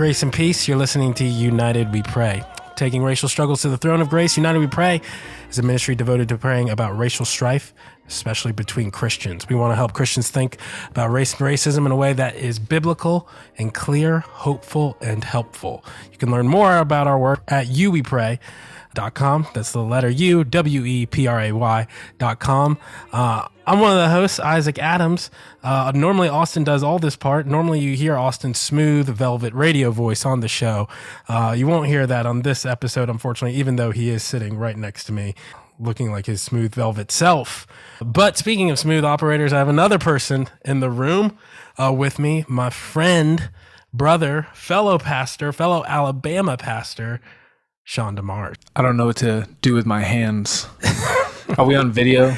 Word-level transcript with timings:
Grace 0.00 0.22
and 0.22 0.32
peace. 0.32 0.66
You're 0.66 0.78
listening 0.78 1.12
to 1.12 1.24
United 1.24 1.92
We 1.92 2.00
Pray. 2.02 2.42
Taking 2.74 3.02
racial 3.02 3.28
struggles 3.28 3.60
to 3.60 3.68
the 3.68 3.76
throne 3.76 4.00
of 4.00 4.08
grace, 4.08 4.34
United 4.34 4.58
We 4.58 4.66
Pray 4.66 5.02
is 5.50 5.58
a 5.58 5.62
ministry 5.62 5.94
devoted 5.94 6.26
to 6.30 6.38
praying 6.38 6.70
about 6.70 6.96
racial 6.96 7.26
strife, 7.26 7.74
especially 8.08 8.52
between 8.52 8.90
Christians. 8.90 9.46
We 9.46 9.56
want 9.56 9.72
to 9.72 9.76
help 9.76 9.92
Christians 9.92 10.30
think 10.30 10.56
about 10.88 11.10
race 11.10 11.34
and 11.34 11.42
racism 11.42 11.84
in 11.84 11.92
a 11.92 11.96
way 11.96 12.14
that 12.14 12.34
is 12.34 12.58
biblical 12.58 13.28
and 13.58 13.74
clear, 13.74 14.20
hopeful, 14.20 14.96
and 15.02 15.22
helpful. 15.22 15.84
You 16.10 16.16
can 16.16 16.30
learn 16.30 16.48
more 16.48 16.78
about 16.78 17.06
our 17.06 17.18
work 17.18 17.42
at 17.48 17.66
You 17.66 17.90
We 17.90 18.02
Pray 18.02 18.40
com. 19.14 19.46
That's 19.54 19.72
the 19.72 19.82
letter 19.82 20.10
U, 20.10 20.44
W 20.44 20.84
E 20.84 21.06
P 21.06 21.26
R 21.26 21.40
A 21.40 21.52
Y 21.52 21.86
dot 22.18 22.40
com. 22.40 22.78
Uh, 23.12 23.48
I'm 23.66 23.78
one 23.78 23.92
of 23.92 23.98
the 23.98 24.08
hosts, 24.08 24.40
Isaac 24.40 24.78
Adams. 24.78 25.30
Uh, 25.62 25.92
normally, 25.94 26.28
Austin 26.28 26.64
does 26.64 26.82
all 26.82 26.98
this 26.98 27.14
part. 27.14 27.46
Normally, 27.46 27.78
you 27.80 27.94
hear 27.94 28.16
Austin's 28.16 28.58
smooth, 28.58 29.08
velvet 29.08 29.54
radio 29.54 29.90
voice 29.90 30.26
on 30.26 30.40
the 30.40 30.48
show. 30.48 30.88
Uh, 31.28 31.54
you 31.56 31.66
won't 31.66 31.86
hear 31.86 32.06
that 32.06 32.26
on 32.26 32.42
this 32.42 32.66
episode, 32.66 33.08
unfortunately, 33.08 33.58
even 33.58 33.76
though 33.76 33.92
he 33.92 34.10
is 34.10 34.24
sitting 34.24 34.56
right 34.56 34.76
next 34.76 35.04
to 35.04 35.12
me, 35.12 35.34
looking 35.78 36.10
like 36.10 36.26
his 36.26 36.42
smooth, 36.42 36.74
velvet 36.74 37.12
self. 37.12 37.66
But 38.00 38.36
speaking 38.36 38.70
of 38.70 38.78
smooth 38.78 39.04
operators, 39.04 39.52
I 39.52 39.58
have 39.58 39.68
another 39.68 39.98
person 39.98 40.48
in 40.64 40.80
the 40.80 40.90
room 40.90 41.38
uh, 41.78 41.92
with 41.92 42.18
me, 42.18 42.44
my 42.48 42.70
friend, 42.70 43.50
brother, 43.92 44.48
fellow 44.52 44.98
pastor, 44.98 45.52
fellow 45.52 45.84
Alabama 45.84 46.56
pastor, 46.56 47.20
Sean 47.90 48.16
DeMars. 48.16 48.54
I 48.76 48.82
don't 48.82 48.96
know 48.96 49.06
what 49.06 49.16
to 49.16 49.48
do 49.62 49.74
with 49.74 49.84
my 49.84 49.98
hands. 50.02 50.68
Are 51.58 51.66
we 51.66 51.74
on 51.74 51.90
video? 51.90 52.36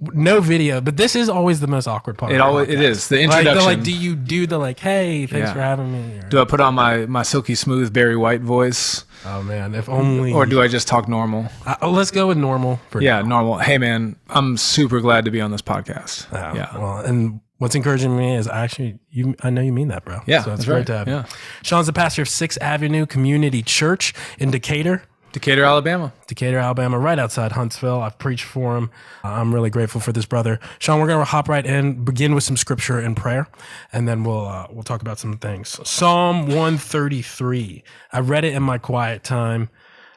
No 0.00 0.40
video, 0.40 0.80
but 0.80 0.96
this 0.96 1.14
is 1.14 1.28
always 1.28 1.60
the 1.60 1.68
most 1.68 1.86
awkward 1.86 2.18
part. 2.18 2.32
It 2.32 2.40
always 2.40 2.68
it 2.68 2.80
is 2.80 3.06
the 3.06 3.18
Like, 3.18 3.24
introduction. 3.26 3.58
the, 3.60 3.64
like, 3.76 3.82
do 3.84 3.92
you 3.96 4.16
do 4.16 4.48
the 4.48 4.58
like, 4.58 4.80
hey, 4.80 5.26
thanks 5.26 5.46
Yeah. 5.46 5.52
for 5.52 5.60
having 5.60 5.92
me? 5.92 6.18
Or- 6.18 6.28
do 6.28 6.40
I 6.40 6.44
put 6.44 6.58
on 6.60 6.74
my 6.74 7.06
my 7.06 7.22
silky 7.22 7.54
smooth 7.54 7.92
Barry 7.92 8.16
White 8.16 8.40
voice, 8.40 9.04
oh 9.26 9.44
man, 9.44 9.76
if 9.76 9.88
only. 9.88 10.32
or 10.32 10.44
do 10.44 10.60
I 10.60 10.66
just 10.66 10.88
talk 10.88 11.06
normal? 11.08 11.46
Uh, 11.64 11.76
oh, 11.82 11.90
let's 11.92 12.10
go 12.10 12.26
with 12.26 12.36
normal. 12.38 12.80
For 12.90 13.00
Yeah, 13.00 13.22
normal. 13.22 13.58
Hey 13.58 13.78
man, 13.78 14.16
I'm 14.28 14.56
super 14.56 14.98
glad 14.98 15.24
to 15.26 15.30
be 15.30 15.40
on 15.40 15.52
this 15.52 15.62
podcast. 15.62 16.26
now. 16.32 16.52
yeah, 16.52 16.76
Well, 16.76 16.96
and 16.98 17.40
what's 17.60 17.74
encouraging 17.76 18.16
me 18.16 18.34
is 18.34 18.48
actually 18.48 18.98
you. 19.10 19.36
I 19.42 19.50
know 19.50 19.60
you 19.60 19.72
mean 19.72 19.88
that, 19.88 20.04
bro. 20.04 20.20
Yeah, 20.26 20.42
So 20.42 20.50
it's 20.50 20.60
that's 20.60 20.64
great 20.66 20.76
right. 20.78 20.86
to 20.88 20.96
have. 20.98 21.08
Yeah. 21.08 21.24
Sean's 21.62 21.86
the 21.86 21.92
pastor 21.92 22.22
of 22.22 22.28
Sixth 22.28 22.60
Avenue 22.60 23.06
Community 23.06 23.62
Church 23.62 24.12
in 24.38 24.50
Decatur. 24.50 25.04
Decatur, 25.32 25.62
Alabama. 25.62 26.12
Decatur, 26.26 26.58
Alabama, 26.58 26.98
right 26.98 27.16
outside 27.18 27.52
Huntsville. 27.52 28.00
I've 28.00 28.18
preached 28.18 28.44
for 28.44 28.76
him. 28.76 28.90
Uh, 29.22 29.28
I'm 29.28 29.54
really 29.54 29.70
grateful 29.70 30.00
for 30.00 30.10
this 30.10 30.26
brother. 30.26 30.58
Sean, 30.80 30.98
we're 31.00 31.06
going 31.06 31.20
to 31.20 31.24
hop 31.24 31.48
right 31.48 31.64
in, 31.64 32.04
begin 32.04 32.34
with 32.34 32.42
some 32.42 32.56
scripture 32.56 32.98
and 32.98 33.16
prayer, 33.16 33.46
and 33.92 34.08
then 34.08 34.24
we'll 34.24 34.44
uh, 34.46 34.66
we'll 34.70 34.82
talk 34.82 35.02
about 35.02 35.20
some 35.20 35.38
things. 35.38 35.78
Psalm 35.88 36.48
133. 36.48 37.84
I 38.12 38.18
read 38.20 38.44
it 38.44 38.54
in 38.54 38.62
my 38.64 38.78
quiet 38.78 39.22
time 39.22 39.70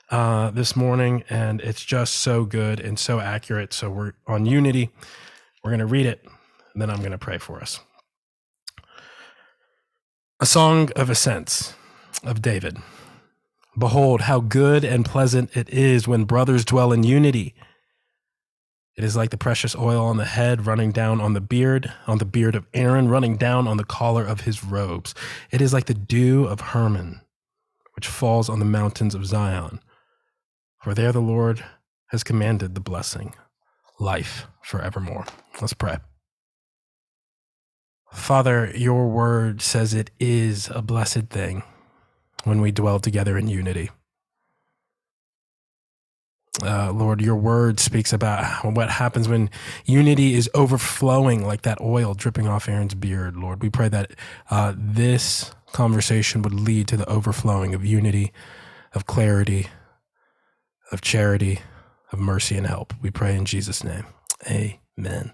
uh, 0.10 0.50
this 0.50 0.76
morning, 0.76 1.24
and 1.30 1.62
it's 1.62 1.86
just 1.86 2.16
so 2.16 2.44
good 2.46 2.80
and 2.80 2.98
so 2.98 3.20
accurate. 3.20 3.72
So 3.72 3.92
we're 3.92 4.14
on 4.26 4.48
Unity. 4.48 4.90
We're 5.64 5.70
going 5.72 5.80
to 5.80 5.86
read 5.86 6.08
it, 6.08 6.26
then 6.82 6.90
I'm 6.90 7.00
going 7.00 7.12
to 7.12 7.18
pray 7.18 7.38
for 7.38 7.62
us. 7.62 7.80
A 10.40 10.46
song 10.46 10.90
of 10.96 11.10
ascents 11.10 11.74
of 12.24 12.42
David. 12.42 12.78
Behold, 13.78 14.22
how 14.22 14.40
good 14.40 14.84
and 14.84 15.06
pleasant 15.06 15.56
it 15.56 15.70
is 15.70 16.08
when 16.08 16.26
brothers 16.26 16.66
dwell 16.66 16.92
in 16.92 17.04
unity. 17.04 17.56
It 18.96 19.04
is 19.04 19.16
like 19.16 19.32
the 19.32 19.38
precious 19.38 19.76
oil 19.76 20.06
on 20.06 20.18
the 20.18 20.26
head 20.26 20.68
running 20.68 20.92
down 20.92 21.20
on 21.20 21.34
the 21.34 21.42
beard, 21.42 21.92
on 22.06 22.20
the 22.20 22.26
beard 22.26 22.56
of 22.56 22.68
Aaron, 22.74 23.08
running 23.08 23.38
down 23.38 23.68
on 23.68 23.78
the 23.78 23.84
collar 23.84 24.24
of 24.24 24.42
his 24.42 24.64
robes. 24.64 25.16
It 25.50 25.62
is 25.62 25.74
like 25.74 25.86
the 25.86 25.96
dew 25.96 26.46
of 26.46 26.62
Hermon, 26.62 27.22
which 27.96 28.08
falls 28.08 28.50
on 28.50 28.60
the 28.60 28.66
mountains 28.66 29.16
of 29.16 29.26
Zion. 29.26 29.80
For 30.84 30.94
there 30.94 31.12
the 31.12 31.22
Lord 31.22 31.64
has 32.10 32.24
commanded 32.24 32.76
the 32.76 32.82
blessing, 32.82 33.34
life 34.00 34.46
forevermore. 34.62 35.26
Let's 35.60 35.74
pray. 35.74 35.98
Father, 38.14 38.72
your 38.76 39.08
word 39.10 39.62
says 39.62 39.94
it 39.94 40.12
is 40.20 40.70
a 40.70 40.82
blessed 40.82 41.28
thing 41.30 41.64
when 42.44 42.62
we 42.62 42.72
dwell 42.72 43.00
together 43.00 43.38
in 43.38 43.48
unity. 43.48 43.90
Uh, 46.62 46.92
Lord, 46.92 47.20
your 47.20 47.36
word 47.36 47.80
speaks 47.80 48.14
about 48.14 48.64
what 48.64 48.90
happens 48.92 49.28
when 49.28 49.50
unity 49.86 50.36
is 50.36 50.50
overflowing 50.54 51.46
like 51.46 51.64
that 51.64 51.82
oil 51.82 52.14
dripping 52.14 52.48
off 52.48 52.70
Aaron's 52.70 52.94
beard. 52.94 53.36
Lord, 53.36 53.62
we 53.62 53.70
pray 53.70 53.90
that 53.90 54.12
uh, 54.52 54.74
this 54.78 55.52
conversation 55.72 56.44
would 56.44 56.54
lead 56.54 56.88
to 56.90 56.98
the 56.98 57.10
overflowing 57.10 57.74
of 57.74 57.84
unity, 57.84 58.32
of 58.94 59.08
clarity, 59.08 59.68
of 60.92 61.02
charity, 61.02 61.60
of 62.12 62.20
mercy 62.20 62.56
and 62.56 62.68
help. 62.68 62.94
We 63.02 63.10
pray 63.10 63.36
in 63.36 63.46
Jesus' 63.46 63.84
name. 63.84 64.06
Amen. 64.48 65.34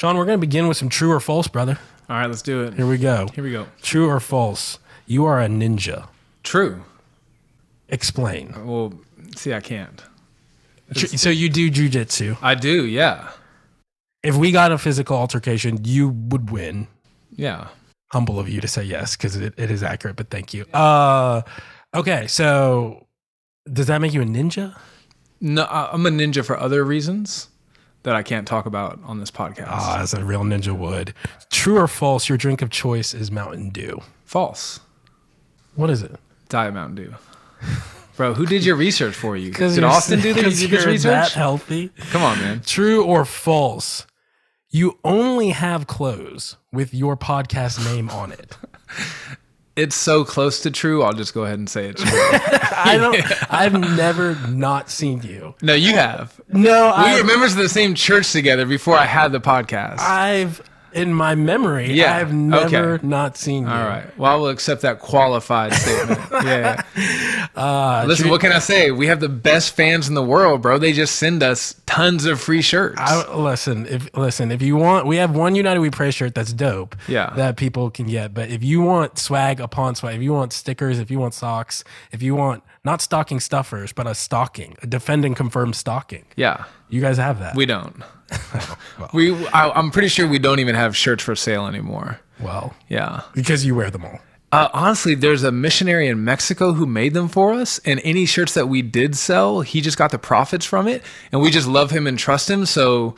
Sean, 0.00 0.16
we're 0.16 0.24
going 0.24 0.38
to 0.38 0.46
begin 0.46 0.66
with 0.66 0.78
some 0.78 0.88
true 0.88 1.12
or 1.12 1.20
false, 1.20 1.46
brother. 1.46 1.78
All 2.08 2.16
right, 2.16 2.26
let's 2.26 2.40
do 2.40 2.62
it. 2.62 2.72
Here 2.72 2.86
we 2.86 2.96
go. 2.96 3.28
Here 3.34 3.44
we 3.44 3.52
go. 3.52 3.66
True 3.82 4.08
or 4.08 4.18
false? 4.18 4.78
You 5.04 5.26
are 5.26 5.38
a 5.42 5.46
ninja. 5.46 6.08
True. 6.42 6.84
Explain. 7.90 8.54
Well, 8.66 8.94
see, 9.36 9.52
I 9.52 9.60
can't. 9.60 10.02
Tr- 10.96 11.04
So 11.18 11.28
you 11.28 11.50
do 11.50 11.70
jujitsu. 11.70 12.38
I 12.40 12.54
do. 12.54 12.86
Yeah. 12.86 13.28
If 14.22 14.36
we 14.36 14.52
got 14.52 14.72
a 14.72 14.78
physical 14.78 15.18
altercation, 15.18 15.84
you 15.84 16.08
would 16.08 16.48
win. 16.48 16.86
Yeah. 17.36 17.68
Humble 18.10 18.40
of 18.40 18.48
you 18.48 18.62
to 18.62 18.68
say 18.68 18.82
yes 18.84 19.18
because 19.18 19.36
it, 19.36 19.52
it 19.58 19.70
is 19.70 19.82
accurate, 19.82 20.16
but 20.16 20.30
thank 20.30 20.54
you. 20.54 20.64
Uh, 20.72 21.42
okay, 21.94 22.26
so 22.26 23.06
does 23.70 23.88
that 23.88 24.00
make 24.00 24.14
you 24.14 24.22
a 24.22 24.24
ninja? 24.24 24.74
No, 25.42 25.66
I'm 25.70 26.06
a 26.06 26.10
ninja 26.10 26.42
for 26.42 26.58
other 26.58 26.86
reasons 26.86 27.49
that 28.02 28.16
I 28.16 28.22
can't 28.22 28.46
talk 28.46 28.66
about 28.66 28.98
on 29.04 29.18
this 29.20 29.30
podcast. 29.30 29.66
Ah, 29.68 30.00
as 30.00 30.14
a 30.14 30.24
real 30.24 30.42
ninja 30.42 30.76
would. 30.76 31.14
True 31.50 31.78
or 31.78 31.88
false? 31.88 32.28
Your 32.28 32.38
drink 32.38 32.62
of 32.62 32.70
choice 32.70 33.12
is 33.14 33.30
Mountain 33.30 33.70
Dew. 33.70 34.00
False. 34.24 34.80
What 35.74 35.90
is 35.90 36.02
it? 36.02 36.16
Diet 36.48 36.74
Mountain 36.74 36.96
Dew. 36.96 37.14
Bro, 38.16 38.34
who 38.34 38.44
did 38.46 38.64
your 38.64 38.76
research 38.76 39.14
for 39.14 39.36
you? 39.36 39.50
Did 39.52 39.82
Austin 39.84 40.20
do 40.20 40.32
the, 40.34 40.42
'cause 40.42 40.58
his 40.60 40.70
you're 40.70 40.84
research? 40.86 41.02
That 41.04 41.32
healthy. 41.32 41.90
Come 42.10 42.22
on, 42.22 42.38
man. 42.38 42.60
True 42.66 43.02
or 43.04 43.24
false? 43.24 44.06
You 44.70 44.98
only 45.04 45.50
have 45.50 45.86
clothes 45.86 46.56
with 46.72 46.92
your 46.94 47.16
podcast 47.16 47.82
name 47.84 48.08
on 48.10 48.32
it. 48.32 48.56
It's 49.76 49.94
so 49.96 50.24
close 50.24 50.60
to 50.62 50.70
true. 50.70 51.02
I'll 51.02 51.12
just 51.12 51.32
go 51.32 51.44
ahead 51.44 51.58
and 51.58 51.68
say 51.68 51.86
it's 51.88 52.02
true. 52.02 52.10
I 52.12 52.96
don't. 52.98 53.16
I've 53.52 53.72
never 53.96 54.34
not 54.48 54.90
seen 54.90 55.22
you. 55.22 55.54
no, 55.62 55.74
you 55.74 55.94
have. 55.94 56.40
No, 56.52 56.86
We 56.86 57.04
I, 57.04 57.18
were 57.20 57.24
members 57.26 57.52
of 57.52 57.58
the 57.58 57.68
same 57.68 57.94
church 57.94 58.32
together 58.32 58.66
before 58.66 58.96
I 58.96 59.06
had 59.06 59.32
the 59.32 59.40
podcast. 59.40 60.00
I've 60.00 60.60
in 60.92 61.14
my 61.14 61.34
memory. 61.34 61.92
Yeah, 61.92 62.16
I've 62.16 62.32
never 62.32 62.94
okay. 62.94 63.06
not 63.06 63.36
seen 63.36 63.64
you. 63.64 63.70
All 63.70 63.86
right. 63.86 64.18
Well, 64.18 64.32
I 64.32 64.34
will 64.36 64.48
accept 64.48 64.82
that 64.82 64.98
qualified 65.00 65.74
statement. 65.74 66.20
Yeah. 66.40 66.82
Uh, 67.54 68.04
Listen, 68.06 68.30
what 68.30 68.40
can 68.40 68.50
I 68.50 68.60
say? 68.60 68.90
We 68.90 69.06
have 69.08 69.20
the 69.20 69.28
best 69.28 69.76
fans 69.76 70.08
in 70.08 70.14
the 70.14 70.22
world, 70.22 70.62
bro. 70.62 70.78
They 70.78 70.92
just 70.92 71.16
send 71.16 71.42
us 71.42 71.74
tons 71.86 72.24
of 72.24 72.40
free 72.40 72.62
shirts. 72.62 72.98
I, 72.98 73.34
listen, 73.34 73.86
if 73.86 74.08
listen, 74.16 74.50
if 74.50 74.62
you 74.62 74.76
want, 74.76 75.06
we 75.06 75.16
have 75.16 75.34
one 75.36 75.54
United 75.54 75.80
We 75.80 75.90
Pray 75.90 76.10
shirt 76.10 76.34
that's 76.34 76.52
dope. 76.52 76.96
Yeah. 77.08 77.32
that 77.36 77.56
people 77.56 77.90
can 77.90 78.06
get. 78.06 78.32
But 78.32 78.48
if 78.50 78.62
you 78.62 78.80
want 78.80 79.18
swag 79.18 79.60
upon 79.60 79.94
swag, 79.94 80.16
if 80.16 80.22
you 80.22 80.32
want 80.32 80.52
stickers, 80.52 80.98
if 80.98 81.10
you 81.10 81.18
want 81.18 81.34
socks, 81.34 81.84
if 82.10 82.22
you 82.22 82.34
want 82.34 82.62
not 82.84 83.02
stocking 83.02 83.40
stuffers, 83.40 83.92
but 83.92 84.06
a 84.06 84.14
stocking, 84.14 84.76
a 84.82 84.86
Defend 84.86 85.24
and 85.24 85.36
Confirm 85.36 85.72
stocking, 85.72 86.24
yeah. 86.36 86.64
you 86.88 87.00
guys 87.00 87.18
have 87.18 87.38
that. 87.40 87.54
We 87.54 87.66
don't. 87.66 88.02
We. 89.12 89.34
I, 89.48 89.70
I'm 89.70 89.90
pretty 89.90 90.08
sure 90.08 90.26
we 90.28 90.38
don't 90.38 90.60
even 90.60 90.74
have 90.74 90.96
shirts 90.96 91.22
for 91.24 91.34
sale 91.36 91.66
anymore. 91.66 92.20
well, 92.40 92.74
Yeah. 92.88 93.22
because 93.34 93.64
you 93.64 93.74
wear 93.74 93.90
them 93.90 94.04
all. 94.04 94.18
Uh, 94.52 94.68
honestly, 94.72 95.14
there's 95.14 95.44
a 95.44 95.52
missionary 95.52 96.08
in 96.08 96.24
Mexico 96.24 96.72
who 96.72 96.84
made 96.84 97.14
them 97.14 97.28
for 97.28 97.52
us, 97.54 97.78
and 97.84 98.00
any 98.02 98.26
shirts 98.26 98.54
that 98.54 98.66
we 98.68 98.82
did 98.82 99.16
sell, 99.16 99.60
he 99.60 99.80
just 99.80 99.96
got 99.96 100.10
the 100.10 100.18
profits 100.18 100.66
from 100.66 100.88
it, 100.88 101.02
and 101.30 101.40
we 101.40 101.50
just 101.52 101.68
love 101.68 101.92
him 101.92 102.06
and 102.08 102.18
trust 102.18 102.50
him. 102.50 102.66
So 102.66 103.14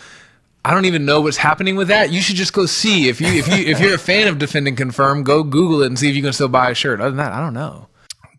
I 0.63 0.75
don't 0.75 0.85
even 0.85 1.07
know 1.07 1.23
what's 1.23 1.39
happening 1.39 1.75
with 1.75 1.89
that. 1.89 2.13
You 2.13 2.21
should 2.21 2.37
just 2.37 2.53
go 2.53 2.67
see 2.67 3.09
if 3.09 3.19
you 3.21 3.29
if 3.29 3.49
you 3.49 3.55
if 3.55 3.81
you're 3.81 3.95
a 3.95 3.99
fan 3.99 4.29
of 4.29 4.39
Defend 4.39 4.69
and 4.69 4.77
Confirm, 4.77 5.23
go 5.23 5.43
Google 5.43 5.83
it 5.83 5.87
and 5.87 5.99
see 5.99 6.11
if 6.11 6.15
you 6.17 6.23
can 6.23 6.35
still 6.35 6.49
buy 6.49 6.69
a 6.71 6.75
shirt. 6.75 7.01
Other 7.01 7.09
than 7.11 7.17
that, 7.17 7.33
I 7.33 7.41
don't 7.41 7.55
know. 7.55 7.89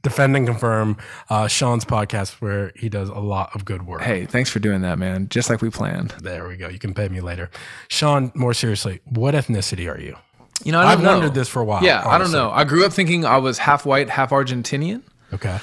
Defend 0.04 0.36
and 0.36 0.46
confirm 0.46 0.98
uh, 1.30 1.48
Sean's 1.48 1.86
podcast 1.86 2.34
where 2.42 2.74
he 2.76 2.90
does 2.90 3.08
a 3.10 3.20
lot 3.20 3.56
of 3.56 3.64
good 3.64 3.88
work. 3.88 4.02
Hey, 4.02 4.26
thanks 4.26 4.50
for 4.50 4.60
doing 4.60 4.82
that, 4.82 5.00
man. 5.00 5.30
Just 5.30 5.50
like 5.50 5.62
we 5.62 5.70
planned. 5.70 6.12
There 6.22 6.46
we 6.48 6.58
go. 6.58 6.68
You 6.68 6.78
can 6.78 6.94
pay 6.94 7.08
me 7.08 7.22
later. 7.22 7.50
Sean, 7.88 8.30
more 8.36 8.54
seriously, 8.54 9.00
what 9.06 9.34
ethnicity 9.34 9.90
are 9.90 10.00
you? 10.00 10.18
You 10.66 10.74
know, 10.74 10.80
I 10.80 10.84
don't 10.84 10.92
I've 10.92 11.02
know. 11.04 11.12
wondered 11.14 11.34
this 11.34 11.48
for 11.48 11.62
a 11.62 11.66
while. 11.66 11.84
Yeah, 11.84 12.06
I 12.06 12.18
don't 12.18 12.32
know. 12.34 12.52
I 12.52 12.66
grew 12.66 12.86
up 12.86 12.92
thinking 12.94 13.24
I 13.26 13.38
was 13.38 13.58
half 13.60 13.86
white, 13.86 14.10
half 14.10 14.32
Argentinian. 14.32 15.04
Okay. 15.34 15.58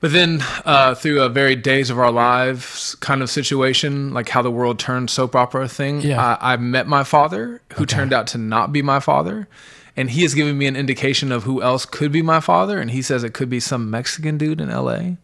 But 0.00 0.12
then, 0.12 0.42
uh, 0.64 0.94
through 0.94 1.20
a 1.22 1.28
very 1.28 1.54
days 1.54 1.90
of 1.90 1.98
our 1.98 2.10
lives 2.10 2.94
kind 3.00 3.20
of 3.22 3.28
situation, 3.28 4.14
like 4.14 4.30
how 4.30 4.40
the 4.40 4.50
world 4.50 4.78
turned 4.78 5.10
soap 5.10 5.36
opera 5.36 5.68
thing, 5.68 6.00
Yeah. 6.00 6.38
I, 6.40 6.54
I 6.54 6.56
met 6.56 6.86
my 6.86 7.04
father, 7.04 7.60
who 7.74 7.84
turned 7.84 8.14
out 8.14 8.26
to 8.28 8.38
not 8.38 8.72
be 8.72 8.80
my 8.80 8.98
father. 9.00 9.46
And 9.96 10.10
he 10.10 10.22
has 10.22 10.34
given 10.34 10.56
me 10.58 10.66
an 10.66 10.76
indication 10.76 11.32
of 11.32 11.44
who 11.44 11.62
else 11.62 11.84
could 11.84 12.12
be 12.12 12.22
my 12.22 12.40
father, 12.40 12.78
and 12.80 12.90
he 12.90 13.02
says 13.02 13.24
it 13.24 13.34
could 13.34 13.48
be 13.48 13.60
some 13.60 13.90
Mexican 13.90 14.38
dude 14.38 14.60
in 14.60 14.70
L.A. 14.70 15.16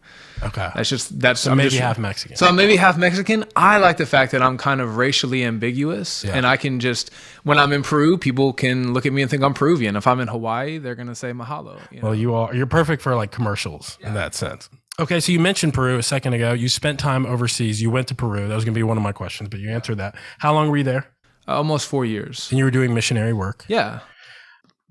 Okay. 0.43 0.69
That's 0.75 0.89
just 0.89 1.19
that's 1.19 1.41
So 1.41 1.51
I'm 1.51 1.57
maybe 1.57 1.69
just- 1.71 1.81
half 1.81 1.97
Mexican. 1.97 2.37
So 2.37 2.45
I'm 2.45 2.55
maybe 2.55 2.75
half 2.75 2.97
Mexican. 2.97 3.43
I 3.55 3.77
like 3.79 3.97
the 3.97 4.05
fact 4.05 4.31
that 4.33 4.41
I'm 4.43 4.57
kind 4.57 4.81
of 4.81 4.97
racially 4.97 5.43
ambiguous, 5.43 6.23
Yeah. 6.23 6.33
and 6.35 6.45
I 6.45 6.57
can 6.57 6.79
just 6.79 7.11
when 7.43 7.57
I'm 7.57 7.73
in 7.73 7.81
Peru, 7.81 8.17
people 8.17 8.53
can 8.53 8.93
look 8.93 9.05
at 9.05 9.13
me 9.13 9.21
and 9.23 9.31
think 9.31 9.41
I'm 9.43 9.53
Peruvian. 9.55 9.95
If 9.95 10.05
I'm 10.05 10.19
in 10.19 10.27
Hawaii, 10.27 10.77
they're 10.77 10.95
gonna 10.95 11.15
say 11.15 11.31
mahalo. 11.31 11.79
you 11.91 12.01
know? 12.01 12.07
Well, 12.07 12.15
you 12.15 12.33
are 12.35 12.53
you're 12.53 12.67
perfect 12.67 13.01
for 13.01 13.15
like 13.15 13.31
commercials 13.31 13.97
in 14.01 14.13
that 14.13 14.35
sense. 14.35 14.69
Okay, 14.99 15.19
so 15.19 15.31
you 15.31 15.39
mentioned 15.39 15.75
Peru 15.75 15.97
a 15.99 16.03
second 16.03 16.33
ago. 16.33 16.53
You 16.53 16.69
spent 16.69 16.99
time 16.99 17.25
overseas. 17.27 17.79
You 17.81 17.91
went 17.91 18.07
to 18.07 18.15
Peru. 18.15 18.47
That 18.47 18.55
was 18.55 18.63
going 18.65 18.73
to 18.73 18.77
be 18.79 18.81
one 18.83 18.97
of 18.97 19.03
my 19.03 19.11
questions, 19.11 19.47
but 19.49 19.59
you 19.59 19.69
answered 19.69 19.99
that. 19.99 20.15
How 20.39 20.53
long 20.55 20.71
were 20.71 20.77
you 20.77 20.83
there? 20.83 21.05
Almost 21.47 21.87
four 21.87 22.03
years. 22.03 22.47
And 22.49 22.57
you 22.57 22.65
were 22.65 22.71
doing 22.71 22.95
missionary 22.95 23.31
work. 23.31 23.63
Yeah. 23.67 23.99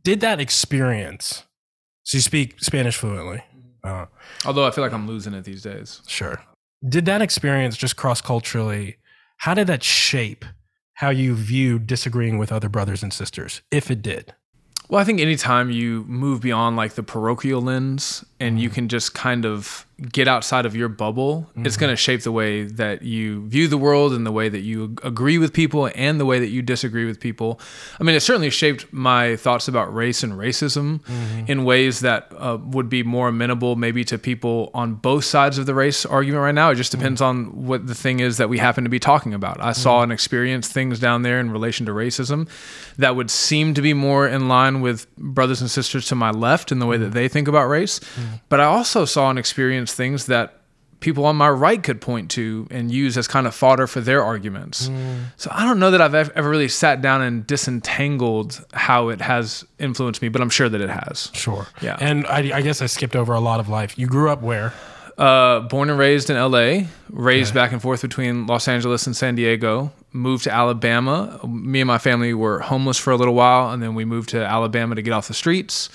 Did 0.07 0.21
that 0.21 0.39
experience? 0.39 1.43
So 2.05 2.19
you 2.19 2.23
speak 2.23 2.63
Spanish 2.63 2.97
fluently. 2.97 3.43
Uh, 3.83 4.07
Although 4.45 4.65
I 4.65 4.71
feel 4.71 4.85
like 4.85 4.93
I'm 4.93 5.09
losing 5.09 5.35
it 5.35 5.43
these 5.43 5.63
days. 5.63 6.01
sure. 6.07 6.41
Did 6.89 7.07
that 7.07 7.23
experience 7.23 7.77
just 7.77 7.97
cross 7.97 8.21
culturally? 8.21 8.99
How 9.39 9.53
did 9.53 9.67
that 9.67 9.83
shape 9.83 10.45
how 10.95 11.11
you 11.11 11.35
viewed 11.35 11.89
disagreeing 11.89 12.39
with 12.39 12.53
other 12.53 12.69
brothers 12.69 13.03
and 13.03 13.13
sisters, 13.13 13.63
if 13.73 13.91
it 13.91 14.01
did? 14.01 14.33
Well, 14.89 15.01
I 15.01 15.05
think 15.05 15.19
anytime 15.19 15.73
you 15.73 16.05
move 16.05 16.41
beyond 16.41 16.77
like 16.77 16.93
the 16.93 17.03
parochial 17.03 17.61
lens 17.61 18.25
and 18.39 18.61
you 18.61 18.71
can 18.71 18.87
just 18.87 19.13
kind 19.13 19.45
of 19.45 19.87
get 20.11 20.29
outside 20.29 20.67
of 20.67 20.77
your 20.77 20.91
bubble, 20.91 21.49
it's 21.57 21.77
mm-hmm. 21.77 21.81
going 21.81 21.93
to 21.93 21.97
shape 21.97 22.23
the 22.23 22.33
way 22.33 22.65
that 22.65 23.01
you 23.01 23.47
view 23.49 23.67
the 23.67 23.79
world 23.79 24.13
and 24.13 24.27
the 24.27 24.33
way 24.33 24.47
that 24.51 24.61
you 24.61 24.95
agree 25.03 25.39
with 25.39 25.55
people 25.55 25.91
and 25.95 26.21
the 26.21 26.27
way 26.27 26.39
that 26.39 26.49
you 26.49 26.61
disagree 26.61 27.07
with 27.07 27.19
people. 27.19 27.59
I 27.99 28.05
mean, 28.05 28.15
it 28.15 28.21
certainly 28.21 28.51
shaped 28.51 28.93
my 28.93 29.37
thoughts 29.37 29.69
about 29.69 29.95
race 29.95 30.23
and 30.23 30.35
racism 30.35 31.01
mm-hmm. 31.01 31.51
in 31.51 31.65
ways 31.65 32.01
that 32.01 32.31
uh, 32.37 32.59
would 32.61 32.91
be 32.91 33.03
more 33.03 33.29
amenable 33.29 33.77
maybe 33.77 34.05
to 34.05 34.19
people 34.19 34.71
on 34.75 34.95
both 34.95 35.25
sides 35.25 35.57
of 35.57 35.65
the 35.65 35.75
race 35.75 36.05
argument 36.05 36.43
right 36.43 36.55
now. 36.55 36.69
It 36.69 36.75
just 36.75 36.93
depends 36.93 37.23
mm. 37.23 37.27
on 37.27 37.67
what 37.67 37.87
the 37.87 37.95
thing 37.95 38.21
is 38.21 38.37
that 38.37 38.51
we 38.51 38.59
happen 38.59 38.85
to 38.85 38.91
be 38.91 39.01
talking 39.01 39.33
about. 39.33 39.63
I 39.63 39.73
saw 39.73 40.01
mm. 40.01 40.05
and 40.05 40.13
experienced 40.13 40.73
things 40.73 40.99
down 40.99 41.23
there 41.23 41.41
in 41.41 41.51
relation 41.51 41.87
to 41.87 41.93
racism 41.93 42.51
that 42.99 43.17
would 43.17 43.31
seem 43.31 43.73
to 43.73 43.81
be 43.81 43.95
more 43.95 44.29
in 44.29 44.47
line 44.49 44.83
with 44.83 45.07
brothers 45.17 45.63
and 45.63 45.71
sisters 45.71 46.07
to 46.09 46.15
my 46.15 46.31
left 46.31 46.71
in 46.71 46.81
the 46.81 46.87
way 46.87 46.99
that 46.99 47.11
mm. 47.11 47.15
they 47.15 47.29
think 47.29 47.49
about 47.49 47.67
race. 47.67 47.99
But 48.51 48.61
I 48.61 48.65
also 48.65 49.07
saw 49.07 49.31
and 49.31 49.39
experienced 49.39 49.86
things 49.93 50.27
that 50.27 50.61
people 51.01 51.27
on 51.27 51.37
my 51.37 51.49
right 51.49 51.83
could 51.83 52.01
point 52.01 52.31
to 52.33 52.67
and 52.71 52.91
use 52.91 53.19
as 53.19 53.29
kind 53.29 53.47
of 53.47 53.55
fodder 53.55 53.87
for 53.87 54.01
their 54.01 54.25
arguments. 54.25 54.91
So 55.37 55.51
I 55.53 55.65
don't 55.65 55.79
know 55.79 55.91
that 55.91 56.01
I've 56.01 56.15
ever 56.15 56.49
really 56.49 56.69
sat 56.69 57.03
down 57.03 57.23
and 57.23 57.47
disentangled 57.47 58.65
how 58.73 59.09
it 59.11 59.21
has 59.21 59.65
influenced 59.79 60.23
me, 60.23 60.29
but 60.29 60.41
I'm 60.41 60.51
sure 60.51 60.69
that 60.69 60.81
it 60.81 60.89
has. 60.89 61.31
Sure. 61.35 61.67
Yeah. 61.83 61.97
And 62.01 62.27
I, 62.27 62.57
I 62.57 62.63
guess 62.63 62.81
I 62.83 62.87
skipped 62.87 63.15
over 63.15 63.35
a 63.35 63.41
lot 63.41 63.61
of 63.61 63.69
life. 63.69 63.99
You 63.99 64.07
grew 64.07 64.31
up 64.31 64.43
where? 64.43 64.73
Uh, 65.19 65.61
born 65.61 65.89
and 65.89 65.99
raised 65.99 66.29
in 66.29 66.37
LA, 66.37 66.89
raised 67.09 67.55
back 67.55 67.73
and 67.73 67.81
forth 67.81 68.03
between 68.03 68.47
Los 68.47 68.69
Angeles 68.69 69.07
and 69.07 69.17
San 69.17 69.35
Diego. 69.35 69.91
Moved 70.13 70.45
to 70.45 70.53
Alabama. 70.53 71.41
Me 71.47 71.81
and 71.81 71.89
my 71.89 71.99
family 71.99 72.35
were 72.35 72.61
homeless 72.61 72.99
for 72.99 73.13
a 73.13 73.17
little 73.17 73.35
while, 73.35 73.71
and 73.71 73.83
then 73.83 73.95
we 73.95 74.05
moved 74.05 74.31
to 74.31 74.45
Alabama 74.45 74.95
to 74.95 75.03
get 75.03 75.13
off 75.13 75.29
the 75.29 75.35
streets. 75.35 75.89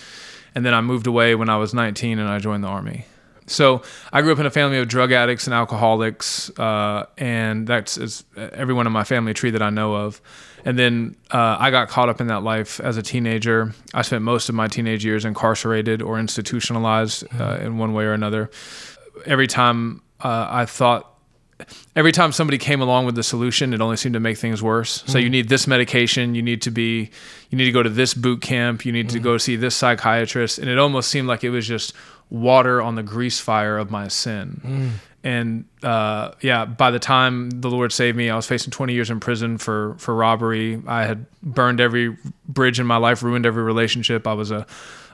And 0.55 0.65
then 0.65 0.73
I 0.73 0.81
moved 0.81 1.05
away 1.05 1.35
when 1.35 1.49
I 1.49 1.57
was 1.57 1.73
19 1.73 2.17
and 2.17 2.27
I 2.27 2.39
joined 2.39 2.63
the 2.63 2.67
army. 2.67 3.05
So 3.51 3.81
I 4.11 4.21
grew 4.21 4.31
up 4.31 4.39
in 4.39 4.45
a 4.45 4.51
family 4.51 4.77
of 4.79 4.87
drug 4.87 5.11
addicts 5.11 5.47
and 5.47 5.53
alcoholics, 5.53 6.49
uh, 6.57 7.05
and 7.17 7.67
that's 7.67 7.97
is 7.97 8.23
everyone 8.35 8.87
in 8.87 8.93
my 8.93 9.03
family 9.03 9.33
tree 9.33 9.51
that 9.51 9.61
I 9.61 9.69
know 9.69 9.95
of. 9.95 10.21
And 10.63 10.77
then 10.77 11.15
uh, 11.31 11.57
I 11.59 11.71
got 11.71 11.89
caught 11.89 12.07
up 12.07 12.21
in 12.21 12.27
that 12.27 12.43
life 12.43 12.79
as 12.79 12.95
a 12.95 13.01
teenager. 13.01 13.73
I 13.95 14.03
spent 14.03 14.23
most 14.23 14.47
of 14.47 14.53
my 14.53 14.67
teenage 14.67 15.03
years 15.03 15.25
incarcerated 15.25 16.03
or 16.03 16.19
institutionalized 16.19 17.25
uh, 17.39 17.57
in 17.61 17.79
one 17.79 17.93
way 17.93 18.03
or 18.05 18.13
another 18.13 18.51
every 19.25 19.47
time 19.47 20.01
uh, 20.19 20.47
I 20.49 20.65
thought, 20.65 21.07
every 21.95 22.11
time 22.11 22.31
somebody 22.31 22.57
came 22.57 22.81
along 22.81 23.05
with 23.05 23.15
the 23.15 23.23
solution, 23.23 23.73
it 23.73 23.81
only 23.81 23.97
seemed 23.97 24.13
to 24.13 24.19
make 24.19 24.37
things 24.37 24.63
worse. 24.63 25.03
So 25.07 25.17
you 25.17 25.29
need 25.29 25.49
this 25.49 25.67
medication, 25.67 26.35
you 26.35 26.41
need 26.41 26.61
to 26.63 26.71
be, 26.71 27.11
you 27.49 27.57
need 27.57 27.65
to 27.65 27.71
go 27.71 27.83
to 27.83 27.89
this 27.89 28.13
boot 28.13 28.41
camp, 28.41 28.85
you 28.85 28.91
need 28.91 29.09
to 29.09 29.19
go 29.19 29.37
see 29.37 29.55
this 29.55 29.75
psychiatrist, 29.75 30.57
and 30.59 30.69
it 30.69 30.79
almost 30.79 31.09
seemed 31.09 31.27
like 31.27 31.43
it 31.43 31.49
was 31.49 31.67
just 31.67 31.93
water 32.31 32.81
on 32.81 32.95
the 32.95 33.03
grease 33.03 33.39
fire 33.39 33.77
of 33.77 33.91
my 33.91 34.07
sin. 34.07 34.93
And 35.23 35.65
uh, 35.83 36.31
yeah, 36.41 36.65
by 36.65 36.89
the 36.89 36.97
time 36.97 37.51
the 37.51 37.69
Lord 37.69 37.91
saved 37.93 38.17
me, 38.17 38.31
I 38.31 38.35
was 38.35 38.47
facing 38.47 38.71
20 38.71 38.93
years 38.93 39.11
in 39.11 39.19
prison 39.19 39.59
for 39.59 39.93
for 39.99 40.15
robbery. 40.15 40.81
I 40.87 41.03
had 41.05 41.27
burned 41.43 41.79
every 41.79 42.17
bridge 42.47 42.79
in 42.79 42.87
my 42.87 42.97
life, 42.97 43.21
ruined 43.21 43.45
every 43.45 43.61
relationship. 43.61 44.25
I 44.25 44.33
was 44.33 44.49
a 44.49 44.65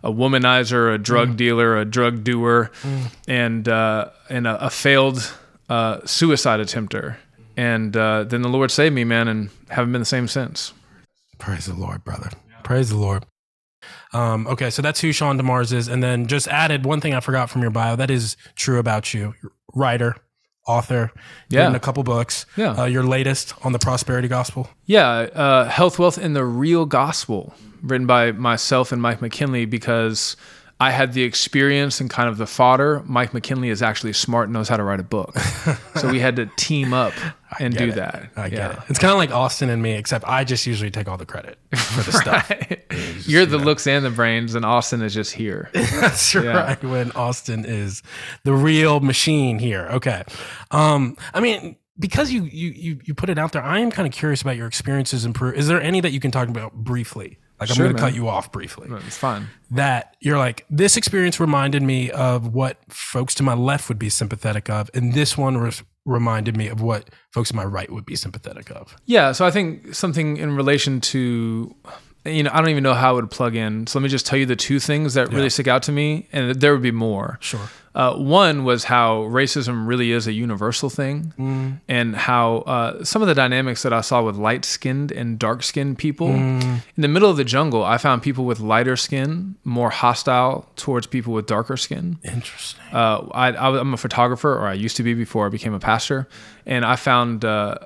a 0.04 0.12
womanizer, 0.12 0.94
a 0.94 0.98
drug 0.98 1.36
dealer, 1.36 1.76
a 1.76 1.84
drug 1.84 2.24
doer, 2.24 2.72
and 3.28 3.68
uh, 3.68 4.12
and 4.30 4.48
a, 4.48 4.68
a 4.68 4.70
failed 4.70 5.34
uh, 5.68 6.00
suicide 6.06 6.62
attempter. 6.62 7.18
And 7.58 7.98
uh, 7.98 8.24
then 8.24 8.44
the 8.44 8.50
Lord 8.50 8.72
saved 8.72 8.94
me, 8.96 9.04
man, 9.04 9.28
and 9.28 9.50
haven't 9.70 9.92
been 9.92 10.02
the 10.02 10.06
same 10.06 10.28
since. 10.30 10.72
Praise 11.40 11.66
the 11.66 11.74
Lord, 11.74 12.04
brother. 12.06 12.30
Praise 12.64 12.90
the 12.90 12.98
Lord. 12.98 13.26
Um, 14.14 14.48
okay, 14.48 14.70
so 14.70 14.82
that's 14.82 15.00
who 15.02 15.12
Sean 15.12 15.40
DeMars 15.40 15.74
is. 15.74 15.88
And 15.88 16.02
then 16.04 16.28
just 16.28 16.48
added 16.48 16.86
one 16.86 17.02
thing 17.02 17.14
I 17.14 17.20
forgot 17.20 17.50
from 17.50 17.62
your 17.62 17.72
bio 17.72 17.96
that 17.96 18.10
is 18.12 18.38
true 18.56 18.80
about 18.80 19.14
you 19.14 19.34
writer, 19.76 20.16
author, 20.68 21.12
Yeah. 21.50 21.62
written 21.62 21.76
a 21.76 21.80
couple 21.80 22.04
books. 22.04 22.46
Yeah. 22.56 22.72
Uh, 22.72 22.86
your 22.86 23.04
latest 23.04 23.54
on 23.66 23.72
the 23.74 23.80
prosperity 23.80 24.28
gospel. 24.28 24.70
Yeah, 24.86 25.08
uh, 25.08 25.70
Health, 25.70 26.00
Wealth, 26.00 26.18
and 26.18 26.36
the 26.36 26.46
Real 26.46 26.86
Gospel, 26.86 27.54
written 27.82 28.08
by 28.08 28.32
myself 28.32 28.92
and 28.92 29.02
Mike 29.02 29.22
McKinley, 29.22 29.66
because 29.66 30.36
I 30.80 30.92
had 30.92 31.14
the 31.14 31.24
experience 31.24 32.00
and 32.02 32.10
kind 32.10 32.30
of 32.30 32.38
the 32.38 32.46
fodder. 32.48 33.02
Mike 33.06 33.34
McKinley 33.34 33.70
is 33.70 33.82
actually 33.82 34.14
smart 34.14 34.46
and 34.46 34.54
knows 34.54 34.70
how 34.70 34.78
to 34.78 34.84
write 34.84 35.00
a 35.00 35.04
book. 35.04 35.38
so 35.96 36.10
we 36.10 36.20
had 36.20 36.36
to 36.36 36.46
team 36.58 36.94
up 36.94 37.14
and 37.60 37.76
do 37.76 37.86
it. 37.90 37.96
that. 37.96 38.30
I 38.36 38.50
get 38.50 38.58
Yeah. 38.58 38.72
it. 38.72 38.80
It's 38.90 39.00
kind 39.00 39.12
of 39.12 39.18
like 39.18 39.32
Austin 39.32 39.70
and 39.70 39.82
me, 39.82 39.94
except 39.94 40.26
I 40.28 40.44
just 40.44 40.66
usually 40.68 40.92
take 40.92 41.08
all 41.08 41.18
the 41.18 41.26
credit 41.26 41.58
for 41.76 42.04
the 42.04 42.12
stuff. 42.12 42.52
You're 43.28 43.46
the 43.46 43.58
looks 43.58 43.88
and 43.88 44.04
the 44.06 44.10
brains, 44.10 44.56
and 44.56 44.66
Austin 44.66 45.02
is 45.02 45.14
just 45.14 45.34
here. 45.34 45.70
That's 45.74 46.34
right. 46.36 46.82
When 46.84 47.12
Austin 47.14 47.66
is 47.66 48.04
the 48.44 48.54
real 48.54 49.00
machine 49.00 49.60
here. 49.60 49.88
Okay. 49.92 50.24
Um, 50.72 51.18
I 51.34 51.40
mean, 51.40 51.76
because 52.00 52.32
you 52.32 52.44
you 52.44 52.70
you 52.70 53.00
you 53.06 53.14
put 53.14 53.30
it 53.30 53.38
out 53.38 53.52
there, 53.54 53.64
I 53.64 53.80
am 53.80 53.92
kind 53.92 54.08
of 54.08 54.14
curious 54.14 54.42
about 54.42 54.56
your 54.58 54.68
experiences 54.68 55.26
in 55.26 55.34
Peru. 55.34 55.52
Is 55.54 55.68
there 55.68 55.82
any 55.82 56.00
that 56.02 56.12
you 56.12 56.20
can 56.20 56.32
talk 56.32 56.48
about 56.50 56.74
briefly? 56.74 57.38
Like 57.60 57.70
Sure, 57.70 57.86
I'm 57.88 57.92
going 57.92 57.96
to 57.96 58.00
cut 58.02 58.14
you 58.14 58.28
off 58.28 58.52
briefly. 58.52 58.88
It's 59.08 59.18
fine. 59.18 59.48
That 59.72 60.16
you're 60.22 60.38
like 60.38 60.64
this 60.70 60.96
experience 60.96 61.40
reminded 61.40 61.82
me 61.82 62.12
of 62.12 62.54
what 62.54 62.78
folks 62.88 63.34
to 63.36 63.44
my 63.44 63.56
left 63.56 63.90
would 63.90 63.98
be 63.98 64.10
sympathetic 64.10 64.70
of, 64.70 64.92
and 64.94 65.14
this 65.14 65.36
one 65.38 65.60
was 65.60 65.82
reminded 66.08 66.58
me 66.58 66.68
of 66.68 66.82
what 66.82 67.10
folks 67.32 67.50
to 67.50 67.56
my 67.56 67.66
right 67.66 67.92
would 67.92 68.06
be 68.06 68.16
sympathetic 68.16 68.72
of. 68.72 68.96
Yeah, 69.06 69.34
so 69.34 69.46
I 69.46 69.52
think 69.52 69.94
something 69.94 70.38
in 70.38 70.56
relation 70.56 71.02
to, 71.02 71.76
you 72.28 72.44
know, 72.44 72.52
I 72.54 72.60
don't 72.60 72.70
even 72.70 72.84
know 72.84 72.94
how 72.94 73.14
it 73.14 73.16
would 73.22 73.32
plug 73.32 73.56
in. 73.56 73.88
So 73.88 74.00
let 74.00 74.04
me 74.04 74.10
just 74.10 74.26
tell 74.26 74.38
you 74.38 74.46
the 74.46 74.56
two 74.56 74.80
things 74.80 75.14
that 75.16 75.32
really 75.32 75.50
stick 75.50 75.68
out 75.68 75.84
to 75.84 75.92
me, 75.92 76.28
and 76.32 76.56
there 76.56 76.74
would 76.74 76.82
be 76.82 76.92
more. 76.92 77.38
Sure. 77.42 77.70
Uh, 77.96 78.16
one 78.16 78.64
was 78.64 78.84
how 78.84 79.22
racism 79.24 79.88
really 79.88 80.12
is 80.12 80.28
a 80.28 80.32
universal 80.32 80.88
thing, 80.88 81.34
and 81.88 82.16
how 82.16 82.58
uh, 82.58 83.04
some 83.04 83.24
of 83.24 83.28
the 83.28 83.34
dynamics 83.34 83.82
that 83.82 83.92
I 83.92 84.02
saw 84.02 84.22
with 84.22 84.36
light 84.36 84.66
skinned 84.66 85.12
and 85.12 85.40
dark 85.40 85.64
skinned 85.64 85.98
people. 85.98 86.28
In 86.28 86.82
the 86.96 87.08
middle 87.08 87.30
of 87.30 87.38
the 87.38 87.44
jungle, 87.44 87.84
I 87.84 87.98
found 87.98 88.22
people 88.22 88.46
with 88.46 88.60
lighter 88.60 88.98
skin 88.98 89.56
more 89.64 89.90
hostile 89.90 90.70
towards 90.76 91.08
people 91.08 91.34
with 91.34 91.48
darker 91.48 91.76
skin. 91.76 92.20
Interesting. 92.24 92.80
Uh, 92.94 93.28
I, 93.32 93.54
I, 93.54 93.80
am 93.80 93.96
a 93.96 93.98
photographer, 93.98 94.54
or 94.54 94.68
I 94.68 94.74
used 94.74 94.96
to 94.98 95.04
be 95.04 95.16
before 95.16 95.48
I 95.48 95.50
became 95.50 95.74
a 95.74 95.80
pastor, 95.80 96.28
and 96.68 96.86
I 96.86 96.98
found 96.98 97.46
uh, 97.46 97.80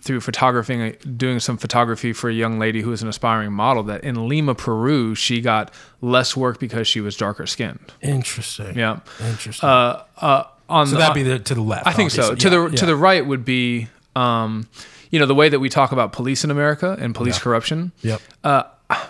through 0.00 0.20
photographing, 0.20 0.94
doing 1.16 1.40
some 1.40 1.56
photography 1.58 2.12
for 2.12 2.30
a 2.30 2.32
young 2.32 2.58
lady 2.58 2.82
who 2.82 2.90
was 2.90 3.02
an 3.02 3.08
aspiring 3.08 3.52
model, 3.52 3.82
that 3.84 4.04
in 4.04 4.28
Lima, 4.28 4.54
Peru, 4.54 5.14
she 5.14 5.40
got 5.40 5.72
less 6.00 6.36
work 6.36 6.60
because 6.60 6.86
she 6.86 7.00
was 7.00 7.16
darker 7.16 7.46
skinned. 7.46 7.92
Interesting. 8.00 8.78
Yeah. 8.78 9.00
Interesting. 9.20 9.68
Uh, 9.68 10.02
uh, 10.18 10.44
on 10.68 10.86
so 10.86 10.92
the, 10.92 10.98
that'd 10.98 11.14
be 11.14 11.22
the, 11.22 11.38
to 11.38 11.54
the 11.54 11.62
left. 11.62 11.86
I 11.86 11.92
think 11.92 12.10
so. 12.10 12.34
To 12.34 12.48
Yeah, 12.48 12.68
the 12.68 12.76
to 12.76 12.86
the 12.86 12.96
right 12.96 13.26
would 13.26 13.44
be, 13.44 13.88
um, 14.14 14.68
you 15.10 15.18
know, 15.18 15.26
the 15.26 15.34
way 15.34 15.48
that 15.48 15.58
we 15.60 15.68
talk 15.68 15.92
about 15.92 16.12
police 16.12 16.44
in 16.44 16.50
America 16.50 16.96
and 17.00 17.14
police 17.14 17.36
Yeah. 17.36 17.42
corruption. 17.42 17.92
Yep. 18.02 18.20
Uh, 18.44 18.62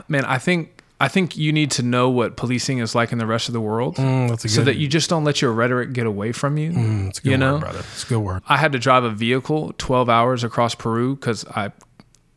man, 0.09 0.25
I 0.25 0.38
think 0.38 0.77
I 1.00 1.07
think 1.09 1.37
you 1.37 1.52
need 1.52 1.71
to 1.73 1.83
know 1.83 2.11
what 2.11 2.37
policing 2.37 2.78
is 2.78 2.95
like 2.95 3.12
in 3.12 3.19
the 3.19 3.26
rest 3.26 3.49
of 3.49 3.52
the 3.52 3.61
world, 3.61 3.97
Mm, 3.97 4.28
that's 4.31 4.45
a 4.45 4.49
good. 4.49 4.55
so 4.55 4.62
that 4.64 4.76
you 4.78 4.88
just 4.88 5.09
don't 5.09 5.23
let 5.25 5.40
your 5.40 5.52
rhetoric 5.52 5.93
get 5.93 6.07
away 6.07 6.33
from 6.33 6.59
you. 6.59 6.73
Mm, 6.73 7.09
it's 7.11 7.19
a 7.21 7.23
good 7.23 7.28
you 7.31 7.35
word, 7.35 7.38
know? 7.40 7.59
brother. 7.59 7.78
It's 7.93 8.02
a 8.05 8.09
good 8.09 8.19
word. 8.19 8.43
I 8.49 8.57
had 8.57 8.73
to 8.73 8.78
drive 8.81 9.05
a 9.05 9.11
vehicle 9.11 9.75
12 9.78 10.09
hours 10.09 10.43
across 10.43 10.75
Peru 10.75 11.14
because 11.14 11.45
I 11.47 11.71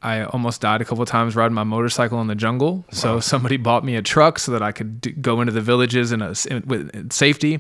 I 0.04 0.24
almost 0.24 0.62
died 0.62 0.82
a 0.82 0.86
couple 0.86 1.04
of 1.04 1.10
times 1.10 1.36
riding 1.36 1.54
my 1.54 1.64
motorcycle 1.64 2.20
in 2.22 2.28
the 2.28 2.34
jungle. 2.34 2.86
So 2.92 3.20
somebody 3.20 3.58
bought 3.58 3.86
me 3.86 3.96
a 3.96 4.02
truck 4.02 4.40
so 4.40 4.52
that 4.52 4.64
I 4.64 4.72
could 4.72 5.00
d- 5.00 5.12
go 5.12 5.42
into 5.42 5.54
the 5.54 5.62
villages 5.62 6.12
in 6.12 6.24
a, 6.24 6.34
in, 6.50 6.64
with 6.66 6.90
in 6.96 7.12
safety, 7.12 7.60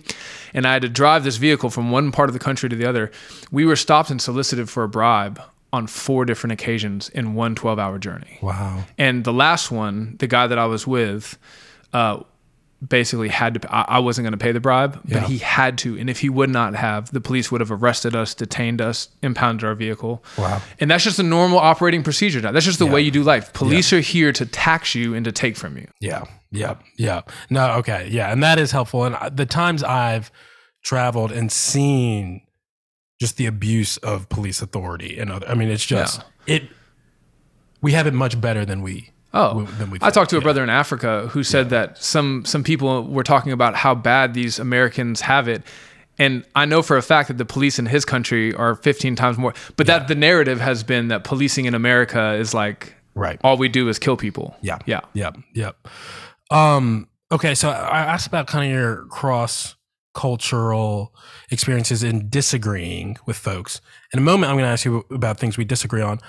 and 0.52 0.66
I 0.66 0.74
had 0.74 0.82
to 0.82 0.90
drive 0.90 1.24
this 1.24 1.38
vehicle 1.38 1.70
from 1.70 1.92
one 1.92 2.12
part 2.12 2.30
of 2.30 2.34
the 2.34 2.40
country 2.40 2.68
to 2.68 2.76
the 2.76 2.86
other. 2.88 3.12
We 3.52 3.64
were 3.64 3.76
stopped 3.76 4.10
and 4.10 4.20
solicited 4.20 4.72
for 4.72 4.82
a 4.84 4.90
bribe 4.90 5.40
on 5.74 5.88
four 5.88 6.26
different 6.26 6.52
occasions 6.54 7.10
in 7.10 7.34
one 7.34 7.56
12 7.56 7.80
hour 7.80 7.98
journey. 7.98 8.40
Wow. 8.42 8.84
And 8.98 9.24
the 9.24 9.34
last 9.34 9.72
one, 9.72 10.16
the 10.20 10.28
guy 10.28 10.48
that 10.48 10.60
I 10.60 10.66
was 10.66 10.86
with, 10.86 11.38
uh, 11.94 12.24
basically 12.86 13.30
had 13.30 13.62
to. 13.62 13.74
I, 13.76 13.86
I 13.88 14.00
wasn't 14.00 14.24
going 14.26 14.32
to 14.32 14.38
pay 14.44 14.52
the 14.52 14.60
bribe, 14.60 15.00
but 15.04 15.12
Yeah. 15.22 15.28
he 15.28 15.38
had 15.38 15.78
to. 15.80 15.98
And 16.00 16.10
if 16.10 16.20
he 16.20 16.30
would 16.30 16.50
not 16.50 16.74
have, 16.76 17.12
the 17.12 17.22
police 17.22 17.52
would 17.52 17.62
have 17.62 17.72
arrested 17.72 18.16
us, 18.16 18.34
detained 18.34 18.82
us, 18.82 19.10
impounded 19.22 19.64
our 19.64 19.76
vehicle. 19.76 20.24
Wow. 20.38 20.62
And 20.80 20.90
that's 20.90 21.04
just 21.04 21.20
a 21.20 21.24
normal 21.24 21.60
operating 21.60 22.02
procedure. 22.02 22.42
Now. 22.42 22.52
That's 22.52 22.66
just 22.66 22.80
the 22.80 22.86
Yeah. 22.88 22.94
way 22.94 23.02
you 23.02 23.12
do 23.12 23.22
life. 23.24 23.54
Police 23.54 23.94
are 23.94 24.00
here 24.00 24.32
to 24.34 24.46
tax 24.48 24.96
you 24.96 25.14
and 25.14 25.24
to 25.26 25.32
take 25.32 25.58
from 25.58 25.78
you. 25.78 25.88
Yeah. 26.00 26.24
Yeah. 26.52 26.76
Yeah. 26.98 27.22
No, 27.52 27.74
okay. 27.76 28.08
Yeah. 28.12 28.32
And 28.32 28.42
that 28.42 28.58
is 28.60 28.72
helpful. 28.72 29.04
And 29.06 29.16
the 29.38 29.46
times 29.46 29.84
I've 29.84 30.32
traveled 30.84 31.32
and 31.32 31.52
seen 31.52 32.42
just 33.22 33.38
the 33.38 33.46
abuse 33.46 33.98
of 33.98 34.28
police 34.30 34.62
authority 34.62 35.18
and 35.20 35.32
other, 35.32 35.48
I 35.48 35.54
mean, 35.54 35.70
it's 35.70 35.86
just, 35.86 36.22
it, 36.48 36.64
we 37.82 37.92
have 37.94 38.08
it 38.08 38.14
much 38.16 38.42
better 38.42 38.66
than 38.66 38.82
we, 38.82 39.12
Oh, 39.34 39.64
than 39.78 39.92
we 39.92 40.00
I 40.02 40.10
talked 40.10 40.30
to 40.32 40.36
a 40.36 40.40
Yeah. 40.40 40.44
brother 40.44 40.64
in 40.64 40.70
Africa 40.70 41.28
who 41.32 41.42
said 41.44 41.70
that 41.70 41.98
some 42.04 42.44
some 42.44 42.64
people 42.64 43.08
were 43.08 43.24
talking 43.24 43.54
about 43.54 43.76
how 43.76 43.96
bad 43.96 44.34
these 44.34 44.60
Americans 44.60 45.22
have 45.22 45.48
it. 45.48 45.62
And 46.20 46.44
I 46.54 46.66
know 46.66 46.82
for 46.82 46.98
a 46.98 47.02
fact 47.02 47.30
that 47.30 47.38
the 47.38 47.46
police 47.46 47.80
in 47.80 47.86
his 47.86 48.04
country 48.04 48.54
are 48.56 48.76
15 48.76 49.16
times 49.16 49.38
more. 49.38 49.54
But 49.78 49.88
that 49.88 50.08
the 50.10 50.16
narrative 50.16 50.60
has 50.60 50.84
been 50.84 51.08
that 51.08 51.24
policing 51.24 51.64
in 51.66 51.74
America 51.76 52.34
is 52.34 52.54
like 52.54 52.94
Right. 53.16 53.40
all 53.44 53.56
we 53.58 53.70
do 53.70 53.88
is 53.88 53.98
kill 54.00 54.18
people. 54.18 54.54
Yeah. 54.62 54.80
Yeah. 54.86 55.00
Yep. 55.14 55.38
Yep. 55.54 55.88
Um, 56.52 57.08
okay. 57.32 57.56
So 57.56 57.70
I 57.70 58.00
asked 58.00 58.28
about 58.28 58.48
kind 58.48 58.66
of 58.66 58.72
your 58.78 59.06
cross 59.06 59.76
cultural 60.14 61.14
experiences 61.50 62.04
in 62.04 62.30
disagreeing 62.30 63.18
with 63.26 63.38
folks. 63.38 63.82
In 64.14 64.20
a 64.20 64.22
moment, 64.22 64.50
I'm 64.50 64.56
going 64.56 64.66
to 64.66 64.72
ask 64.72 64.86
you 64.86 65.06
about 65.12 65.40
things 65.40 65.58
we 65.58 65.66
disagree 65.66 66.02
on. 66.02 66.20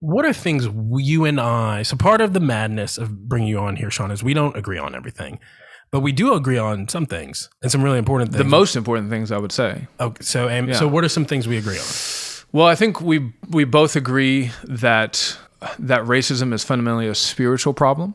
What 0.00 0.24
are 0.26 0.32
things 0.32 0.68
you 0.98 1.24
and 1.24 1.40
I? 1.40 1.82
So 1.82 1.96
part 1.96 2.20
of 2.20 2.32
the 2.34 2.40
madness 2.40 2.98
of 2.98 3.28
bringing 3.28 3.48
you 3.48 3.58
on 3.58 3.76
here, 3.76 3.90
Sean, 3.90 4.10
is 4.10 4.22
we 4.22 4.34
don't 4.34 4.56
agree 4.56 4.78
on 4.78 4.94
everything, 4.94 5.38
but 5.90 6.00
we 6.00 6.12
do 6.12 6.34
agree 6.34 6.58
on 6.58 6.88
some 6.88 7.06
things 7.06 7.48
and 7.62 7.72
some 7.72 7.82
really 7.82 7.98
important 7.98 8.30
things. 8.32 8.38
The 8.38 8.48
most 8.48 8.76
important 8.76 9.08
things 9.08 9.32
I 9.32 9.38
would 9.38 9.52
say. 9.52 9.86
Okay, 9.98 10.22
so, 10.22 10.48
um, 10.48 10.68
Yeah. 10.68 10.74
so 10.74 10.86
what 10.88 11.04
are 11.04 11.08
some 11.08 11.24
things 11.24 11.48
we 11.48 11.56
agree 11.56 11.78
on? 11.78 11.84
Well, 12.52 12.66
I 12.66 12.74
think 12.74 13.00
we 13.00 13.32
we 13.48 13.64
both 13.64 13.96
agree 13.96 14.52
that 14.64 15.38
that 15.78 16.02
racism 16.02 16.52
is 16.52 16.62
fundamentally 16.62 17.08
a 17.08 17.14
spiritual 17.14 17.72
problem, 17.72 18.14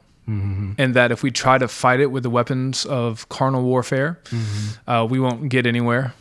and 0.77 0.93
that 0.93 1.11
if 1.11 1.23
we 1.23 1.31
try 1.31 1.57
to 1.57 1.67
fight 1.67 1.99
it 1.99 2.11
with 2.11 2.23
the 2.23 2.29
weapons 2.29 2.85
of 2.85 3.27
carnal 3.29 3.63
warfare, 3.63 4.19
uh, 4.87 5.07
we 5.09 5.19
won't 5.19 5.49
get 5.49 5.65
anywhere. 5.65 6.13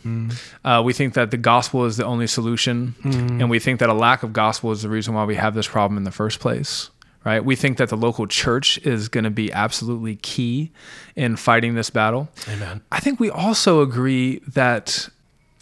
Uh, 0.65 0.83
we 0.85 0.93
think 0.93 1.15
that 1.15 1.31
the 1.31 1.37
gospel 1.37 1.85
is 1.85 1.97
the 1.97 2.05
only 2.05 2.27
solution, 2.27 2.95
and 3.05 3.51
we 3.51 3.59
think 3.59 3.81
that 3.81 3.89
a 3.89 3.95
lack 3.95 4.23
of 4.23 4.33
gospel 4.33 4.73
is 4.73 4.83
the 4.83 4.89
reason 4.89 5.15
why 5.15 5.25
we 5.25 5.35
have 5.35 5.55
this 5.55 5.67
problem 5.69 5.97
in 5.99 6.05
the 6.05 6.11
first 6.13 6.41
place. 6.41 6.91
Right? 7.25 7.45
We 7.45 7.57
think 7.57 7.77
that 7.77 7.91
the 7.91 7.97
local 7.97 8.27
church 8.27 8.79
is 8.87 9.09
going 9.09 9.25
to 9.25 9.31
be 9.31 9.53
absolutely 9.53 10.17
key 10.17 10.71
in 11.15 11.37
fighting 11.37 11.75
this 11.75 11.91
battle. 11.91 12.29
Amen. 12.49 12.81
I 12.91 13.01
think 13.01 13.21
we 13.21 13.29
also 13.29 13.83
agree 13.83 14.39
that, 14.55 15.11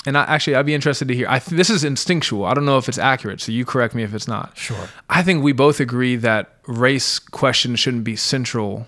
and 0.06 0.16
I, 0.16 0.22
actually, 0.24 0.54
I'd 0.56 0.64
be 0.66 0.74
interested 0.74 1.08
to 1.08 1.14
hear. 1.14 1.26
I 1.28 1.38
th- 1.40 1.56
this 1.56 1.68
is 1.68 1.84
instinctual. 1.84 2.44
I 2.44 2.54
don't 2.54 2.64
know 2.64 2.78
if 2.78 2.88
it's 2.88 2.98
accurate, 2.98 3.40
so 3.40 3.52
you 3.52 3.64
correct 3.64 3.94
me 3.94 4.02
if 4.04 4.14
it's 4.14 4.28
not. 4.28 4.56
Sure. 4.56 4.88
I 5.10 5.22
think 5.22 5.42
we 5.42 5.52
both 5.52 5.80
agree 5.80 6.16
that 6.16 6.56
race 6.66 7.18
questions 7.18 7.80
shouldn't 7.80 8.04
be 8.04 8.16
central 8.16 8.86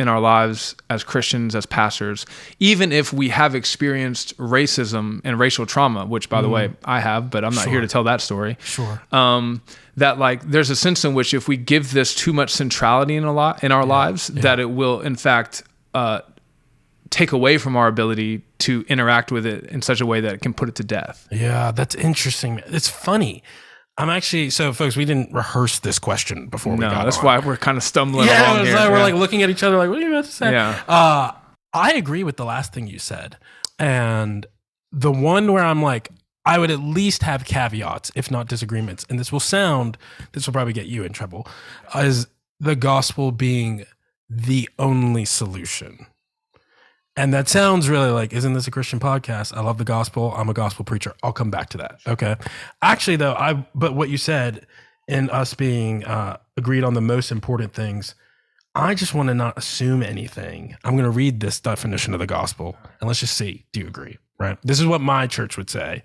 in 0.00 0.06
our 0.06 0.20
lives 0.20 0.76
as 0.88 1.02
Christians, 1.02 1.56
as 1.56 1.66
pastors, 1.66 2.24
even 2.60 2.92
if 2.92 3.12
we 3.12 3.30
have 3.30 3.56
experienced 3.56 4.36
racism 4.38 5.20
and 5.24 5.40
racial 5.40 5.66
trauma, 5.66 6.06
which, 6.06 6.28
by 6.28 6.40
the 6.40 6.48
way, 6.48 6.70
I 6.84 7.00
have, 7.00 7.30
but 7.30 7.44
I'm 7.44 7.52
not 7.52 7.66
here 7.66 7.80
to 7.80 7.88
tell 7.88 8.04
that 8.04 8.20
story 8.20 8.56
Sure. 8.62 9.02
um, 9.10 9.60
that 9.96 10.20
like 10.20 10.42
there's 10.48 10.70
a 10.70 10.76
sense 10.76 11.04
in 11.04 11.14
which 11.14 11.34
if 11.34 11.48
we 11.48 11.56
give 11.56 11.92
this 11.92 12.14
too 12.14 12.32
much 12.32 12.50
centrality 12.50 13.16
in 13.16 13.24
a 13.24 13.32
lot 13.32 13.64
in 13.64 13.72
our 13.72 13.84
lives, 13.84 14.28
that 14.28 14.60
it 14.60 14.66
will 14.70 15.00
in 15.00 15.16
fact 15.16 15.64
uh, 15.94 16.20
take 17.10 17.32
away 17.32 17.58
from 17.58 17.76
our 17.76 17.86
ability 17.88 18.42
to 18.60 18.84
interact 18.88 19.32
with 19.32 19.46
it 19.46 19.64
in 19.66 19.82
such 19.82 20.00
a 20.00 20.06
way 20.06 20.20
that 20.20 20.34
it 20.34 20.40
can 20.42 20.52
put 20.54 20.68
it 20.68 20.74
to 20.76 20.84
death. 20.84 21.26
Yeah, 21.30 21.70
that's 21.72 21.94
interesting. 21.94 22.60
It's 22.66 22.88
funny. 22.88 23.42
I'm 23.96 24.10
actually 24.10 24.50
so, 24.50 24.72
folks. 24.72 24.96
We 24.96 25.04
didn't 25.04 25.32
rehearse 25.32 25.80
this 25.80 25.98
question 25.98 26.46
before 26.46 26.74
we 26.74 26.80
No, 26.80 26.90
got 26.90 27.04
that's 27.04 27.18
on. 27.18 27.24
why 27.24 27.38
we're 27.40 27.56
kind 27.56 27.76
of 27.76 27.82
stumbling 27.82 28.28
yeah, 28.28 28.52
along 28.54 28.66
here. 28.66 28.74
like 28.76 28.90
we're 28.90 28.96
Yeah. 28.98 29.02
like 29.02 29.14
looking 29.14 29.42
at 29.42 29.50
each 29.50 29.62
other, 29.64 29.76
like, 29.76 29.88
"What 29.88 29.98
are 29.98 30.02
you 30.02 30.10
about 30.12 30.24
to 30.26 30.30
say?" 30.30 30.52
Yeah. 30.52 30.80
Uh, 30.86 31.32
I 31.74 31.94
agree 31.94 32.22
with 32.22 32.36
the 32.36 32.44
last 32.44 32.72
thing 32.72 32.86
you 32.86 32.98
said, 33.00 33.36
and 33.78 34.46
the 34.92 35.10
one 35.12 35.52
where 35.52 35.64
I'm 35.64 35.82
like, 35.82 36.10
I 36.46 36.58
would 36.58 36.70
at 36.70 36.80
least 36.80 37.24
have 37.24 37.44
caveats, 37.44 38.10
if 38.14 38.30
not 38.30 38.48
disagreements. 38.48 39.04
And 39.10 39.18
this 39.18 39.30
will 39.32 39.40
sound, 39.40 39.98
this 40.32 40.46
will 40.46 40.52
probably 40.54 40.72
get 40.72 40.86
you 40.86 41.02
in 41.04 41.12
trouble, 41.12 41.46
is 41.94 42.26
the 42.60 42.76
gospel 42.76 43.32
being 43.32 43.84
the 44.30 44.68
only 44.78 45.24
solution. 45.24 46.06
And 47.18 47.34
that 47.34 47.48
sounds 47.48 47.88
really 47.88 48.10
like, 48.10 48.32
isn't 48.32 48.52
this 48.52 48.68
a 48.68 48.70
Christian 48.70 49.00
podcast? 49.00 49.52
I 49.52 49.60
love 49.60 49.76
the 49.76 49.84
gospel. 49.84 50.32
I'm 50.36 50.48
a 50.48 50.54
gospel 50.54 50.84
preacher. 50.84 51.16
I'll 51.24 51.32
come 51.32 51.50
back 51.50 51.68
to 51.70 51.78
that. 51.78 51.98
Okay. 52.06 52.36
Actually, 52.80 53.16
though, 53.16 53.34
I, 53.34 53.66
but 53.74 53.96
what 53.96 54.08
you 54.08 54.16
said 54.16 54.68
in 55.08 55.28
us 55.30 55.52
being 55.52 56.04
uh, 56.04 56.36
agreed 56.56 56.84
on 56.84 56.94
the 56.94 57.00
most 57.00 57.32
important 57.32 57.72
things, 57.72 58.14
I 58.76 58.94
just 58.94 59.14
want 59.14 59.30
to 59.30 59.34
not 59.34 59.58
assume 59.58 60.00
anything. 60.00 60.76
I'm 60.84 60.92
going 60.92 61.02
to 61.02 61.10
read 61.10 61.40
this 61.40 61.58
definition 61.58 62.14
of 62.14 62.20
the 62.20 62.26
gospel 62.26 62.76
and 63.00 63.08
let's 63.08 63.18
just 63.18 63.36
see. 63.36 63.66
Do 63.72 63.80
you 63.80 63.88
agree? 63.88 64.18
Right. 64.38 64.56
This 64.62 64.78
is 64.78 64.86
what 64.86 65.00
my 65.00 65.26
church 65.26 65.56
would 65.56 65.70
say, 65.70 66.04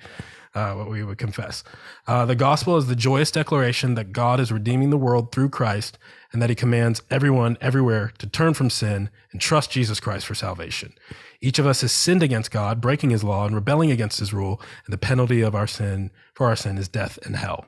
uh, 0.55 0.73
what 0.73 0.89
we 0.89 1.03
would 1.03 1.19
confess. 1.19 1.63
Uh, 2.07 2.25
the 2.25 2.33
gospel 2.33 2.75
is 2.77 2.87
the 2.87 2.95
joyous 2.95 3.29
declaration 3.29 3.93
that 3.93 4.13
God 4.13 4.39
is 4.39 4.51
redeeming 4.51 4.89
the 4.89 4.97
world 4.97 5.31
through 5.31 5.49
Christ 5.49 5.99
and 6.33 6.41
that 6.41 6.49
he 6.49 6.55
commands 6.55 7.01
everyone 7.09 7.57
everywhere 7.61 8.11
to 8.17 8.27
turn 8.27 8.55
from 8.55 8.69
sin 8.69 9.09
and 9.31 9.39
trust 9.39 9.71
Jesus 9.71 9.99
Christ 9.99 10.25
for 10.25 10.35
salvation. 10.35 10.93
Each 11.39 11.59
of 11.59 11.67
us 11.67 11.81
has 11.81 11.91
sinned 11.91 12.23
against 12.23 12.51
God, 12.51 12.81
breaking 12.81 13.11
his 13.11 13.23
law 13.23 13.45
and 13.45 13.53
rebelling 13.53 13.91
against 13.91 14.19
his 14.19 14.33
rule, 14.33 14.59
and 14.85 14.93
the 14.93 14.97
penalty 14.97 15.41
of 15.41 15.53
our 15.53 15.67
sin 15.67 16.09
for 16.33 16.47
our 16.47 16.55
sin 16.55 16.77
is 16.77 16.87
death 16.87 17.19
and 17.23 17.35
hell. 17.35 17.65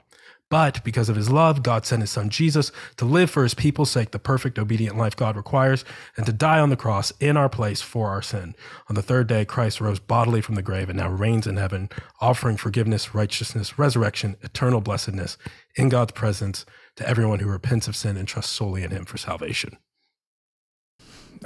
But 0.56 0.82
because 0.86 1.10
of 1.10 1.18
his 1.18 1.30
love, 1.30 1.64
God 1.64 1.86
sent 1.86 2.00
his 2.00 2.12
son 2.12 2.30
Jesus 2.30 2.72
to 2.96 3.04
live 3.04 3.30
for 3.30 3.44
his 3.44 3.54
people's 3.54 3.92
sake 3.92 4.12
the 4.12 4.20
perfect, 4.20 4.58
obedient 4.58 4.98
life 4.98 5.14
God 5.14 5.36
requires, 5.36 5.84
and 6.16 6.26
to 6.26 6.32
die 6.32 6.62
on 6.62 6.70
the 6.70 6.78
cross 6.78 7.12
in 7.20 7.36
our 7.36 7.50
place 7.50 7.82
for 7.82 8.08
our 8.08 8.22
sin. 8.22 8.56
On 8.88 8.96
the 8.96 9.02
third 9.02 9.28
day, 9.28 9.44
Christ 9.44 9.82
rose 9.82 10.00
bodily 10.00 10.40
from 10.40 10.56
the 10.56 10.62
grave 10.62 10.88
and 10.88 10.98
now 10.98 11.10
reigns 11.10 11.46
in 11.46 11.58
heaven, 11.58 11.90
offering 12.22 12.56
forgiveness, 12.56 13.14
righteousness, 13.14 13.78
resurrection, 13.78 14.38
eternal 14.44 14.80
blessedness 14.80 15.38
in 15.76 15.90
God's 15.90 16.14
presence 16.14 16.66
to 16.96 17.06
everyone 17.06 17.40
who 17.40 17.50
repents 17.50 17.90
of 17.90 17.98
sin 17.98 18.16
and 18.16 18.26
trusts 18.26 18.54
solely 18.54 18.84
in 18.84 18.92
him 18.92 19.04
for 19.04 19.18
salvation. 19.18 19.78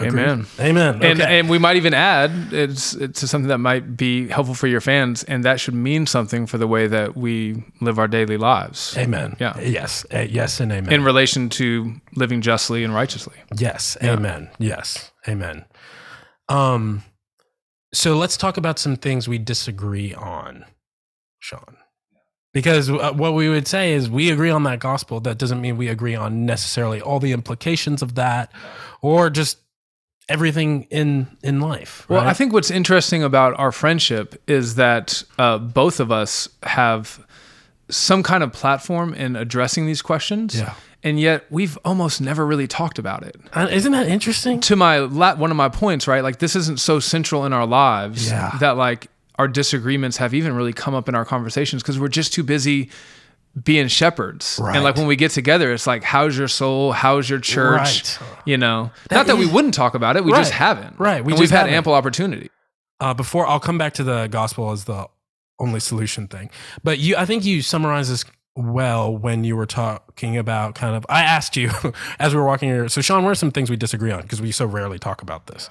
Agreed? 0.02 0.22
Amen. 0.24 0.46
Amen. 0.60 0.94
And, 1.04 1.22
Okay. 1.22 1.40
and 1.40 1.50
we 1.50 1.58
might 1.58 1.76
even 1.76 1.94
add 1.94 2.32
it's 2.52 2.94
it's 2.96 3.30
something 3.30 3.50
that 3.50 3.58
might 3.60 3.96
be 3.98 4.28
helpful 4.28 4.56
for 4.56 4.68
your 4.68 4.82
fans, 4.82 5.24
and 5.24 5.44
that 5.44 5.60
should 5.60 5.74
mean 5.74 6.06
something 6.06 6.46
for 6.46 6.58
the 6.58 6.68
way 6.68 6.88
that 6.88 7.16
we 7.18 7.64
live 7.82 8.00
our 8.00 8.08
daily 8.08 8.38
lives 8.38 8.96
amen. 8.98 9.36
Yeah. 9.40 9.60
Yes. 9.60 10.06
Uh, 10.14 10.20
yes 10.20 10.60
and 10.60 10.72
amen. 10.72 10.92
in 10.94 11.04
relation 11.04 11.50
to 11.50 11.96
living 12.16 12.42
justly 12.42 12.84
and 12.84 12.94
righteously. 12.94 13.36
Yes. 13.58 13.98
Amen. 14.04 14.50
Yes. 14.58 15.12
Amen. 15.28 15.66
Um, 16.48 17.04
so 17.94 18.18
let's 18.18 18.38
talk 18.38 18.58
about 18.58 18.80
some 18.80 18.96
things 18.96 19.28
we 19.28 19.38
disagree 19.38 20.14
on, 20.14 20.66
Sean. 21.40 21.78
Because 22.54 22.90
uh, 22.90 23.14
what 23.14 23.34
we 23.34 23.48
would 23.50 23.68
say 23.68 23.94
is 23.94 24.10
we 24.10 24.32
agree 24.32 24.50
on 24.50 24.64
that 24.64 24.80
gospel. 24.80 25.20
That 25.20 25.38
doesn't 25.38 25.62
mean 25.62 25.78
we 25.78 25.88
agree 25.88 26.16
on 26.16 26.46
necessarily 26.46 27.00
all 27.00 27.20
the 27.20 27.32
implications 27.32 28.02
of 28.02 28.16
that, 28.16 28.52
or 29.02 29.30
just 29.30 29.60
everything 30.30 30.84
in 30.90 31.28
in 31.44 31.60
life. 31.60 32.06
Well. 32.08 32.22
I 32.22 32.34
think 32.34 32.54
what's 32.54 32.72
interesting 32.72 33.24
about 33.24 33.60
our 33.60 33.72
friendship 33.72 34.42
is 34.48 34.76
that 34.76 35.24
uh, 35.38 35.58
both 35.58 36.00
of 36.00 36.12
us 36.12 36.48
have 36.64 37.26
some 37.90 38.22
kind 38.24 38.44
of 38.44 38.54
platform 38.54 39.14
in 39.14 39.36
addressing 39.36 39.86
these 39.88 40.02
questions. 40.02 40.56
Yeah. 40.58 40.74
And 41.04 41.20
yet 41.20 41.46
we've 41.50 41.78
almost 41.86 42.20
never 42.22 42.46
really 42.46 42.68
talked 42.68 43.00
about 43.00 43.24
it. 43.24 43.36
Uh, 43.54 43.68
isn't 43.72 43.92
that 43.94 44.08
interesting? 44.08 44.60
To 44.62 44.76
my 44.76 45.00
la- 45.00 45.36
one 45.36 45.50
of 45.50 45.58
my 45.58 45.70
points, 45.70 46.08
right? 46.08 46.22
Like 46.22 46.40
this 46.40 46.56
isn't 46.56 46.80
so 46.80 47.00
central 47.00 47.46
in 47.46 47.54
our 47.54 47.66
lives 47.66 48.30
Yeah. 48.30 48.52
that 48.60 48.76
like 48.78 49.08
our 49.38 49.48
disagreements 49.48 50.18
have 50.18 50.34
even 50.34 50.54
really 50.56 50.74
come 50.74 50.94
up 50.94 51.08
in 51.10 51.16
our 51.16 51.24
conversations 51.26 51.82
because 51.82 51.98
we're 51.98 52.10
just 52.10 52.34
too 52.34 52.44
busy 52.44 52.90
being 53.64 53.88
shepherds. 53.88 54.60
Right. 54.62 54.76
And 54.76 54.84
like 54.84 54.96
when 54.96 55.08
we 55.08 55.16
get 55.16 55.32
together, 55.32 55.72
it's 55.74 55.88
like, 55.88 56.04
how's 56.04 56.38
your 56.38 56.48
soul? 56.48 56.92
How's 56.92 57.30
your 57.30 57.40
church? 57.40 58.20
Right. 58.20 58.20
You 58.46 58.58
know, 58.58 58.92
not 59.12 59.28
that 59.28 59.38
we 59.38 59.46
wouldn't 59.46 59.74
talk 59.74 59.96
about 59.96 60.16
it. 60.18 60.24
We 60.24 60.32
just 60.32 60.52
haven't. 60.52 61.00
Right. 61.00 61.24
We 61.24 61.28
We 61.28 61.34
and 61.34 61.40
just 61.40 61.42
we've 61.42 61.50
had 61.52 61.58
haven't. 61.62 61.74
ample 61.76 61.94
opportunity. 61.94 62.50
uh, 63.00 63.14
before 63.14 63.48
I'll 63.48 63.60
come 63.60 63.78
back 63.78 63.94
to 63.96 64.04
the 64.04 64.28
gospel 64.28 64.72
as 64.72 64.86
the 64.86 65.08
only 65.60 65.80
solution 65.80 66.28
thing. 66.28 66.50
But 66.84 67.00
you, 67.00 67.16
I 67.18 67.26
think 67.26 67.44
you 67.46 67.62
summarize 67.62 68.10
this 68.10 68.24
well 68.60 69.16
when 69.16 69.44
you 69.44 69.56
were 69.56 69.66
talking 69.66 70.38
about 70.38 70.76
kind 70.76 70.96
of. 70.96 71.06
I 71.10 71.24
asked 71.24 71.56
you 71.56 71.72
as 72.20 72.34
we 72.34 72.40
were 72.40 72.46
walking 72.46 72.70
here. 72.70 72.90
So, 72.90 73.02
Sean, 73.02 73.24
what 73.24 73.32
are 73.32 73.36
some 73.36 73.52
things 73.52 73.70
we 73.70 73.78
disagree 73.78 74.12
on? 74.12 74.22
Because 74.22 74.42
we 74.42 74.52
so 74.52 74.66
rarely 74.66 75.00
talk 75.00 75.22
about 75.22 75.48
this. 75.48 75.70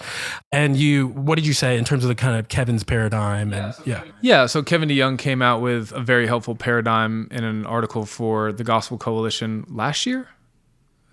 And 0.53 0.77
you, 0.77 1.09
what 1.09 1.37
did 1.37 1.47
you 1.47 1.53
say 1.53 1.77
in 1.79 1.85
terms 1.85 2.05
of 2.05 2.09
the 2.09 2.15
kind 2.15 2.39
of 2.39 2.49
Kevin's 2.49 2.85
paradigm? 2.85 3.53
And 3.53 3.75
yeah, 3.85 4.05
Yeah, 4.21 4.47
so 4.47 4.63
Kevin 4.63 4.89
DeYoung 4.89 5.19
came 5.19 5.43
out 5.43 5.61
with 5.61 5.93
a 5.93 6.01
very 6.01 6.27
helpful 6.27 6.55
paradigm 6.55 7.29
in 7.31 7.45
an 7.45 7.67
article 7.67 8.07
for 8.07 8.53
the 8.53 8.65
Gospel 8.65 8.99
Coalition 8.99 9.65
last 9.69 10.07
year, 10.07 10.29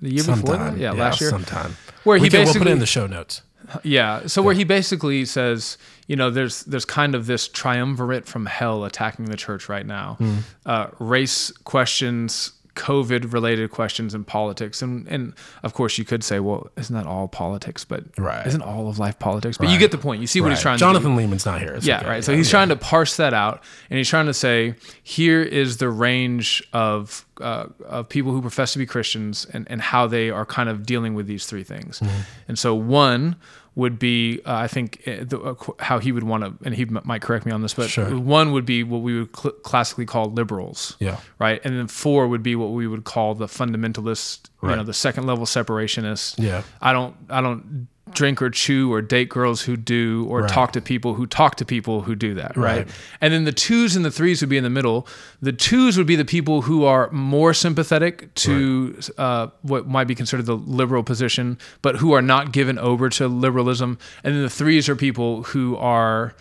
the 0.02 0.14
year 0.14 0.24
before 0.24 0.36
that, 0.36 0.58
sometime. 0.58 0.78
yeah, 0.80 0.92
last 0.92 1.22
year, 1.22 1.30
sometime. 1.30 1.76
where 2.04 2.20
we 2.20 2.28
he 2.28 2.30
can, 2.30 2.46
we'll 2.46 2.54
put 2.54 2.68
it 2.68 2.72
in 2.72 2.80
the 2.80 2.86
show 2.86 3.08
notes. 3.08 3.42
Yeah. 3.84 4.28
So 4.28 4.42
where 4.42 4.54
he 4.54 4.64
basically 4.64 5.26
says, 5.26 5.78
you 6.08 6.16
know, 6.16 6.30
there's 6.30 6.64
there's 6.64 6.86
kind 6.86 7.16
of 7.16 7.26
this 7.26 7.48
triumvirate 7.48 8.26
from 8.28 8.46
hell 8.46 8.84
attacking 8.86 9.26
the 9.26 9.38
church 9.38 9.70
right 9.70 9.86
now. 9.86 10.16
Hmm. 10.20 10.38
Uh, 10.66 10.88
race 11.00 11.52
questions, 11.64 12.52
COVID 12.76 13.32
related 13.32 13.72
questions, 13.72 14.14
and 14.14 14.28
politics. 14.28 14.82
And 14.82 15.08
and 15.08 15.34
of 15.64 15.74
course 15.74 15.98
you 15.98 16.04
could 16.06 16.24
say, 16.24 16.40
well, 16.40 16.68
isn't 16.78 16.94
that 16.96 17.08
all 17.08 17.28
politics? 17.28 17.86
But 17.86 18.04
Right. 18.18 18.46
isn't 18.46 18.62
all 18.62 18.90
of 18.90 19.00
life 19.00 19.18
politics? 19.18 19.58
But 19.58 19.70
you 19.70 19.80
get 19.80 19.92
the 19.92 19.98
point. 19.98 20.20
You 20.22 20.28
see 20.28 20.42
what 20.42 20.50
he's 20.52 20.58
Right. 20.58 20.78
trying 20.78 20.78
to 20.78 20.84
do. 20.84 20.86
Jonathan 20.86 21.16
Leeman's 21.16 21.46
not 21.46 21.62
here. 21.62 21.74
It's 21.74 21.86
Yeah, 21.88 22.00
okay. 22.00 22.10
right. 22.10 22.24
So 22.24 22.36
he's 22.36 22.50
trying 22.50 22.70
to 22.70 22.76
parse 22.76 23.16
that 23.16 23.34
out, 23.34 23.64
and 23.90 23.98
he's 23.98 24.10
trying 24.10 24.26
to 24.28 24.34
say, 24.34 24.76
here 25.02 25.42
is 25.42 25.78
the 25.78 25.90
range 25.90 26.62
of 26.74 27.26
uh, 27.42 27.66
of 27.88 28.08
people 28.10 28.32
who 28.32 28.42
profess 28.42 28.74
to 28.74 28.80
be 28.80 28.86
Christians, 28.86 29.46
and 29.54 29.66
and 29.72 29.82
how 29.82 30.06
they 30.08 30.30
are 30.30 30.46
kind 30.46 30.70
of 30.70 30.86
dealing 30.86 31.16
with 31.16 31.28
these 31.28 31.46
three 31.46 31.64
things. 31.64 32.00
Mm-hmm. 32.00 32.22
And 32.50 32.60
so 32.60 32.76
one 32.76 33.38
would 33.76 34.00
be, 34.00 34.40
uh, 34.46 34.54
I 34.56 34.68
think, 34.68 35.02
uh, 35.06 35.26
the, 35.26 35.38
uh, 35.40 35.56
how 35.80 36.00
he 36.00 36.12
would 36.14 36.24
want 36.24 36.44
to, 36.46 36.54
and 36.66 36.74
he 36.74 36.84
m- 36.84 37.02
might 37.04 37.22
correct 37.22 37.46
me 37.46 37.52
on 37.52 37.62
this, 37.62 37.74
but 37.74 37.90
Sure. 37.90 38.18
one 38.18 38.54
would 38.54 38.66
be 38.66 38.84
what 38.84 39.02
we 39.02 39.20
would 39.20 39.36
cl- 39.36 39.52
classically 39.64 40.06
call 40.06 40.32
liberals. 40.32 40.96
Yeah. 41.00 41.18
Right. 41.40 41.60
And 41.66 41.78
then 41.78 41.88
four 41.88 42.28
would 42.30 42.42
be 42.42 42.56
what 42.56 42.72
we 42.72 42.88
would 42.88 43.04
call 43.04 43.36
the 43.36 43.48
fundamentalists, 43.48 44.50
you 44.64 44.70
know, 44.70 44.84
the 44.84 44.94
second 44.94 45.26
level 45.28 45.46
separationists. 45.46 46.36
Yeah. 46.42 46.62
I 46.82 46.94
don't, 46.94 47.16
I 47.30 47.42
don't 47.42 47.88
drink 48.14 48.40
or 48.42 48.50
chew 48.52 48.94
or 48.94 49.02
date 49.02 49.30
girls 49.30 49.62
who 49.64 49.76
do 49.76 50.28
or 50.30 50.42
Right. 50.42 50.50
talk 50.50 50.74
to 50.74 50.82
people 50.82 51.16
who 51.16 51.26
talk 51.26 51.56
to 51.56 51.66
people 51.66 52.02
who 52.02 52.14
do 52.16 52.36
that 52.36 52.56
right? 52.56 52.86
Right. 52.86 52.88
and 53.20 53.34
then 53.34 53.46
the 53.46 53.52
twos 53.52 53.96
and 53.96 54.06
the 54.06 54.12
threes 54.12 54.42
would 54.42 54.50
be 54.50 54.58
in 54.58 54.64
the 54.64 54.70
middle 54.70 55.08
the 55.42 55.52
twos 55.52 55.98
would 55.98 56.06
be 56.06 56.16
the 56.16 56.24
people 56.24 56.62
who 56.62 56.86
are 56.86 57.10
more 57.12 57.52
sympathetic 57.54 58.32
to 58.36 58.96
uh, 59.18 59.48
what 59.64 59.88
might 59.88 60.06
be 60.08 60.14
considered 60.14 60.46
the 60.46 60.56
liberal 60.56 61.02
position 61.04 61.58
but 61.82 61.96
who 61.96 62.14
are 62.14 62.22
not 62.22 62.52
given 62.52 62.78
over 62.78 63.10
to 63.10 63.28
liberalism 63.28 63.98
and 64.24 64.36
then 64.36 64.44
the 64.44 64.50
threes 64.52 64.88
are 64.88 64.96
people 64.96 65.42
who 65.44 65.76
are 65.78 66.36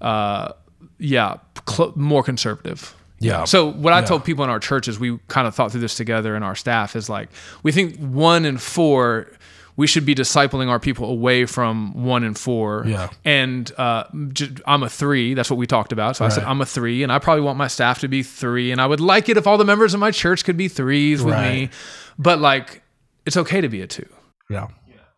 uh, 0.00 0.52
yeah 0.98 1.36
cl- 1.68 1.92
more 1.94 2.24
conservative 2.24 2.92
Yeah. 3.20 3.44
so 3.44 3.70
what 3.70 3.92
I 3.92 4.00
Yeah. 4.00 4.06
told 4.06 4.24
people 4.24 4.44
in 4.44 4.50
our 4.50 4.58
churches, 4.58 4.98
we 4.98 5.18
kind 5.28 5.46
of 5.46 5.54
thought 5.54 5.70
through 5.70 5.80
this 5.80 5.94
together, 5.94 6.34
and 6.34 6.44
our 6.44 6.54
staff 6.56 6.94
is 6.96 7.08
like, 7.08 7.30
we 7.62 7.72
think 7.72 7.96
one 7.98 8.44
and 8.44 8.60
four, 8.60 9.28
we 9.76 9.86
should 9.86 10.06
be 10.06 10.14
discipling 10.14 10.68
our 10.68 10.78
people 10.78 11.10
away 11.10 11.46
from 11.46 12.04
one 12.04 12.22
and 12.24 12.38
four. 12.38 12.84
Yeah. 12.86 13.10
And 13.24 13.70
uh, 13.76 14.04
I'm 14.66 14.82
a 14.84 14.88
three. 14.88 15.34
That's 15.34 15.50
what 15.50 15.56
we 15.56 15.66
talked 15.66 15.90
about. 15.92 16.16
So 16.16 16.24
I 16.24 16.28
said 16.28 16.44
I'm 16.44 16.60
a 16.60 16.66
three, 16.66 17.02
and 17.02 17.10
I 17.12 17.18
probably 17.18 17.42
want 17.42 17.58
my 17.58 17.66
staff 17.68 18.00
to 18.00 18.08
be 18.08 18.22
three, 18.22 18.70
and 18.70 18.80
I 18.80 18.86
would 18.86 19.00
like 19.00 19.28
it 19.28 19.36
if 19.36 19.46
all 19.46 19.58
the 19.58 19.64
members 19.64 19.92
of 19.94 20.00
my 20.00 20.10
church 20.12 20.44
could 20.44 20.56
be 20.56 20.68
threes 20.68 21.22
with 21.22 21.34
Right. 21.34 21.52
me, 21.52 21.70
but 22.18 22.38
like, 22.38 22.82
it's 23.26 23.36
okay 23.36 23.60
to 23.60 23.68
be 23.68 23.80
a 23.80 23.86
two. 23.86 24.08
Yeah. 24.48 24.68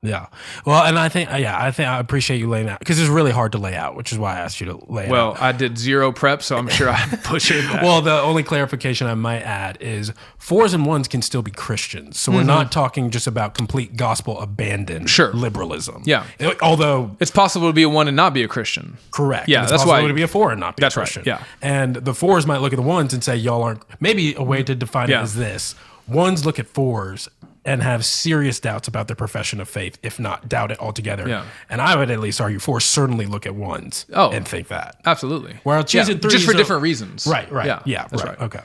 Yeah. 0.07 0.27
Well, 0.65 0.85
and 0.85 0.99
I 0.99 1.09
think, 1.09 1.31
yeah, 1.31 1.57
I 1.61 1.71
think 1.71 1.89
I 1.89 1.99
appreciate 1.99 2.39
you 2.39 2.49
laying 2.49 2.69
out 2.69 2.79
because 2.79 3.01
it's 3.01 3.09
really 3.11 3.31
hard 3.33 3.53
to 3.53 3.59
lay 3.59 3.75
out, 3.75 3.97
which 3.97 4.13
is 4.13 4.19
why 4.19 4.37
I 4.37 4.39
asked 4.41 4.61
you 4.61 4.67
to 4.67 4.85
lay 4.93 5.05
it 5.05 5.07
out. 5.07 5.13
Well, 5.13 5.37
I 5.41 5.53
did 5.53 5.77
zero 5.79 6.13
prep, 6.13 6.43
so 6.43 6.57
I'm 6.57 6.69
sure 6.69 6.89
I 6.89 7.07
butchered 7.31 7.65
that. 7.65 7.83
Well, 7.83 8.01
the 8.03 8.13
only 8.21 8.43
clarification 8.43 9.07
I 9.07 9.15
might 9.15 9.43
add 9.43 9.79
is 9.81 10.13
fours 10.39 10.75
and 10.75 10.87
ones 10.87 11.09
can 11.09 11.23
still 11.23 11.43
be 11.43 11.51
Christians. 11.51 12.19
So 12.19 12.31
we're 12.33 12.45
not 12.45 12.71
talking 12.73 13.11
just 13.11 13.27
about 13.27 13.55
complete 13.55 13.97
gospel 13.97 14.41
abandon 14.41 14.87
Mm-hmm. 14.87 15.07
Sure. 15.07 15.33
liberalism. 15.33 16.03
Yeah. 16.05 16.25
Although 16.63 17.17
it's 17.21 17.31
possible 17.31 17.69
to 17.69 17.73
be 17.73 17.83
a 17.83 17.89
one 17.89 18.07
and 18.09 18.17
not 18.17 18.33
be 18.35 18.43
a 18.45 18.49
Christian. 18.49 18.97
correct. 19.11 19.49
Yeah, 19.49 19.63
it's 19.63 19.71
that's 19.73 19.83
possible 19.83 20.03
why- 20.03 20.09
to 20.09 20.15
be 20.15 20.23
a 20.23 20.29
four 20.29 20.51
and 20.53 20.61
not 20.61 20.77
be 20.77 20.81
That's 20.83 20.97
a 20.97 21.01
right, 21.01 21.05
Christian. 21.05 21.25
yeah. 21.27 21.43
And 21.63 21.97
the 21.97 22.15
fours 22.15 22.47
might 22.47 22.59
look 22.61 22.73
at 22.73 22.77
the 22.77 22.83
ones 22.83 23.13
and 23.13 23.25
say, 23.25 23.37
y'all 23.37 23.63
aren't 23.63 23.83
maybe 24.01 24.35
a 24.35 24.43
way 24.43 24.63
to 24.63 24.75
define 24.75 25.09
Yeah. 25.09 25.21
it 25.21 25.25
is 25.25 25.35
this. 25.35 25.75
Ones 26.07 26.47
look 26.47 26.59
at 26.59 26.67
fours 26.69 27.29
and 27.67 27.83
have 27.83 28.05
serious 28.05 28.61
doubts 28.61 28.89
about 28.89 29.09
their 29.09 29.17
profession 29.17 29.61
of 29.61 29.69
faith, 29.69 29.99
if 30.03 30.19
not 30.19 30.49
doubt 30.49 30.71
it 30.71 30.81
altogether. 30.81 31.29
Yeah. 31.29 31.45
And 31.69 31.81
I 31.83 31.97
would 31.97 32.11
at 32.11 32.21
least 32.21 32.41
argue 32.41 32.59
fours 32.59 32.85
certainly 32.85 33.27
look 33.27 33.45
at 33.47 33.55
ones 33.55 34.07
Oh. 34.15 34.31
and 34.31 34.47
think 34.49 34.69
that. 34.69 35.01
Absolutely. 35.05 35.59
Well, 35.65 35.83
choosing 35.85 36.17
yeah, 36.17 36.21
threes 36.21 36.33
just 36.35 36.45
for 36.47 36.53
are- 36.53 36.55
different 36.57 36.83
reasons. 36.83 37.27
Right, 37.27 37.51
right. 37.53 37.67
Yeah, 37.67 37.83
Yeah, 37.85 38.07
that's 38.09 38.23
right. 38.25 38.39
right. 38.39 38.47
Okay. 38.47 38.61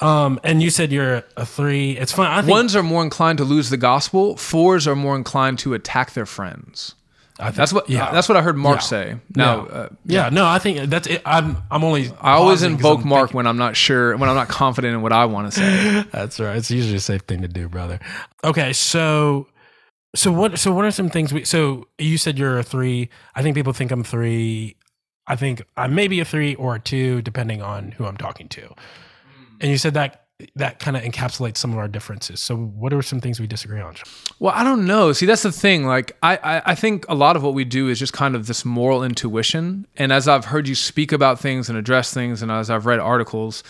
Um, 0.00 0.40
and 0.44 0.62
you 0.62 0.70
said 0.70 0.92
you're 0.92 1.24
a 1.36 1.44
three. 1.44 1.92
It's 1.98 2.12
fine. 2.12 2.30
I 2.30 2.40
think 2.42 2.50
Ones 2.50 2.74
are 2.76 2.82
more 2.82 3.02
inclined 3.02 3.38
to 3.38 3.44
lose 3.44 3.70
the 3.70 3.76
gospel. 3.76 4.36
Fours 4.36 4.86
are 4.86 4.96
more 4.96 5.16
inclined 5.16 5.58
to 5.60 5.74
attack 5.74 6.12
their 6.14 6.26
friends. 6.26 6.94
I 7.38 7.50
That's 7.50 7.72
what. 7.72 7.90
Yeah. 7.90 8.12
that's 8.12 8.28
what 8.28 8.36
I 8.36 8.42
heard 8.42 8.56
Mark 8.56 8.76
Yeah. 8.76 8.80
say. 8.82 9.16
Now, 9.34 9.66
yeah. 9.66 9.72
uh, 9.72 9.88
yeah, 10.04 10.28
no, 10.30 10.46
I 10.46 10.58
think 10.60 10.88
that's 10.88 11.08
it. 11.08 11.20
I'm 11.26 11.56
I'm 11.70 11.82
only 11.82 12.10
I 12.20 12.34
always 12.34 12.62
invoke 12.62 13.04
Mark 13.04 13.34
when 13.34 13.46
I'm 13.46 13.56
not 13.56 13.76
sure, 13.76 14.16
when 14.16 14.28
I'm 14.28 14.36
not 14.36 14.48
confident 14.48 14.94
in 14.94 15.02
what 15.02 15.12
I 15.12 15.24
want 15.24 15.52
to 15.52 15.58
say. 15.58 16.04
That's 16.12 16.38
right. 16.38 16.56
It's 16.56 16.70
usually 16.70 16.96
a 16.96 17.00
safe 17.00 17.22
thing 17.22 17.42
to 17.42 17.48
do, 17.48 17.68
brother. 17.68 17.98
Okay, 18.44 18.72
so 18.72 19.48
so 20.14 20.30
what 20.30 20.60
so 20.60 20.72
what 20.72 20.84
are 20.84 20.92
some 20.92 21.10
things 21.10 21.32
we 21.32 21.44
so 21.44 21.88
you 21.98 22.18
said 22.18 22.38
you're 22.38 22.58
a 22.58 22.62
three. 22.62 23.08
I 23.34 23.42
think 23.42 23.56
people 23.56 23.72
think 23.72 23.90
I'm 23.90 24.04
three. 24.04 24.76
I 25.26 25.34
think 25.34 25.62
I'm 25.76 25.92
maybe 25.94 26.20
a 26.20 26.24
three 26.24 26.54
or 26.54 26.76
a 26.76 26.80
two, 26.80 27.20
depending 27.22 27.62
on 27.62 27.90
who 27.92 28.04
I'm 28.04 28.16
talking 28.16 28.48
to. 28.50 28.72
And 29.60 29.70
you 29.72 29.78
said 29.78 29.94
that 29.94 30.23
that 30.56 30.80
kind 30.80 30.96
of 30.96 31.02
encapsulates 31.04 31.58
some 31.58 31.72
of 31.72 31.78
our 31.78 31.86
differences. 31.86 32.40
So 32.40 32.56
what 32.56 32.92
are 32.92 33.02
some 33.02 33.20
things 33.20 33.38
we 33.38 33.46
disagree 33.46 33.80
on? 33.80 33.94
Well, 34.40 34.52
I 34.54 34.64
don't 34.64 34.84
know. 34.84 35.12
See, 35.12 35.26
that's 35.26 35.44
the 35.44 35.52
thing. 35.52 35.86
Like, 35.86 36.16
I, 36.22 36.36
I, 36.36 36.62
I 36.66 36.74
think 36.74 37.06
a 37.08 37.14
lot 37.14 37.36
of 37.36 37.42
what 37.44 37.54
we 37.54 37.64
do 37.64 37.88
is 37.88 38.00
just 38.00 38.12
kind 38.12 38.34
of 38.34 38.46
this 38.48 38.64
moral 38.64 39.04
intuition. 39.04 39.86
And 39.96 40.12
as 40.12 40.26
I've 40.26 40.46
heard 40.46 40.66
you 40.66 40.74
speak 40.74 41.12
about 41.12 41.38
things 41.38 41.68
and 41.68 41.78
address 41.78 42.12
things, 42.12 42.42
and 42.42 42.50
as 42.50 42.68
I've 42.68 42.84
read 42.84 42.98
articles, 42.98 43.62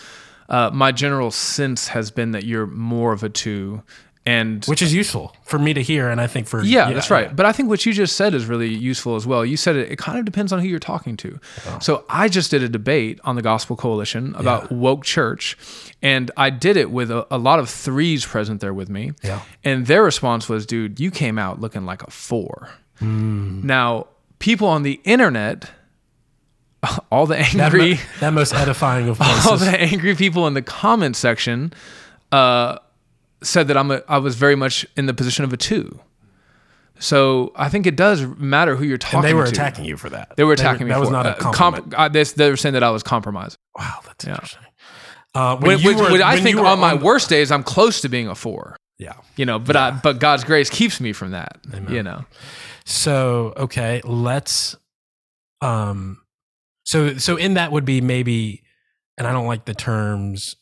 uh, 0.49 0.71
my 0.73 0.91
general 0.91 1.29
sense 1.31 1.87
has 1.89 2.09
been 2.09 2.31
that 2.31 2.45
you're 2.45 2.67
more 2.67 3.13
of 3.13 3.23
a 3.23 3.29
two. 3.29 3.83
And 4.27 4.65
Which 4.65 4.81
is 4.81 4.91
useful 4.91 5.35
for 5.43 5.59
me 5.59 5.75
to 5.75 5.83
hear, 5.83 6.09
and 6.09 6.19
I 6.19 6.25
think 6.25 6.47
for 6.47 6.63
Yeah, 6.63 6.91
that's 6.91 7.11
right. 7.11 7.27
yeah. 7.27 7.33
But 7.33 7.45
I 7.45 7.51
think 7.51 7.69
what 7.69 7.85
you 7.85 7.93
just 7.93 8.15
said 8.15 8.33
is 8.33 8.47
really 8.47 8.73
useful 8.73 9.15
as 9.15 9.27
well. 9.27 9.45
You 9.45 9.55
said 9.55 9.75
it, 9.75 9.91
it 9.91 9.97
kind 9.99 10.17
of 10.17 10.25
depends 10.25 10.51
on 10.51 10.59
who 10.61 10.67
you're 10.67 10.79
talking 10.79 11.15
to. 11.17 11.39
So 11.79 12.05
I 12.09 12.27
just 12.27 12.49
did 12.49 12.63
a 12.63 12.67
debate 12.69 13.19
on 13.23 13.35
the 13.35 13.43
Gospel 13.43 13.75
Coalition 13.75 14.33
about 14.35 14.71
woke 14.71 15.03
church, 15.03 15.55
and 16.01 16.31
I 16.37 16.49
did 16.49 16.75
it 16.75 16.89
with 16.89 17.11
a, 17.11 17.27
a 17.29 17.37
lot 17.37 17.59
of 17.59 17.69
threes 17.69 18.25
present 18.25 18.61
there 18.61 18.73
with 18.73 18.89
me. 18.89 19.11
Yeah. 19.21 19.41
And 19.63 19.85
their 19.85 20.01
response 20.03 20.49
was, 20.49 20.65
dude, 20.65 20.99
you 20.99 21.11
came 21.11 21.37
out 21.37 21.61
looking 21.61 21.85
like 21.85 22.01
a 22.01 22.09
four. 22.09 22.71
Hmm. 22.97 23.61
Now, 23.63 24.07
people 24.39 24.67
on 24.67 24.81
the 24.81 24.99
internet, 25.03 25.69
all 27.11 27.27
the 27.27 27.35
That, 27.35 27.55
angry 27.55 27.93
mo- 27.93 27.99
that 28.21 28.29
most 28.33 28.55
edifying 28.55 29.07
of 29.07 29.21
all 29.47 29.57
the 29.57 29.69
angry 29.79 30.15
people 30.15 30.47
in 30.47 30.55
the 30.55 30.61
comment 30.63 31.15
section 31.15 31.73
uh, 32.31 32.79
said 33.45 33.67
that 33.69 33.77
I'm 33.77 33.91
a, 33.91 34.01
I 34.07 34.17
was 34.17 34.35
very 34.35 34.55
much 34.55 34.85
in 34.97 35.05
the 35.05 35.13
position 35.13 35.45
of 35.45 35.53
a 35.53 35.57
two. 35.57 35.99
So 36.97 37.51
I 37.55 37.67
think 37.69 37.85
it 37.85 37.95
does 37.97 38.25
matter 38.37 38.75
who 38.75 38.85
you're 38.85 38.97
talking 38.97 39.19
and 39.19 39.27
they 39.27 39.33
were 39.33 39.43
to. 39.45 39.51
attacking 39.51 39.83
you 39.85 39.97
for 39.97 40.09
that. 40.09 40.35
They 40.37 40.43
were 40.45 40.53
attacking 40.53 40.87
me. 40.87 40.93
That 40.93 40.99
was 41.01 41.09
not 41.09 41.25
it. 41.25 41.37
a 41.39 41.47
Uh, 41.47 41.51
comp- 41.51 41.93
I, 41.97 42.07
they, 42.07 42.23
they 42.23 42.49
were 42.49 42.55
saying 42.57 42.73
that 42.73 42.83
I 42.83 42.89
was 42.89 43.03
compromised. 43.03 43.57
wow, 43.77 43.99
that's 44.05 44.25
interesting. 44.25 44.61
Uh, 45.33 45.57
when 45.57 45.81
When, 45.83 45.97
were- 45.97 46.11
which 46.13 46.21
I 46.21 46.39
think 46.39 46.57
were 46.57 46.65
on 46.65 46.79
my 46.79 46.95
the- 46.95 47.03
worst 47.03 47.29
days, 47.29 47.51
I'm 47.51 47.63
close 47.63 47.99
to 48.01 48.09
being 48.09 48.27
a 48.29 48.35
four. 48.35 48.77
yeah. 48.97 49.13
You 49.35 49.45
know, 49.45 49.59
but 49.59 49.75
I, 49.75 49.91
but 49.91 50.19
God's 50.19 50.45
grace 50.45 50.69
keeps 50.69 51.01
me 51.01 51.11
from 51.11 51.31
that. 51.31 51.59
You 51.89 52.01
know, 52.03 52.23
So 52.85 53.53
okay, 53.57 54.01
let's. 54.05 54.77
Um, 55.61 56.21
so 56.85 57.17
so 57.17 57.35
in 57.35 57.55
that 57.55 57.73
would 57.73 57.83
be 57.83 57.99
maybe, 57.99 58.63
and 59.17 59.27
I 59.27 59.33
don't 59.33 59.47
like 59.47 59.65
the 59.65 59.73
terms 59.73 60.55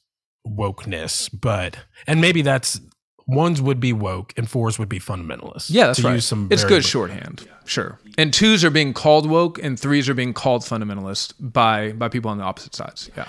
wokeness, 0.48 1.30
but 1.34 1.78
and 2.08 2.22
maybe 2.22 2.42
that's 2.42 2.80
ones 3.26 3.62
would 3.62 3.80
be 3.80 3.94
woke 3.94 4.34
and 4.36 4.50
fours 4.50 4.78
would 4.78 4.90
be 4.90 5.00
fundamentalist. 5.00 5.68
yeah, 5.70 5.88
that's 5.88 6.00
to 6.00 6.08
right. 6.08 6.16
Use 6.16 6.26
some 6.26 6.48
it's 6.52 6.64
good 6.64 6.84
shorthand, 6.84 7.48
sure. 7.66 8.00
And 8.18 8.34
twos 8.34 8.64
are 8.64 8.70
being 8.70 8.94
called 8.94 9.30
woke, 9.30 9.62
and 9.62 9.80
threes 9.80 10.10
are 10.10 10.14
being 10.14 10.34
called 10.34 10.64
fundamentalist 10.64 11.34
by 11.40 11.94
by 11.94 12.10
people 12.10 12.30
on 12.30 12.38
the 12.38 12.44
opposite 12.44 12.76
sides. 12.76 13.10
Yeah. 13.16 13.28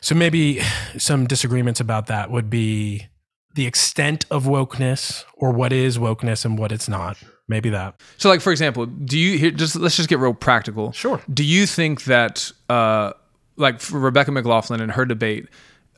So 0.00 0.14
maybe 0.14 0.62
some 0.96 1.26
disagreements 1.26 1.80
about 1.80 2.06
that 2.06 2.30
would 2.30 2.48
be 2.48 3.08
the 3.54 3.66
extent 3.66 4.24
of 4.30 4.44
wokeness 4.44 5.24
or 5.34 5.52
what 5.52 5.72
is 5.72 5.98
wokeness 5.98 6.44
and 6.44 6.58
what 6.58 6.72
it's 6.72 6.88
not. 6.88 7.18
Maybe 7.48 7.68
that. 7.70 8.00
So, 8.16 8.28
like 8.28 8.40
for 8.40 8.52
example, 8.52 8.86
do 8.86 9.18
you 9.18 9.36
here? 9.36 9.50
Just 9.50 9.74
let's 9.74 9.96
just 9.96 10.08
get 10.08 10.20
real 10.20 10.32
practical. 10.32 10.92
Sure. 10.92 11.20
Do 11.32 11.44
you 11.44 11.66
think 11.66 12.04
that, 12.04 12.52
uh, 12.68 13.12
like 13.56 13.80
for 13.80 13.98
Rebecca 13.98 14.30
McLaughlin 14.30 14.80
in 14.80 14.90
her 14.90 15.04
debate, 15.04 15.48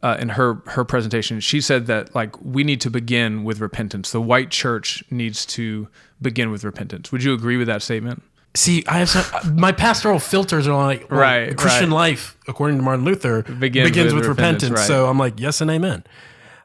uh, 0.03 0.17
in 0.19 0.31
her 0.31 0.63
her 0.67 0.85
presentation, 0.85 1.41
she 1.41 1.61
said 1.61 1.87
that 1.87 2.15
like 2.15 2.41
we 2.43 2.65
need 2.65 2.81
to 2.81 2.91
begin 2.91 3.45
with 3.45 3.61
repentance. 3.61 4.11
The 4.13 4.21
white 4.21 4.51
church 4.51 5.05
needs 5.11 5.47
to 5.47 5.89
begin 6.21 6.51
with 6.51 6.65
repentance. 6.65 7.13
Would 7.13 7.23
you 7.23 7.33
agree 7.35 7.57
with 7.57 7.69
that 7.69 7.83
statement? 7.83 8.23
See, 8.55 8.85
I 8.87 8.99
have 8.99 9.09
some, 9.09 9.57
my 9.57 9.73
pastoral 9.73 10.19
filters 10.19 10.69
are 10.69 10.77
like 10.87 11.11
well, 11.11 11.21
Right, 11.21 11.57
Christian 11.57 11.89
right. 11.91 12.11
life, 12.11 12.37
according 12.47 12.77
to 12.77 12.83
Martin 12.83 13.05
Luther, 13.05 13.43
Begins 13.43 13.89
begins, 13.89 14.13
with 14.13 14.23
with, 14.23 14.29
repentance, 14.29 14.65
repentance. 14.65 14.81
right. 14.81 14.87
So 14.87 15.07
I'm 15.09 15.19
like, 15.19 15.41
yes 15.41 15.61
and 15.63 15.71
amen. 15.71 16.05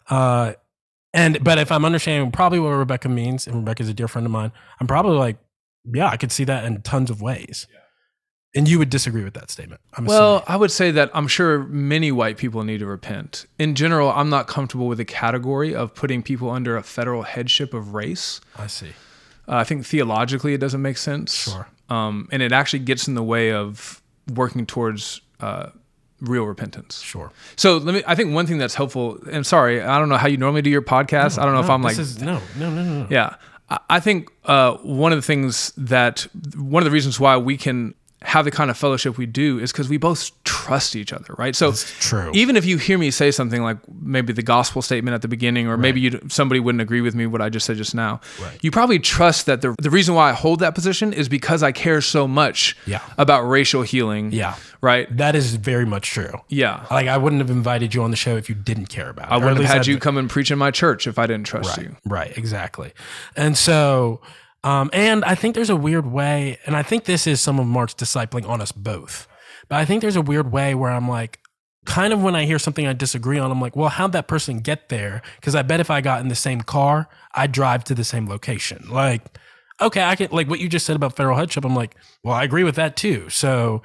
Uh, 0.10 0.54
and 1.14 1.42
but 1.44 1.58
if 1.60 1.72
I'm 1.72 1.86
understanding 1.86 2.32
probably 2.32 2.60
what 2.60 2.70
Rebecca 2.72 3.08
means, 3.08 3.48
and 3.48 3.56
Rebecca's 3.58 3.88
a 3.88 3.94
dear 3.94 4.08
friend 4.10 4.26
of 4.26 4.32
mine, 4.32 4.52
I'm 4.82 4.88
probably 4.88 5.18
like, 5.18 5.38
yeah, 5.86 6.10
I 6.10 6.18
could 6.18 6.32
see 6.34 6.44
that 6.44 6.66
in 6.66 6.82
tons 6.82 7.10
of 7.10 7.22
ways. 7.22 7.68
And 8.58 8.68
you 8.68 8.80
would 8.80 8.90
disagree 8.90 9.24
with 9.24 9.36
that 9.36 9.52
statement. 9.52 9.80
I'm 9.94 10.06
Well, 10.06 10.44
I 10.48 10.56
would 10.58 10.72
say 10.72 10.92
that 10.92 11.12
I'm 11.14 11.28
sure 11.28 11.60
many 11.66 12.12
white 12.12 12.38
people 12.38 12.64
need 12.64 12.80
to 12.80 12.86
repent. 12.88 13.46
In 13.60 13.76
general, 13.76 14.10
I'm 14.12 14.30
not 14.30 14.48
comfortable 14.48 14.88
with 14.88 14.98
the 14.98 15.06
category 15.06 15.76
of 15.76 15.94
putting 15.94 16.24
people 16.24 16.50
under 16.50 16.76
a 16.76 16.84
federal 16.84 17.22
headship 17.22 17.74
of 17.74 17.94
race. 17.94 18.42
I 18.58 18.68
see. 18.68 18.90
Uh, 19.48 19.56
I 19.58 19.64
think 19.64 19.86
theologically 19.86 20.54
it 20.54 20.58
doesn't 20.60 20.82
make 20.82 20.98
sense. 20.98 21.44
Sure. 21.44 21.68
Um, 21.90 22.28
and 22.32 22.42
it 22.42 22.52
actually 22.52 22.80
gets 22.80 23.08
in 23.08 23.14
the 23.16 23.24
way 23.24 23.54
of 23.54 24.02
working 24.34 24.66
towards 24.66 25.22
uh, 25.40 25.70
real 26.20 26.44
repentance. 26.46 27.02
Sure. 27.02 27.32
So 27.56 27.78
let 27.78 27.94
me. 27.96 28.04
I 28.08 28.16
think 28.16 28.34
one 28.34 28.46
thing 28.48 28.58
that's 28.58 28.76
helpful. 28.76 29.20
I'm 29.32 29.44
sorry, 29.46 29.82
I 29.82 30.00
don't 30.00 30.10
know 30.10 30.18
how 30.18 30.28
you 30.28 30.38
normally 30.38 30.64
do 30.64 30.70
your 30.70 30.82
podcast. 30.82 31.38
I 31.40 31.46
don't 31.46 31.54
know 31.54 31.62
if 31.62 31.70
I'm 31.70 31.82
like 31.84 31.96
this 31.96 32.08
is, 32.18 32.22
no, 32.22 32.42
no, 32.58 32.70
no, 32.72 32.84
no. 32.84 33.04
no. 33.04 33.08
yeah. 33.10 33.36
I- 33.70 33.80
I 33.90 34.00
think 34.00 34.30
uh, 34.46 34.76
one 34.78 35.12
of 35.12 35.18
the 35.18 35.22
things 35.22 35.72
that 35.78 36.26
one 36.56 36.82
of 36.82 36.86
the 36.86 36.92
reasons 36.92 37.20
why 37.20 37.38
we 37.38 37.56
can 37.58 37.94
have 38.24 38.46
the 38.46 38.52
kind 38.52 38.72
of 38.72 38.78
fellowship 38.78 39.16
we 39.18 39.28
do 39.28 39.60
is 39.60 39.72
because 39.72 39.88
we 39.90 39.98
both 39.98 40.32
trust 40.44 40.96
each 40.96 41.14
other, 41.14 41.36
right? 41.38 41.56
So 41.56 41.72
true. 41.72 42.32
even 42.34 42.58
if 42.58 42.66
you 42.66 42.78
hear 42.78 42.98
me 42.98 43.12
say 43.12 43.30
something 43.30 43.62
like 43.62 43.78
maybe 44.02 44.34
the 44.34 44.42
gospel 44.42 44.82
statement 44.82 45.14
at 45.14 45.22
the 45.22 45.28
beginning, 45.28 45.68
or 45.68 45.78
maybe 45.78 46.02
you 46.02 46.20
somebody 46.28 46.60
wouldn't 46.60 46.82
agree 46.82 47.02
with 47.02 47.14
me 47.14 47.28
what 47.28 47.42
I 47.44 47.50
just 47.50 47.68
said 47.68 47.78
just 47.78 47.94
now, 47.94 48.20
Right. 48.42 48.58
you 48.64 48.72
probably 48.72 48.98
trust 48.98 49.46
that 49.46 49.62
the 49.62 49.76
the 49.80 49.92
reason 49.92 50.16
why 50.16 50.32
I 50.32 50.34
hold 50.34 50.62
that 50.62 50.74
position 50.74 51.14
is 51.14 51.30
because 51.30 51.62
I 51.62 51.72
care 51.72 52.02
so 52.02 52.28
much 52.28 52.76
Yeah. 52.88 53.02
about 53.20 53.44
racial 53.48 53.84
healing, 53.84 54.32
Yeah. 54.32 54.56
right? 54.82 55.16
That 55.16 55.36
is 55.36 55.56
very 55.56 55.86
much 55.86 56.10
true. 56.10 56.42
Yeah. 56.50 56.86
Like 56.90 57.08
I 57.08 57.18
wouldn't 57.18 57.42
have 57.42 57.52
invited 57.52 57.94
you 57.94 58.02
on 58.02 58.10
the 58.10 58.18
show 58.18 58.36
if 58.36 58.50
you 58.50 58.56
didn't 58.56 58.88
care 58.88 59.10
about 59.10 59.28
it. 59.28 59.32
I 59.32 59.38
wouldn't 59.38 59.58
have 59.62 59.68
had 59.70 59.82
I'd- 59.82 59.92
you 59.92 60.00
come 60.00 60.18
and 60.18 60.28
preach 60.28 60.50
in 60.50 60.58
my 60.58 60.72
church 60.72 61.06
if 61.06 61.20
I 61.20 61.28
didn't 61.28 61.46
trust 61.46 61.78
Right, 61.78 61.86
you. 61.86 61.96
right, 62.06 62.36
exactly. 62.36 62.94
And 63.36 63.56
so, 63.56 64.22
um, 64.64 64.90
and 64.94 65.24
I 65.26 65.36
think 65.36 65.56
there's 65.56 65.70
a 65.70 65.76
weird 65.76 66.06
way, 66.12 66.60
and 66.66 66.76
I 66.76 66.84
think 66.84 67.06
this 67.06 67.28
is 67.28 67.40
some 67.42 67.60
of 67.60 67.68
Mark's 67.68 67.94
discipling 67.94 68.48
on 68.48 68.62
us 68.62 68.72
both. 68.72 69.28
But 69.70 69.78
I 69.78 69.86
think 69.86 70.02
there's 70.02 70.16
a 70.16 70.22
weird 70.22 70.52
way 70.52 70.76
where 70.76 70.92
I'm 70.92 71.08
like, 71.08 71.40
kind 71.86 72.14
of 72.14 72.22
when 72.22 72.36
I 72.36 72.46
hear 72.46 72.60
something 72.60 72.86
I 72.86 72.94
disagree 72.94 73.40
on, 73.40 73.50
I'm 73.50 73.62
like, 73.62 73.76
well, 73.76 73.90
how'd 73.90 74.12
that 74.12 74.28
person 74.28 74.60
get 74.60 74.90
there? 74.90 75.22
Because 75.38 75.56
I 75.56 75.62
bet 75.62 75.80
if 75.80 75.90
I 75.90 76.02
got 76.02 76.22
in 76.22 76.28
the 76.28 76.36
same 76.36 76.62
car, 76.62 77.08
I'd 77.34 77.52
drive 77.52 77.84
to 77.86 77.96
the 77.96 78.04
same 78.04 78.28
location. 78.28 78.86
Like, 78.90 79.22
okay, 79.82 80.04
I 80.04 80.16
can 80.16 80.30
like 80.32 80.50
what 80.50 80.60
you 80.60 80.70
just 80.70 80.86
said 80.86 80.96
about 80.96 81.16
federal 81.16 81.38
headship. 81.38 81.64
I'm 81.66 81.76
like, 81.76 81.96
well, 82.24 82.34
I 82.34 82.44
agree 82.44 82.64
with 82.64 82.76
that 82.76 82.98
too. 82.98 83.30
So, 83.30 83.82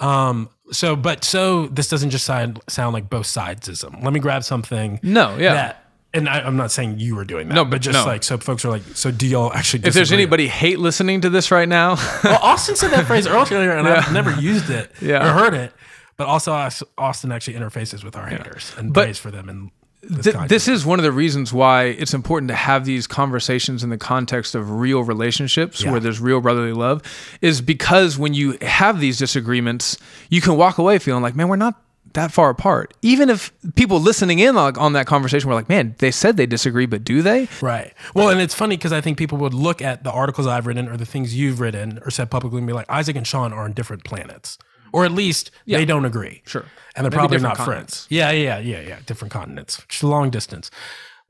um, 0.00 0.48
so, 0.72 0.96
but 0.96 1.24
so 1.24 1.66
this 1.68 1.88
doesn't 1.88 2.10
just 2.10 2.24
sound 2.24 2.60
sound 2.68 2.92
like 2.94 3.08
both 3.10 3.26
sidesism. 3.26 4.02
Let 4.02 4.12
me 4.12 4.20
grab 4.20 4.44
something 4.44 4.98
No, 5.02 5.36
yeah. 5.36 5.54
that 5.54 5.83
and 6.14 6.28
I, 6.28 6.40
I'm 6.40 6.56
not 6.56 6.70
saying 6.70 6.98
you 7.00 7.16
were 7.16 7.24
doing 7.24 7.48
that, 7.48 7.54
No, 7.54 7.64
but 7.64 7.80
just 7.82 7.98
no. 7.98 8.06
like 8.06 8.22
so 8.22 8.38
folks 8.38 8.64
are 8.64 8.70
like, 8.70 8.82
so 8.94 9.10
do 9.10 9.26
y'all 9.26 9.52
actually? 9.52 9.84
if 9.84 9.92
there's 9.94 10.12
anybody 10.12 10.46
hate 10.48 10.78
listening 10.78 11.20
to 11.22 11.28
this 11.30 11.50
right 11.50 11.68
now, 11.68 11.96
well, 12.24 12.38
Austin 12.42 12.76
said 12.76 12.90
that 12.92 13.06
phrase 13.06 13.26
earlier, 13.26 13.72
and 13.72 13.86
I've 13.86 14.12
never 14.12 14.30
used 14.40 14.70
it 14.70 14.90
Yeah. 15.02 15.28
or 15.28 15.32
heard 15.32 15.54
it. 15.54 15.72
But 16.16 16.28
also, 16.28 16.52
Austin 16.96 17.32
actually 17.32 17.54
interfaces 17.54 18.04
with 18.04 18.14
our 18.16 18.26
haters 18.26 18.72
and 18.78 18.94
But 18.94 19.06
prays 19.06 19.18
for 19.18 19.32
them. 19.32 19.48
And 19.48 19.70
this, 20.00 20.32
Th- 20.34 20.48
this 20.48 20.68
is 20.68 20.86
one 20.86 20.98
of 21.00 21.02
the 21.02 21.10
reasons 21.10 21.52
why 21.52 21.84
it's 21.86 22.14
important 22.14 22.48
to 22.50 22.54
have 22.54 22.84
these 22.84 23.06
conversations 23.08 23.82
in 23.82 23.90
the 23.90 23.98
context 23.98 24.54
of 24.54 24.70
real 24.70 25.02
relationships 25.02 25.82
Yeah. 25.82 25.90
where 25.90 25.98
there's 26.00 26.20
real 26.20 26.40
brotherly 26.40 26.72
love 26.74 27.02
is 27.40 27.60
because 27.60 28.16
when 28.18 28.32
you 28.34 28.56
have 28.62 29.00
these 29.00 29.18
disagreements 29.18 29.96
you 30.28 30.40
can 30.42 30.56
walk 30.56 30.76
away 30.78 30.98
feeling 30.98 31.22
like 31.22 31.34
man 31.34 31.48
we're 31.48 31.56
not 31.56 31.80
that 32.14 32.32
far 32.32 32.50
apart 32.50 32.94
even 33.02 33.28
if 33.28 33.52
people 33.74 34.00
listening 34.00 34.38
in 34.38 34.56
on, 34.56 34.76
on 34.78 34.92
that 34.94 35.06
conversation 35.06 35.48
were 35.48 35.54
like 35.54 35.68
man 35.68 35.94
they 35.98 36.10
said 36.10 36.36
they 36.36 36.46
disagree 36.46 36.86
but 36.86 37.04
do 37.04 37.22
they 37.22 37.48
Right. 37.60 37.92
Well, 38.14 38.28
and 38.30 38.40
it's 38.40 38.54
funny 38.54 38.76
because 38.76 38.92
I 38.92 39.00
think 39.00 39.18
people 39.18 39.38
would 39.38 39.54
look 39.54 39.80
at 39.82 40.04
the 40.04 40.10
articles 40.10 40.46
I've 40.46 40.66
written 40.66 40.88
or 40.88 40.96
the 40.96 41.06
things 41.06 41.34
you've 41.36 41.60
written 41.60 41.98
or 42.04 42.10
said 42.10 42.30
publicly 42.30 42.58
and 42.58 42.66
be 42.66 42.72
like, 42.72 42.88
Isaac 42.90 43.16
and 43.16 43.26
Sean 43.26 43.52
are 43.52 43.64
on 43.64 43.72
different 43.72 44.04
planets, 44.04 44.58
or 44.92 45.04
at 45.04 45.12
least 45.12 45.50
they 45.66 45.84
don't 45.84 46.04
agree. 46.04 46.42
Sure. 46.46 46.64
And 46.94 47.04
they're 47.04 47.10
Maybe 47.10 47.16
probably 47.18 47.38
not 47.38 47.56
continents. 47.56 48.06
friends. 48.06 48.06
Yeah, 48.10 48.30
yeah, 48.30 48.58
yeah, 48.58 48.80
yeah. 48.80 48.98
Different 49.06 49.32
continents, 49.32 49.82
just 49.88 50.04
long 50.04 50.30
distance. 50.30 50.70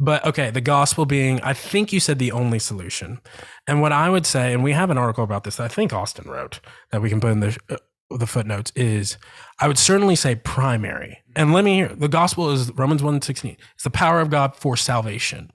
But 0.01 0.25
okay, 0.27 0.51
the 0.51 0.61
gospel 0.61 1.07
being, 1.07 1.41
I 1.43 1.53
think 1.53 1.93
you 1.93 2.01
said 2.01 2.19
the 2.19 2.33
only 2.33 2.59
solution. 2.59 3.21
And 3.67 3.81
what 3.81 3.93
I 3.93 4.11
would 4.11 4.27
say, 4.27 4.53
and 4.53 4.63
we 4.65 4.73
have 4.73 4.91
an 4.91 4.99
article 4.99 5.23
about 5.25 5.45
this 5.45 5.57
that 5.57 5.65
I 5.65 5.69
think 5.69 5.93
Austin 5.93 6.29
wrote 6.29 6.61
that 6.91 7.01
we 7.01 7.09
can 7.09 7.21
put 7.21 7.31
in 7.31 7.41
the 7.41 7.57
uh, 7.71 7.77
the 8.21 8.27
footnotes 8.27 8.73
is 8.75 9.17
I 9.61 9.69
would 9.69 9.79
certainly 9.79 10.17
say 10.17 10.35
primary. 10.35 11.19
And 11.37 11.53
let 11.53 11.65
me 11.65 11.75
hear 11.75 11.89
the 11.89 12.09
gospel 12.09 12.51
is 12.51 12.71
Romans 12.73 13.03
1:16. 13.03 13.57
It's 13.75 13.85
the 13.85 13.91
power 13.91 14.21
of 14.21 14.31
God 14.31 14.57
for 14.57 14.77
salvation. 14.77 15.51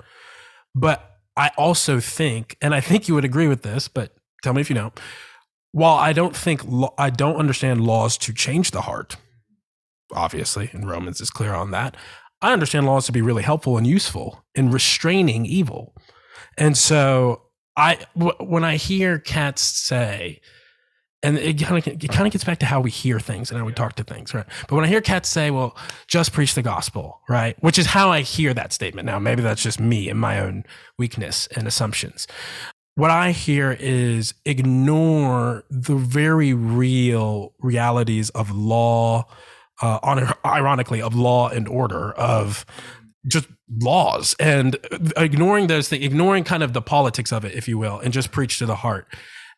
But 0.76 1.18
I 1.36 1.52
also 1.58 2.00
think, 2.00 2.58
and 2.62 2.76
I 2.76 2.82
think 2.82 3.08
you 3.08 3.16
would 3.16 3.26
agree 3.26 3.48
with 3.48 3.64
this, 3.64 3.88
but 3.88 4.14
tell 4.44 4.54
me 4.54 4.62
if 4.62 4.70
you 4.70 4.76
know. 4.76 4.92
While 5.72 5.96
I 5.96 6.14
don't 6.14 6.36
think 6.36 6.62
I 6.98 7.10
don't 7.10 7.36
understand 7.36 7.86
laws 7.86 8.18
to 8.20 8.34
change 8.34 8.72
the 8.72 8.82
heart, 8.82 9.18
obviously, 10.14 10.70
and 10.74 10.90
Romans 10.90 11.22
is 11.22 11.30
clear 11.30 11.54
on 11.54 11.72
that. 11.72 11.96
I 12.42 12.54
understand 12.54 12.86
laws 12.86 13.06
to 13.06 13.12
be 13.12 13.22
really 13.22 13.44
helpful 13.44 13.78
and 13.78 13.86
useful 13.86 14.44
in 14.56 14.72
restraining 14.72 15.46
evil. 15.46 15.94
And 16.58 16.78
so 16.78 17.44
I 17.78 18.00
when 18.16 18.64
I 18.64 18.76
hear 18.76 19.20
cats 19.20 19.62
say 19.62 20.42
and 21.22 21.38
it 21.38 21.60
kind 21.60 21.78
of 21.78 22.04
it 22.04 22.10
kind 22.10 22.28
of 22.28 22.32
gets 22.32 22.44
back 22.44 22.60
to 22.60 22.66
how 22.66 22.80
we 22.80 22.90
hear 22.90 23.20
things 23.20 23.50
and 23.50 23.60
how 23.60 23.66
we 23.66 23.74
talk 23.74 23.96
to 23.96 24.04
things, 24.04 24.34
right? 24.34 24.46
But 24.68 24.76
when 24.76 24.86
I 24.86 24.88
hear 24.88 25.02
cats 25.02 25.28
say, 25.30 25.52
"Well, 25.52 25.76
just 26.08 26.32
preach 26.32 26.54
the 26.54 26.62
gospel," 26.62 27.22
right? 27.28 27.62
Which 27.62 27.78
is 27.78 27.88
how 27.88 28.10
I 28.10 28.22
hear 28.22 28.54
that 28.54 28.72
statement. 28.72 29.06
Now, 29.06 29.20
maybe 29.20 29.42
that's 29.42 29.62
just 29.62 29.80
me 29.80 30.10
and 30.10 30.20
my 30.20 30.40
own 30.40 30.64
weakness 30.98 31.48
and 31.56 31.68
assumptions. 31.68 32.28
What 32.96 33.12
I 33.12 33.32
hear 33.32 33.78
is 33.80 34.34
ignore 34.46 35.64
the 35.70 35.96
very 35.96 36.54
real 36.54 37.54
realities 37.60 38.30
of 38.32 38.52
law, 38.52 39.26
uh, 39.82 40.00
on, 40.04 40.34
ironically, 40.46 41.02
of 41.02 41.16
law 41.16 41.50
and 41.50 41.68
order, 41.68 42.12
of 42.14 42.66
just 43.28 43.48
laws 43.82 44.36
and 44.40 44.78
ignoring 45.18 45.68
those 45.68 45.90
things, 45.90 46.04
ignoring 46.04 46.44
kind 46.44 46.64
of 46.64 46.74
the 46.74 46.82
politics 46.82 47.32
of 47.32 47.46
it, 47.46 47.54
if 47.56 47.68
you 47.68 47.78
will, 47.78 48.00
and 48.00 48.14
just 48.14 48.32
preach 48.32 48.58
to 48.60 48.66
the 48.66 48.76
heart 48.76 49.08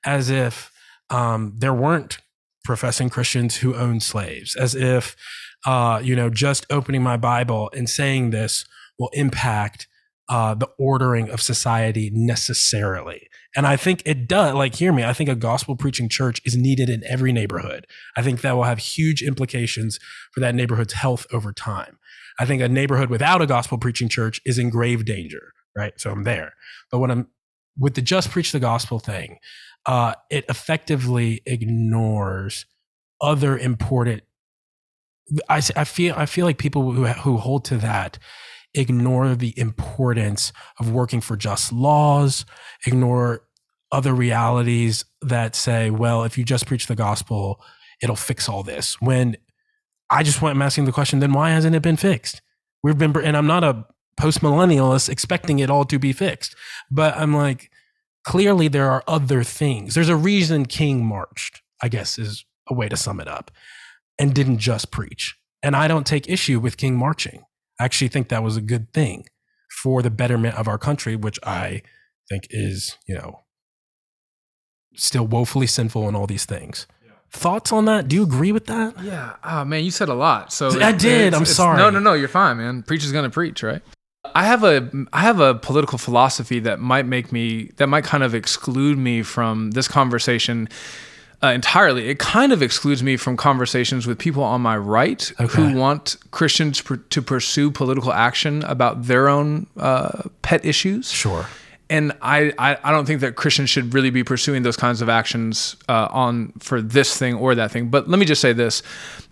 as 0.03 0.29
if 0.29 0.70
um, 1.11 1.53
there 1.57 1.73
weren't 1.73 2.17
professing 2.63 3.09
Christians 3.09 3.57
who 3.57 3.75
owned 3.75 4.03
slaves, 4.03 4.55
as 4.55 4.75
if, 4.75 5.15
uh, 5.65 5.99
you 6.03 6.15
know, 6.15 6.29
just 6.29 6.65
opening 6.69 7.03
my 7.03 7.17
Bible 7.17 7.69
and 7.75 7.89
saying 7.89 8.29
this 8.29 8.65
will 8.97 9.09
impact 9.13 9.87
uh, 10.29 10.53
the 10.53 10.69
ordering 10.79 11.29
of 11.29 11.41
society 11.41 12.09
necessarily. 12.13 13.27
And 13.55 13.67
I 13.67 13.75
think 13.75 14.01
it 14.05 14.27
does. 14.27 14.53
Like, 14.53 14.75
hear 14.75 14.93
me. 14.93 15.03
I 15.03 15.11
think 15.11 15.29
a 15.29 15.35
gospel 15.35 15.75
preaching 15.75 16.07
church 16.07 16.39
is 16.45 16.55
needed 16.55 16.89
in 16.89 17.03
every 17.05 17.33
neighborhood. 17.33 17.85
I 18.15 18.21
think 18.21 18.39
that 18.41 18.55
will 18.55 18.63
have 18.63 18.79
huge 18.79 19.21
implications 19.21 19.99
for 20.31 20.39
that 20.39 20.55
neighborhood's 20.55 20.93
health 20.93 21.25
over 21.33 21.51
time. 21.51 21.97
I 22.39 22.45
think 22.45 22.61
a 22.61 22.69
neighborhood 22.69 23.09
without 23.09 23.41
a 23.41 23.47
gospel 23.47 23.77
preaching 23.77 24.07
church 24.07 24.39
is 24.45 24.57
in 24.57 24.69
grave 24.69 25.03
danger, 25.03 25.51
right? 25.75 25.99
So 25.99 26.11
I'm 26.11 26.23
there. 26.23 26.53
But 26.89 26.99
when 26.99 27.11
I'm 27.11 27.27
with 27.77 27.95
the 27.95 28.01
just 28.01 28.31
preach 28.31 28.51
the 28.51 28.59
gospel 28.59 28.99
thing, 28.99 29.37
uh, 29.85 30.13
it 30.29 30.45
effectively 30.49 31.41
ignores 31.45 32.65
other 33.19 33.57
important. 33.57 34.23
I, 35.49 35.61
I 35.75 35.83
feel 35.85 36.13
I 36.17 36.25
feel 36.25 36.45
like 36.45 36.57
people 36.57 36.91
who 36.91 37.05
who 37.05 37.37
hold 37.37 37.65
to 37.65 37.77
that 37.77 38.17
ignore 38.73 39.35
the 39.35 39.57
importance 39.57 40.53
of 40.79 40.91
working 40.91 41.21
for 41.21 41.35
just 41.35 41.71
laws, 41.71 42.45
ignore 42.85 43.43
other 43.91 44.13
realities 44.13 45.03
that 45.21 45.55
say, 45.55 45.89
well, 45.89 46.23
if 46.23 46.37
you 46.37 46.43
just 46.43 46.65
preach 46.65 46.87
the 46.87 46.95
gospel, 46.95 47.61
it'll 48.01 48.15
fix 48.15 48.47
all 48.47 48.63
this. 48.63 48.99
When 49.01 49.35
I 50.09 50.23
just 50.23 50.41
went, 50.41 50.61
asking 50.61 50.85
the 50.85 50.91
question, 50.91 51.19
then 51.19 51.33
why 51.33 51.51
hasn't 51.51 51.75
it 51.75 51.81
been 51.81 51.97
fixed? 51.97 52.41
We've 52.83 52.97
been, 52.97 53.15
and 53.17 53.35
I'm 53.35 53.47
not 53.47 53.63
a 53.63 53.85
post 54.17 54.41
millennialist 54.41 55.09
expecting 55.09 55.59
it 55.59 55.69
all 55.69 55.85
to 55.85 55.99
be 55.99 56.13
fixed, 56.13 56.55
but 56.89 57.15
I'm 57.17 57.33
like, 57.33 57.70
clearly 58.25 58.67
there 58.67 58.89
are 58.89 59.03
other 59.07 59.43
things. 59.43 59.95
There's 59.95 60.09
a 60.09 60.15
reason 60.15 60.65
King 60.65 61.05
marched, 61.05 61.61
I 61.81 61.89
guess 61.89 62.19
is 62.19 62.45
a 62.69 62.73
way 62.73 62.89
to 62.89 62.97
sum 62.97 63.19
it 63.19 63.27
up, 63.27 63.51
and 64.19 64.33
didn't 64.33 64.59
just 64.59 64.91
preach. 64.91 65.37
And 65.63 65.75
I 65.75 65.87
don't 65.87 66.07
take 66.07 66.29
issue 66.29 66.59
with 66.59 66.77
King 66.77 66.95
marching. 66.95 67.43
I 67.79 67.85
actually 67.85 68.09
think 68.09 68.29
that 68.29 68.43
was 68.43 68.57
a 68.57 68.61
good 68.61 68.93
thing 68.93 69.25
for 69.81 70.01
the 70.01 70.09
betterment 70.09 70.55
of 70.55 70.67
our 70.67 70.77
country, 70.77 71.15
which 71.15 71.39
I 71.43 71.81
think 72.29 72.47
is, 72.49 72.97
you 73.07 73.15
know, 73.15 73.41
still 74.95 75.25
woefully 75.25 75.67
sinful 75.67 76.07
and 76.07 76.15
all 76.15 76.27
these 76.27 76.45
things. 76.45 76.87
Thoughts 77.31 77.71
on 77.71 77.85
that? 77.85 78.07
Do 78.09 78.15
you 78.17 78.23
agree 78.23 78.51
with 78.51 78.65
that? 78.65 79.01
Yeah. 79.01 79.35
Oh 79.43 79.63
man, 79.63 79.85
you 79.85 79.91
said 79.91 80.09
a 80.09 80.13
lot. 80.13 80.51
So 80.51 80.81
I 80.81 80.91
did. 80.91 81.33
I'm 81.33 81.45
sorry. 81.45 81.77
No, 81.77 81.89
no, 81.89 81.99
no. 81.99 82.13
You're 82.13 82.27
fine, 82.27 82.57
man. 82.57 82.83
Preacher's 82.83 83.13
gonna 83.13 83.29
preach, 83.29 83.63
right? 83.63 83.81
I 84.35 84.45
have 84.45 84.63
a 84.63 84.89
I 85.13 85.21
have 85.21 85.39
a 85.39 85.55
political 85.55 85.97
philosophy 85.97 86.59
that 86.59 86.79
might 86.79 87.05
make 87.05 87.31
me 87.31 87.71
that 87.77 87.87
might 87.87 88.03
kind 88.03 88.23
of 88.23 88.33
exclude 88.35 88.97
me 88.97 89.23
from 89.23 89.71
this 89.71 89.87
conversation 89.87 90.67
uh, 91.43 91.47
entirely. 91.47 92.07
It 92.09 92.19
kind 92.19 92.51
of 92.53 92.61
excludes 92.61 93.01
me 93.01 93.17
from 93.17 93.35
conversations 93.37 94.05
with 94.07 94.19
people 94.19 94.43
on 94.43 94.61
my 94.61 94.77
right 94.77 95.31
Okay. 95.39 95.47
who 95.47 95.77
want 95.77 96.17
Christians 96.31 96.81
pr- 96.81 96.95
to 96.95 97.21
pursue 97.21 97.71
political 97.71 98.13
action 98.13 98.63
about 98.63 99.03
their 99.03 99.27
own 99.27 99.67
uh, 99.77 100.23
pet 100.41 100.63
issues. 100.65 101.09
Sure. 101.11 101.47
And 101.89 102.13
I, 102.21 102.53
I, 102.57 102.77
I 102.85 102.91
don't 102.91 103.05
think 103.05 103.19
that 103.19 103.35
Christians 103.35 103.69
should 103.69 103.93
really 103.93 104.11
be 104.11 104.23
pursuing 104.23 104.63
those 104.63 104.77
kinds 104.77 105.01
of 105.01 105.09
actions 105.09 105.75
uh, 105.89 106.07
on 106.11 106.53
for 106.59 106.81
this 106.81 107.17
thing 107.17 107.33
or 107.35 107.53
that 107.55 107.71
thing. 107.71 107.89
But 107.89 108.07
let 108.07 108.17
me 108.17 108.25
just 108.25 108.39
say 108.39 108.53
this: 108.53 108.81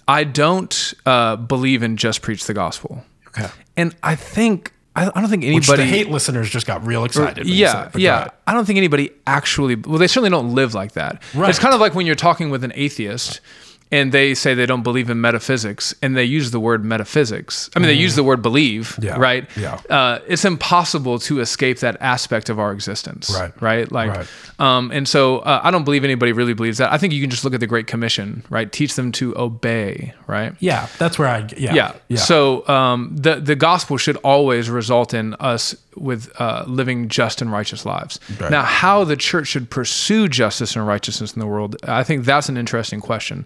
I 0.08 0.26
don't 0.26 0.94
uh, 1.06 1.38
believe 1.38 1.84
in 1.84 1.96
just 1.96 2.22
preach 2.22 2.46
the 2.48 2.54
gospel. 2.54 3.06
Okay. 3.28 3.48
And 3.78 3.96
I 4.04 4.16
think 4.16 4.74
I, 5.08 5.22
don't 5.22 5.30
think 5.30 5.44
Which 5.44 5.68
the 5.68 5.74
anybody 5.74 5.90
hate 5.90 6.10
listeners 6.10 6.50
just 6.50 6.68
got 6.68 6.86
real 6.86 7.04
excited. 7.06 7.46
said 7.46 7.56
yeah, 7.56 7.90
yeah. 7.96 8.28
I 8.48 8.54
don't 8.54 8.66
think 8.66 8.78
anybody 8.78 9.12
actually. 9.26 9.76
Well, 9.76 9.98
they 9.98 10.08
certainly 10.08 10.30
don't 10.30 10.54
live 10.54 10.74
like 10.74 10.94
that. 10.94 11.22
Right. 11.34 11.50
It's 11.50 11.60
kind 11.60 11.74
of 11.74 11.80
like 11.80 11.96
when 11.96 12.06
you're 12.06 12.16
talking 12.16 12.50
with 12.50 12.64
an 12.64 12.72
atheist, 12.76 13.42
and 13.92 14.12
they 14.12 14.36
say 14.36 14.54
they 14.54 14.66
don't 14.68 14.84
believe 14.84 15.10
in 15.10 15.20
metaphysics, 15.20 15.96
and 16.02 16.16
they 16.16 16.24
use 16.24 16.52
the 16.52 16.60
word 16.60 16.86
metaphysics. 16.86 17.70
I 17.76 17.80
mean, 17.80 17.88
they 17.88 17.94
use 17.94 18.16
the 18.16 18.24
word 18.24 18.42
believe. 18.42 18.98
Yeah, 19.02 19.18
Right. 19.18 19.50
yeah. 19.58 19.80
Uh, 19.90 20.20
it's 20.28 20.46
impossible 20.46 21.18
to 21.20 21.40
escape 21.40 21.80
that 21.80 21.98
aspect 22.00 22.50
of 22.50 22.60
our 22.60 22.72
existence. 22.72 23.32
Right, 23.34 23.52
Right. 23.62 23.92
Like, 23.92 24.10
right. 24.12 24.28
um, 24.60 24.92
and 24.92 25.08
so 25.08 25.40
uh, 25.40 25.62
I 25.64 25.72
don't 25.72 25.86
believe 25.86 26.04
anybody 26.04 26.34
really 26.34 26.54
believes 26.54 26.78
that. 26.78 26.92
I 26.94 26.98
think 27.00 27.14
you 27.14 27.22
can 27.22 27.30
just 27.32 27.44
look 27.44 27.54
at 27.56 27.60
the 27.60 27.68
Great 27.68 27.88
Commission. 27.88 28.44
Right. 28.50 28.72
Teach 28.72 28.96
them 28.96 29.12
to 29.14 29.36
obey. 29.38 30.14
Right. 30.28 30.54
Yeah, 30.60 30.88
that's 31.00 31.18
where 31.18 31.28
I 31.28 31.48
yeah. 31.58 31.74
Yeah. 31.74 31.92
Yeah. 32.10 32.18
So 32.18 32.68
um, 32.68 33.16
the 33.16 33.40
the 33.40 33.56
gospel 33.56 33.98
should 33.98 34.18
always 34.18 34.70
result 34.70 35.14
in 35.14 35.34
us 35.36 35.76
with 36.00 36.32
uh, 36.40 36.64
living 36.68 37.08
just 37.10 37.42
and 37.42 37.52
righteous 37.52 37.86
lives. 37.86 38.20
Right. 38.40 38.52
Now, 38.52 38.64
how 38.64 39.04
the 39.04 39.16
church 39.16 39.48
should 39.48 39.70
pursue 39.70 40.28
justice 40.28 40.76
and 40.76 40.88
righteousness 40.88 41.34
in 41.34 41.40
the 41.40 41.48
world, 41.48 41.76
I 41.84 42.04
think 42.04 42.26
that's 42.26 42.50
an 42.50 42.58
interesting 42.58 43.02
question. 43.02 43.46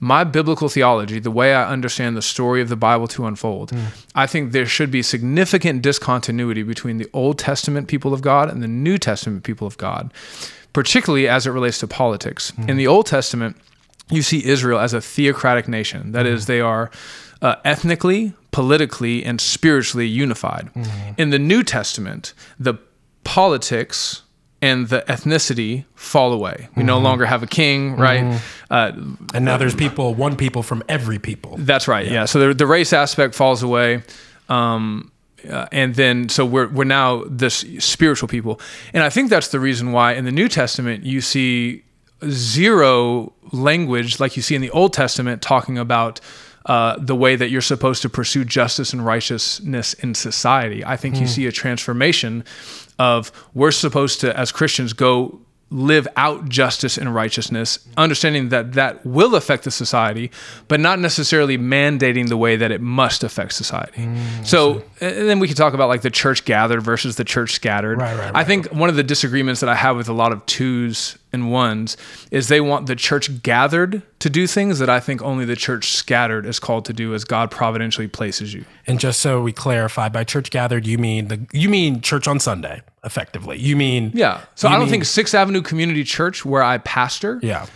My 0.00 0.24
biblical 0.24 0.68
theology, 0.68 1.18
the 1.20 1.30
way 1.30 1.54
I 1.54 1.68
understand 1.70 2.16
the 2.16 2.22
story 2.22 2.60
of 2.60 2.68
the 2.68 2.76
Bible 2.76 3.08
to 3.08 3.26
unfold, 3.26 3.70
Hmm. 3.70 3.84
I 4.14 4.26
think 4.26 4.52
there 4.52 4.66
should 4.66 4.90
be 4.90 5.02
significant 5.02 5.82
discontinuity 5.82 6.62
between 6.62 6.98
the 6.98 7.08
Old 7.12 7.38
Testament 7.38 7.88
people 7.88 8.12
of 8.12 8.20
God 8.20 8.50
and 8.50 8.62
the 8.62 8.68
New 8.68 8.98
Testament 8.98 9.44
people 9.44 9.66
of 9.66 9.76
God, 9.78 10.12
particularly 10.72 11.28
as 11.28 11.46
it 11.46 11.50
relates 11.50 11.78
to 11.78 11.86
politics. 11.86 12.50
Hmm. 12.50 12.68
In 12.68 12.76
the 12.76 12.86
Old 12.86 13.06
Testament, 13.06 13.56
you 14.10 14.22
see 14.22 14.44
Israel 14.44 14.78
as 14.78 14.92
a 14.92 15.00
theocratic 15.00 15.68
nation. 15.68 16.12
That 16.12 16.26
is, 16.26 16.46
they 16.46 16.60
are 16.60 16.90
uh, 17.42 17.56
ethnically, 17.64 18.32
politically, 18.52 19.24
and 19.24 19.40
spiritually 19.40 20.06
unified. 20.06 20.70
In 21.18 21.30
the 21.30 21.38
New 21.38 21.62
Testament, 21.62 22.32
the 22.58 22.74
politics 23.24 24.22
and 24.62 24.88
the 24.88 25.00
ethnicity 25.08 25.84
fall 25.96 26.32
away. 26.32 26.68
We 26.76 26.84
no 26.84 26.98
longer 27.00 27.26
have 27.26 27.42
a 27.42 27.48
king, 27.48 27.96
right? 27.96 28.40
Uh, 28.70 28.92
and 29.34 29.44
now 29.44 29.56
there's 29.56 29.74
people, 29.74 30.14
one 30.14 30.36
people 30.36 30.62
from 30.62 30.82
every 30.88 31.18
people. 31.18 31.56
that's 31.58 31.88
right. 31.88 32.06
Yeah. 32.08 32.26
So 32.26 32.38
the, 32.48 32.54
the 32.54 32.66
race 32.66 32.92
aspect 32.92 33.34
falls 33.34 33.62
away. 33.64 34.02
Um, 34.48 35.10
uh, 35.50 35.66
and 35.72 35.96
then, 35.96 36.28
so 36.28 36.46
we're, 36.46 36.68
we're 36.68 36.84
now 36.84 37.24
this 37.26 37.64
spiritual 37.80 38.28
people. 38.28 38.60
And 38.94 39.02
I 39.02 39.10
think 39.10 39.30
that's 39.30 39.48
the 39.48 39.58
reason 39.58 39.90
why 39.90 40.12
in 40.12 40.24
the 40.24 40.30
New 40.30 40.48
Testament 40.48 41.04
you 41.04 41.20
see 41.20 41.82
zero 42.30 43.32
language 43.50 44.20
like 44.20 44.36
you 44.36 44.42
see 44.42 44.54
in 44.54 44.60
the 44.60 44.70
Old 44.70 44.92
Testament 44.92 45.42
talking 45.42 45.76
about 45.76 46.20
uh, 46.66 46.96
the 46.98 47.16
way 47.16 47.36
that 47.36 47.50
you're 47.50 47.60
supposed 47.60 48.02
to 48.02 48.08
pursue 48.08 48.44
justice 48.44 48.92
and 48.92 49.04
righteousness 49.04 49.94
in 49.94 50.14
society. 50.14 50.84
I 50.84 50.96
think 50.96 51.18
you 51.20 51.26
see 51.26 51.46
a 51.46 51.52
transformation 51.52 52.44
of 52.98 53.32
we're 53.54 53.72
supposed 53.72 54.20
to, 54.20 54.38
as 54.38 54.52
Christians, 54.52 54.92
go 54.92 55.40
live 55.72 56.06
out 56.16 56.48
justice 56.48 56.98
and 56.98 57.14
righteousness, 57.14 57.78
understanding 57.96 58.50
that 58.50 58.74
that 58.74 59.04
will 59.06 59.34
affect 59.34 59.64
the 59.64 59.70
society, 59.70 60.30
but 60.68 60.78
not 60.78 60.98
necessarily 60.98 61.56
mandating 61.56 62.28
the 62.28 62.36
way 62.36 62.56
that 62.56 62.70
it 62.70 62.80
must 62.80 63.24
affect 63.24 63.54
society. 63.54 64.06
so, 64.44 64.84
and 65.00 65.28
then 65.28 65.38
we 65.38 65.48
can 65.48 65.56
talk 65.56 65.72
about 65.72 65.88
like 65.88 66.02
the 66.02 66.10
church 66.10 66.44
gathered 66.44 66.82
versus 66.82 67.16
the 67.16 67.24
church 67.24 67.52
scattered. 67.52 67.98
Right, 67.98 68.16
right, 68.16 68.28
I 68.28 68.32
right. 68.32 68.46
think 68.46 68.66
one 68.66 68.90
of 68.90 68.96
the 68.96 69.02
disagreements 69.02 69.60
that 69.60 69.70
I 69.70 69.74
have 69.74 69.96
with 69.96 70.08
a 70.08 70.12
lot 70.12 70.32
of 70.32 70.44
twos 70.46 71.16
and 71.32 71.50
ones 71.50 71.96
is 72.30 72.48
they 72.48 72.60
want 72.60 72.86
the 72.86 72.96
church 72.96 73.42
gathered 73.42 74.02
to 74.18 74.30
do 74.30 74.46
things 74.46 74.78
that 74.78 74.88
I 74.90 75.00
think 75.00 75.22
only 75.22 75.44
the 75.44 75.56
church 75.56 75.90
scattered 75.92 76.46
is 76.46 76.58
called 76.60 76.84
to 76.86 76.92
do 76.92 77.14
as 77.14 77.24
God 77.24 77.50
providentially 77.50 78.08
places 78.08 78.54
you. 78.54 78.64
And 78.86 79.00
just 79.00 79.20
so 79.20 79.42
we 79.42 79.52
clarify, 79.52 80.08
by 80.08 80.24
church 80.24 80.50
gathered, 80.50 80.86
you 80.86 80.98
mean 80.98 81.28
the 81.28 81.46
you 81.52 81.68
mean 81.68 82.00
church 82.00 82.28
on 82.28 82.38
Sunday, 82.38 82.82
effectively. 83.04 83.58
You 83.58 83.76
mean 83.76 84.12
Yeah. 84.14 84.40
So 84.54 84.68
I 84.68 84.72
don't 84.72 84.82
mean- 84.82 84.90
think 84.90 85.04
Sixth 85.06 85.34
Avenue 85.34 85.62
Community 85.62 86.04
Church, 86.04 86.44
where 86.44 86.62
I 86.62 86.78
pastor, 86.78 87.40
yeah, 87.42 87.66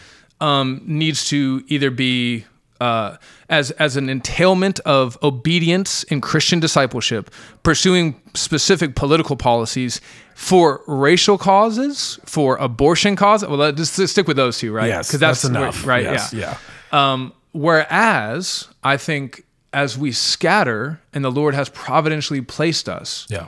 um, 0.40 0.82
needs 0.84 1.28
to 1.30 1.64
either 1.68 1.90
be 1.90 2.44
uh, 2.80 3.16
as 3.48 3.70
as 3.72 3.96
an 3.96 4.08
entailment 4.08 4.80
of 4.80 5.16
obedience 5.22 6.02
in 6.04 6.20
Christian 6.20 6.60
discipleship, 6.60 7.30
pursuing 7.62 8.20
specific 8.34 8.94
political 8.96 9.36
policies 9.36 10.00
for 10.34 10.82
racial 10.86 11.38
causes, 11.38 12.18
for 12.24 12.56
abortion 12.56 13.16
causes. 13.16 13.48
Well, 13.48 13.58
let's 13.58 13.96
just 13.96 14.12
stick 14.12 14.26
with 14.28 14.36
those 14.36 14.58
two, 14.58 14.72
right? 14.72 14.88
yes, 14.88 15.10
'Cause 15.10 15.20
that's, 15.20 15.44
enough, 15.44 15.86
right? 15.86 16.02
Yes, 16.04 16.32
yeah. 16.32 16.56
yeah, 16.92 17.12
Um, 17.12 17.32
whereas 17.52 18.68
I 18.84 18.96
think 18.96 19.44
as 19.72 19.98
we 19.98 20.12
scatter 20.12 21.00
and 21.12 21.24
the 21.24 21.30
Lord 21.30 21.54
has 21.54 21.68
providentially 21.68 22.40
placed 22.40 22.88
us, 22.88 23.26
yeah. 23.28 23.46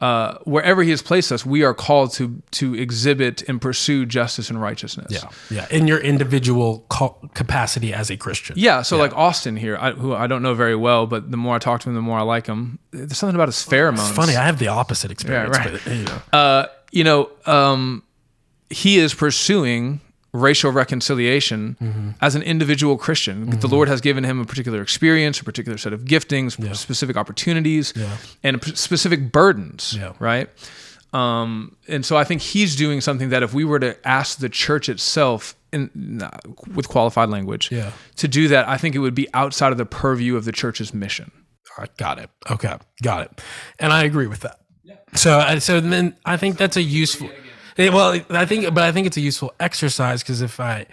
Uh, 0.00 0.38
wherever 0.44 0.82
He 0.82 0.90
has 0.90 1.02
placed 1.02 1.32
us, 1.32 1.44
we 1.44 1.64
are 1.64 1.74
called 1.74 2.12
to 2.14 2.40
to 2.52 2.74
exhibit 2.74 3.42
and 3.48 3.60
pursue 3.60 4.06
justice 4.06 4.48
and 4.48 4.60
righteousness. 4.62 5.08
Yeah, 5.10 5.28
yeah. 5.50 5.66
In 5.70 5.88
your 5.88 5.98
individual 5.98 6.84
ca- 6.88 7.14
capacity 7.34 7.92
as 7.92 8.10
a 8.10 8.16
Christian. 8.16 8.54
Yeah, 8.58 8.82
so 8.82 8.96
like 8.96 9.12
Austin 9.16 9.56
here, 9.56 9.76
I, 9.80 9.92
who 9.92 10.14
I 10.14 10.26
don't 10.28 10.42
know 10.42 10.54
very 10.54 10.76
well, 10.76 11.06
but 11.06 11.30
the 11.30 11.36
more 11.36 11.56
I 11.56 11.58
talk 11.58 11.80
to 11.80 11.88
him, 11.88 11.94
the 11.94 12.00
more 12.00 12.18
I 12.18 12.22
like 12.22 12.46
him. 12.46 12.78
There's 12.92 13.18
something 13.18 13.34
about 13.34 13.48
his 13.48 13.56
pheromones. 13.56 14.08
It's 14.08 14.16
funny. 14.16 14.36
I 14.36 14.44
have 14.46 14.58
the 14.58 14.68
opposite 14.68 15.10
experience. 15.10 15.56
right. 15.58 15.72
But, 15.72 15.92
you 15.92 16.04
know. 16.04 16.22
uh, 16.32 16.66
you 16.92 17.04
know, 17.04 17.30
um, 17.46 18.02
he 18.70 18.98
is 18.98 19.14
pursuing 19.14 20.00
racial 20.38 20.70
reconciliation 20.72 21.76
Mm-hmm. 21.80 22.10
as 22.20 22.34
an 22.34 22.42
individual 22.42 22.96
Christian. 22.96 23.50
The 23.60 23.68
Lord 23.68 23.88
has 23.88 24.00
given 24.00 24.24
him 24.24 24.40
a 24.40 24.44
particular 24.44 24.80
experience, 24.82 25.40
a 25.40 25.44
particular 25.44 25.78
set 25.78 25.92
of 25.92 26.04
giftings, 26.04 26.52
specific 26.76 27.16
opportunities, 27.16 27.92
and 28.42 28.60
p- 28.62 28.74
specific 28.74 29.32
burdens. 29.32 29.94
Yeah. 29.98 30.12
Right. 30.18 30.48
Um, 31.12 31.76
and 31.88 32.04
so 32.04 32.16
I 32.16 32.24
think 32.24 32.42
he's 32.42 32.76
doing 32.76 33.00
something 33.00 33.30
that 33.30 33.42
if 33.42 33.54
we 33.54 33.64
were 33.64 33.78
to 33.80 33.96
ask 34.06 34.38
the 34.38 34.48
church 34.50 34.88
itself 34.88 35.54
in 35.72 36.20
with 36.74 36.88
qualified 36.88 37.30
language 37.30 37.70
Yeah. 37.72 37.92
to 38.16 38.28
do 38.28 38.48
that, 38.48 38.68
I 38.68 38.76
think 38.76 38.94
it 38.94 38.98
would 38.98 39.14
be 39.14 39.26
outside 39.34 39.72
of 39.72 39.78
the 39.78 39.86
purview 39.86 40.36
of 40.36 40.44
the 40.44 40.52
church's 40.52 40.92
mission. 40.92 41.30
All 41.70 41.82
right, 41.82 41.96
got 41.96 42.18
it. 42.18 42.28
Okay, 42.50 42.74
got 43.02 43.22
it. 43.22 43.40
And 43.78 43.92
I 43.92 44.04
agree 44.04 44.26
with 44.26 44.40
that. 44.40 44.58
So, 45.14 45.38
uh, 45.38 45.58
so 45.60 45.80
then 45.80 46.16
I 46.26 46.36
think 46.36 46.58
that's 46.58 46.76
a 46.76 46.82
useful. 46.82 47.30
Well, 47.78 48.20
I 48.30 48.44
think, 48.44 48.74
but 48.74 48.82
I 48.82 48.92
think 48.92 49.06
it's 49.06 49.16
a 49.16 49.20
useful 49.20 49.54
exercise 49.60 50.22
because 50.22 50.42
if 50.42 50.58
I 50.58 50.86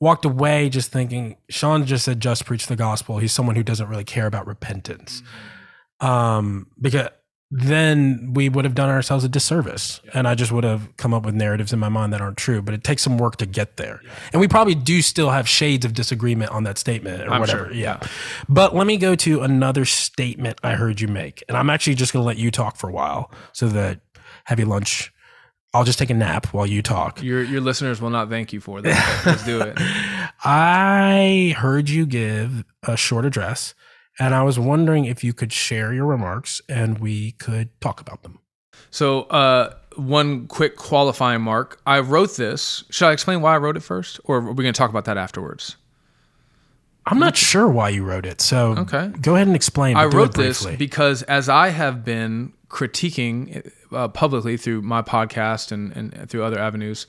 walked 0.00 0.24
away 0.24 0.68
just 0.68 0.92
thinking, 0.92 1.36
Sean 1.48 1.84
just 1.86 2.04
said, 2.04 2.20
just 2.20 2.44
preach 2.44 2.66
the 2.66 2.76
gospel. 2.76 3.18
He's 3.18 3.32
someone 3.32 3.56
who 3.56 3.62
doesn't 3.62 3.88
really 3.88 4.04
care 4.04 4.26
about 4.26 4.46
repentance. 4.46 5.22
Um, 6.00 6.66
because 6.78 7.08
then 7.50 8.32
we 8.34 8.48
would 8.48 8.64
have 8.64 8.74
done 8.74 8.88
ourselves 8.88 9.24
a 9.24 9.28
disservice, 9.28 10.00
and 10.12 10.26
I 10.26 10.34
just 10.34 10.50
would 10.50 10.64
have 10.64 10.96
come 10.96 11.14
up 11.14 11.24
with 11.24 11.34
narratives 11.34 11.72
in 11.72 11.78
my 11.78 11.88
mind 11.88 12.12
that 12.12 12.20
aren't 12.20 12.36
true. 12.36 12.60
But 12.60 12.74
it 12.74 12.82
takes 12.82 13.02
some 13.02 13.18
work 13.18 13.36
to 13.36 13.46
get 13.46 13.76
there, 13.76 14.02
and 14.32 14.40
we 14.40 14.48
probably 14.48 14.74
do 14.74 15.00
still 15.00 15.30
have 15.30 15.48
shades 15.48 15.84
of 15.84 15.94
disagreement 15.94 16.50
on 16.50 16.64
that 16.64 16.76
statement 16.76 17.22
or 17.22 17.32
I'm 17.32 17.40
whatever. 17.40 17.66
sure, 17.66 17.72
Yeah. 17.72 18.00
But 18.48 18.74
let 18.74 18.86
me 18.86 18.96
go 18.96 19.14
to 19.14 19.42
another 19.42 19.84
statement 19.84 20.58
I 20.64 20.72
heard 20.72 21.00
you 21.00 21.08
make. 21.08 21.44
And 21.48 21.56
I'm 21.56 21.70
actually 21.70 21.94
just 21.94 22.12
going 22.12 22.22
to 22.22 22.26
let 22.26 22.36
you 22.36 22.50
talk 22.50 22.76
for 22.76 22.90
a 22.90 22.92
while 22.92 23.30
so 23.52 23.68
that 23.68 24.00
heavy 24.44 24.64
lunch. 24.64 25.12
I'll 25.76 25.84
just 25.84 25.98
take 25.98 26.10
a 26.10 26.14
nap 26.14 26.46
while 26.54 26.66
you 26.66 26.80
talk. 26.82 27.22
Your 27.22 27.42
your 27.42 27.60
listeners 27.60 28.00
will 28.00 28.10
not 28.10 28.30
thank 28.30 28.52
you 28.52 28.60
for 28.60 28.80
that. 28.82 29.22
Let's 29.26 29.44
do 29.44 29.60
it. 29.60 29.74
I 30.44 31.54
heard 31.58 31.88
you 31.90 32.06
give 32.06 32.64
a 32.82 32.96
short 32.96 33.24
address, 33.24 33.74
and 34.18 34.34
I 34.34 34.42
was 34.42 34.58
wondering 34.58 35.04
if 35.04 35.22
you 35.22 35.32
could 35.32 35.52
share 35.52 35.92
your 35.92 36.06
remarks 36.06 36.60
and 36.68 36.98
we 36.98 37.32
could 37.32 37.78
talk 37.80 38.00
about 38.00 38.22
them. 38.22 38.38
So, 38.90 39.22
uh, 39.24 39.74
one 39.96 40.46
quick 40.46 40.76
qualifying 40.76 41.42
mark. 41.42 41.80
I 41.86 42.00
wrote 42.00 42.36
this. 42.36 42.84
Should 42.90 43.08
I 43.08 43.12
explain 43.12 43.40
why 43.42 43.54
I 43.54 43.58
wrote 43.58 43.76
it 43.76 43.82
first, 43.82 44.20
or 44.24 44.36
are 44.38 44.52
we 44.52 44.62
going 44.62 44.72
to 44.72 44.78
talk 44.78 44.90
about 44.90 45.04
that 45.06 45.16
afterwards? 45.18 45.76
I'm 47.06 47.18
not 47.18 47.36
sure 47.36 47.68
why 47.68 47.90
you 47.90 48.02
wrote 48.04 48.26
it. 48.26 48.40
So 48.40 48.74
Okay. 48.78 49.08
go 49.20 49.34
ahead 49.36 49.46
and 49.46 49.54
explain. 49.54 49.96
I 49.96 50.06
wrote 50.06 50.34
this 50.34 50.64
because 50.64 51.22
as 51.24 51.48
I 51.48 51.68
have 51.68 52.04
been 52.04 52.52
critiquing 52.68 53.70
uh, 53.92 54.08
publicly 54.08 54.56
through 54.56 54.82
my 54.82 55.02
podcast 55.02 55.72
and, 55.72 55.96
and 55.96 56.28
through 56.28 56.44
other 56.44 56.58
avenues, 56.58 57.06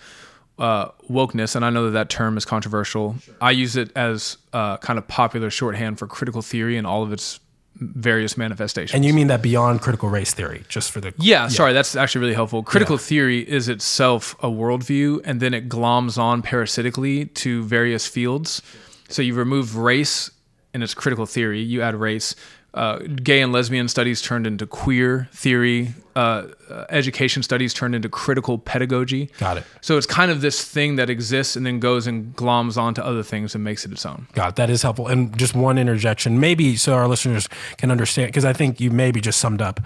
uh, 0.59 0.89
wokeness, 1.09 1.55
and 1.55 1.63
I 1.63 1.69
know 1.69 1.85
that 1.85 1.91
that 1.91 2.09
term 2.09 2.37
is 2.37 2.45
controversial. 2.45 3.15
I 3.41 3.51
use 3.51 3.75
it 3.75 3.91
as 3.95 4.37
uh, 4.53 4.77
kind 4.77 4.97
of 4.97 5.07
popular 5.07 5.49
shorthand 5.49 5.99
for 5.99 6.07
critical 6.07 6.41
theory 6.41 6.77
and 6.77 6.87
all 6.87 7.03
of 7.03 7.13
its 7.13 7.39
various 7.79 8.37
manifestations. 8.37 8.95
And 8.95 9.05
you 9.05 9.13
mean 9.13 9.27
that 9.27 9.43
beyond 9.43 9.81
critical 9.81 10.09
race 10.09 10.33
theory, 10.33 10.63
just 10.67 10.91
for 10.91 10.99
the 10.99 11.13
Yeah, 11.19 11.47
sorry, 11.47 11.73
that's 11.73 11.95
actually 11.95 12.21
really 12.21 12.33
helpful. 12.33 12.63
Critical 12.63 12.97
theory 12.97 13.47
is 13.47 13.69
itself 13.69 14.35
a 14.39 14.47
worldview, 14.47 15.21
and 15.23 15.39
then 15.39 15.53
it 15.53 15.69
gloms 15.69 16.17
on 16.17 16.41
parasitically 16.41 17.25
to 17.25 17.63
various 17.63 18.07
fields. 18.07 18.63
So 19.09 19.21
you 19.21 19.35
remove 19.35 19.77
race 19.77 20.31
and 20.73 20.83
its 20.83 20.93
critical 20.93 21.25
theory, 21.25 21.61
you 21.61 21.81
add 21.81 21.95
race. 21.95 22.35
Uh, 22.77 22.99
gay 23.23 23.41
and 23.41 23.51
lesbian 23.51 23.87
studies 23.87 24.21
turned 24.21 24.45
into 24.45 24.67
queer 24.67 25.27
theory. 25.33 25.93
Uh, 26.15 26.47
uh, 26.69 26.85
education 26.89 27.41
studies 27.43 27.73
turned 27.73 27.95
into 27.95 28.07
critical 28.07 28.57
pedagogy. 28.57 29.29
Got 29.39 29.57
it. 29.57 29.63
So 29.81 29.97
it's 29.97 30.05
kind 30.05 30.29
of 30.31 30.41
this 30.41 30.63
thing 30.63 30.95
that 30.97 31.09
exists 31.09 31.55
and 31.55 31.65
then 31.65 31.79
goes 31.79 32.05
and 32.07 32.35
gloms 32.35 32.77
onto 32.77 33.01
other 33.01 33.23
things 33.23 33.55
and 33.55 33.63
makes 33.63 33.83
it 33.85 33.91
its 33.91 34.05
own. 34.05 34.27
God, 34.33 34.55
that 34.57 34.69
is 34.69 34.81
helpful. 34.83 35.07
And 35.07 35.35
just 35.37 35.55
one 35.55 35.77
interjection, 35.77 36.39
maybe 36.39 36.75
so 36.75 36.93
our 36.93 37.07
listeners 37.07 37.49
can 37.77 37.89
understand, 37.91 38.27
because 38.29 38.45
I 38.45 38.53
think 38.53 38.79
you 38.79 38.91
maybe 38.91 39.21
just 39.21 39.39
summed 39.39 39.61
up 39.61 39.79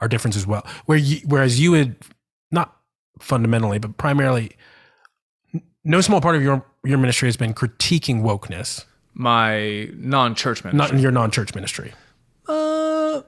our 0.00 0.08
difference 0.08 0.36
as 0.36 0.46
well. 0.46 0.66
Where 0.86 0.98
you, 0.98 1.20
whereas 1.26 1.60
you 1.60 1.74
had 1.74 1.96
not 2.50 2.76
fundamentally, 3.20 3.78
but 3.78 3.96
primarily, 3.98 4.52
no 5.84 6.00
small 6.00 6.20
part 6.20 6.36
of 6.36 6.42
your 6.42 6.64
your 6.84 6.98
ministry 6.98 7.28
has 7.28 7.36
been 7.36 7.52
critiquing 7.52 8.22
wokeness, 8.22 8.86
My 9.12 9.90
non-church 9.94 10.64
ministry. 10.64 10.78
not 10.78 10.90
in 10.92 10.98
your 10.98 11.12
non-church 11.12 11.54
ministry. 11.54 11.92
Uh, 12.48 13.22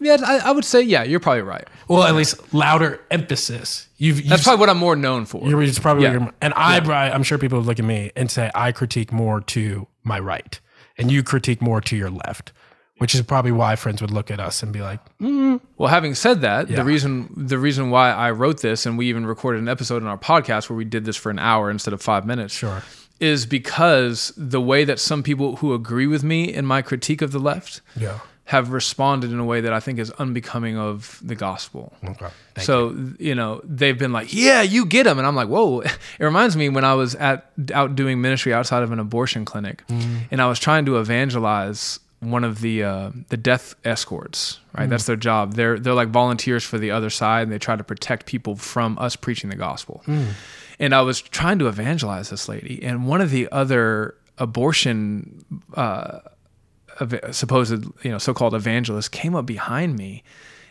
yeah, 0.00 0.16
I, 0.24 0.38
I 0.46 0.50
would 0.52 0.64
say 0.64 0.82
yeah. 0.82 1.02
You're 1.04 1.20
probably 1.20 1.42
right. 1.42 1.66
Well, 1.88 2.02
at 2.02 2.14
least 2.14 2.52
louder 2.52 3.00
emphasis. 3.10 3.88
You've, 3.96 4.18
you've 4.20 4.28
That's 4.28 4.42
probably 4.42 4.60
what 4.60 4.70
I'm 4.70 4.78
more 4.78 4.96
known 4.96 5.24
for. 5.24 5.46
You're, 5.48 5.62
it's 5.62 5.78
probably 5.78 6.04
Yeah. 6.04 6.10
what 6.12 6.20
you're- 6.20 6.32
and 6.42 6.52
I, 6.56 6.78
I'm 7.10 7.22
sure 7.22 7.38
people 7.38 7.58
would 7.58 7.66
look 7.66 7.78
at 7.78 7.84
me 7.84 8.10
and 8.16 8.30
say 8.30 8.50
I 8.54 8.72
critique 8.72 9.12
more 9.12 9.40
to 9.40 9.86
my 10.02 10.18
right, 10.18 10.58
and 10.98 11.10
you 11.10 11.22
critique 11.22 11.62
more 11.62 11.80
to 11.82 11.96
your 11.96 12.10
left, 12.10 12.52
which 12.98 13.14
is 13.14 13.22
probably 13.22 13.52
why 13.52 13.76
friends 13.76 14.00
would 14.02 14.10
look 14.10 14.30
at 14.30 14.40
us 14.40 14.62
and 14.62 14.72
be 14.72 14.80
like, 14.82 15.00
Well, 15.20 15.88
having 15.88 16.14
said 16.14 16.40
that, 16.42 16.68
the 16.68 16.84
reason 16.84 17.32
the 17.36 17.58
reason 17.58 17.90
why 17.90 18.10
I 18.10 18.30
wrote 18.32 18.60
this 18.62 18.84
and 18.86 18.98
we 18.98 19.06
even 19.08 19.24
recorded 19.26 19.62
an 19.62 19.68
episode 19.68 20.02
in 20.02 20.08
our 20.08 20.18
podcast 20.18 20.68
where 20.68 20.76
we 20.76 20.84
did 20.84 21.04
this 21.04 21.16
for 21.16 21.30
an 21.30 21.38
hour 21.38 21.70
instead 21.70 21.94
of 21.94 22.02
five 22.02 22.26
minutes, 22.26 22.52
"Sure, 22.54 22.82
is 23.20 23.46
because 23.46 24.32
the 24.36 24.60
way 24.60 24.84
that 24.84 24.98
some 25.00 25.22
people 25.22 25.56
who 25.56 25.72
agree 25.72 26.06
with 26.06 26.22
me 26.24 26.52
in 26.52 26.66
my 26.66 26.82
critique 26.82 27.22
of 27.22 27.32
the 27.32 27.38
left 27.38 27.80
yeah, 27.96 28.18
have 28.46 28.72
responded 28.72 29.32
in 29.32 29.38
a 29.38 29.44
way 29.44 29.62
that 29.62 29.72
I 29.72 29.80
think 29.80 29.98
is 29.98 30.10
unbecoming 30.12 30.76
of 30.76 31.18
the 31.22 31.34
gospel. 31.34 31.94
okay, 32.04 32.28
Thank 32.54 32.66
so 32.66 32.94
you 33.18 33.34
know 33.34 33.60
they've 33.64 33.98
been 33.98 34.12
like, 34.12 34.34
"Yeah, 34.34 34.60
you 34.62 34.84
get 34.86 35.04
them," 35.04 35.18
and 35.18 35.26
I'm 35.26 35.34
like, 35.34 35.48
"Whoa!" 35.48 35.80
It 36.18 36.24
reminds 36.24 36.56
me 36.56 36.68
when 36.68 36.84
I 36.84 36.94
was 36.94 37.14
at 37.14 37.50
out 37.72 37.94
doing 37.96 38.20
ministry 38.20 38.52
outside 38.52 38.82
of 38.82 38.92
an 38.92 38.98
abortion 38.98 39.44
clinic, 39.44 39.82
and 39.88 40.42
I 40.42 40.46
was 40.46 40.58
trying 40.58 40.84
to 40.86 40.98
evangelize 40.98 42.00
one 42.20 42.44
of 42.44 42.60
the 42.60 42.82
uh, 42.84 43.10
the 43.28 43.36
death 43.36 43.74
escorts. 43.84 44.60
Right, 44.76 44.88
that's 44.88 45.04
their 45.06 45.16
job. 45.16 45.54
They're 45.54 45.78
they're 45.78 45.94
like 45.94 46.08
volunteers 46.08 46.64
for 46.64 46.78
the 46.78 46.90
other 46.90 47.10
side, 47.10 47.44
and 47.44 47.52
they 47.52 47.58
try 47.58 47.76
to 47.76 47.84
protect 47.84 48.26
people 48.26 48.56
from 48.56 48.98
us 48.98 49.16
preaching 49.16 49.48
the 49.50 49.56
gospel. 49.56 50.02
And 50.80 50.94
I 50.94 51.02
was 51.02 51.20
trying 51.22 51.58
to 51.60 51.68
evangelize 51.68 52.28
this 52.30 52.48
lady, 52.48 52.82
and 52.82 53.06
one 53.06 53.20
of 53.20 53.30
the 53.30 53.48
other 53.52 54.16
abortion 54.38 55.44
uh, 55.74 56.18
supposed 57.32 57.84
you 58.02 58.10
know 58.10 58.18
so-called 58.18 58.54
evangelist 58.54 59.12
came 59.12 59.34
up 59.34 59.46
behind 59.46 59.96
me 59.96 60.22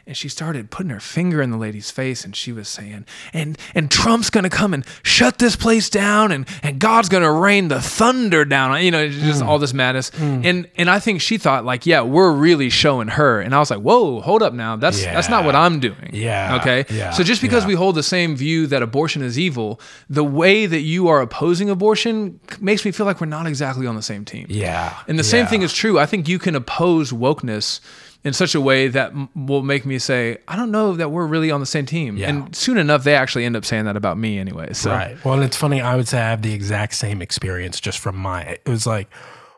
and 0.05 0.17
she 0.17 0.27
started 0.27 0.69
putting 0.69 0.89
her 0.89 0.99
finger 0.99 1.41
in 1.41 1.49
the 1.49 1.57
lady's 1.57 1.89
face 1.89 2.25
and 2.25 2.35
she 2.35 2.51
was 2.51 2.67
saying 2.67 3.05
and 3.31 3.57
and 3.73 3.89
trump's 3.89 4.29
gonna 4.29 4.49
come 4.49 4.73
and 4.73 4.85
shut 5.01 5.37
this 5.39 5.55
place 5.55 5.89
down 5.89 6.31
and 6.31 6.45
and 6.61 6.77
god's 6.79 7.07
gonna 7.07 7.31
rain 7.31 7.69
the 7.69 7.81
thunder 7.81 8.43
down 8.43 8.83
you 8.83 8.91
know 8.91 9.07
just 9.07 9.41
Mm. 9.41 9.47
all 9.47 9.59
this 9.59 9.73
madness 9.73 10.11
and 10.19 10.67
and 10.75 10.89
i 10.89 10.99
think 10.99 11.21
she 11.21 11.37
thought 11.37 11.63
like 11.65 11.85
yeah 11.85 12.01
we're 12.01 12.31
really 12.33 12.69
showing 12.69 13.07
her 13.07 13.39
and 13.39 13.55
i 13.55 13.59
was 13.59 13.69
like 13.71 13.79
whoa 13.79 14.19
hold 14.21 14.43
up 14.43 14.53
now 14.53 14.75
that's 14.75 15.01
that's 15.03 15.29
not 15.29 15.45
what 15.45 15.55
i'm 15.55 15.79
doing 15.79 16.09
Yeah. 16.13 16.57
okay 16.59 16.85
Yeah. 16.89 17.11
so 17.11 17.23
just 17.23 17.41
because 17.41 17.63
Yeah. 17.63 17.69
we 17.69 17.73
hold 17.75 17.95
the 17.95 18.03
same 18.03 18.35
view 18.35 18.67
that 18.67 18.81
abortion 18.83 19.21
is 19.23 19.39
evil 19.39 19.79
the 20.09 20.23
way 20.23 20.65
that 20.65 20.81
you 20.81 21.07
are 21.07 21.21
opposing 21.21 21.69
abortion 21.69 22.39
makes 22.59 22.83
me 22.83 22.91
feel 22.91 23.05
like 23.05 23.21
we're 23.21 23.27
not 23.27 23.47
exactly 23.47 23.87
on 23.87 23.95
the 23.95 24.01
same 24.01 24.25
team 24.25 24.47
yeah." 24.49 24.97
and 25.07 25.17
the 25.17 25.23
same 25.23 25.45
thing 25.47 25.61
is 25.61 25.71
true. 25.73 25.97
I 25.97 26.05
think 26.05 26.27
you 26.27 26.39
can 26.39 26.55
oppose 26.55 27.11
wokeness 27.11 27.79
in 28.23 28.31
such 28.33 28.55
a 28.55 28.61
way 28.61 28.87
that 28.87 29.11
m- 29.11 29.29
will 29.35 29.63
make 29.63 29.85
me 29.85 29.99
say, 29.99 30.37
I 30.47 30.55
don't 30.55 30.71
know 30.71 30.95
that 30.95 31.09
we're 31.09 31.25
really 31.27 31.51
on 31.51 31.59
the 31.59 31.65
same 31.65 31.85
team. 31.85 32.15
Yeah. 32.17 32.29
And 32.29 32.55
soon 32.55 32.77
enough, 32.77 33.03
they 33.03 33.15
actually 33.15 33.43
end 33.45 33.55
up 33.57 33.65
saying 33.65 33.85
that 33.85 33.97
about 33.97 34.17
me 34.17 34.39
anyway. 34.39 34.73
So 34.73 34.91
Right. 34.91 35.23
Well, 35.25 35.33
and 35.35 35.43
it's 35.43 35.57
funny. 35.57 35.81
I 35.81 35.95
would 35.95 36.07
say 36.07 36.19
I 36.19 36.29
have 36.29 36.41
the 36.41 36.53
exact 36.53 36.93
same 36.95 37.21
experience 37.21 37.79
just 37.81 37.99
from 37.99 38.15
my. 38.15 38.43
It 38.43 38.67
was 38.67 38.87
like, 38.87 39.09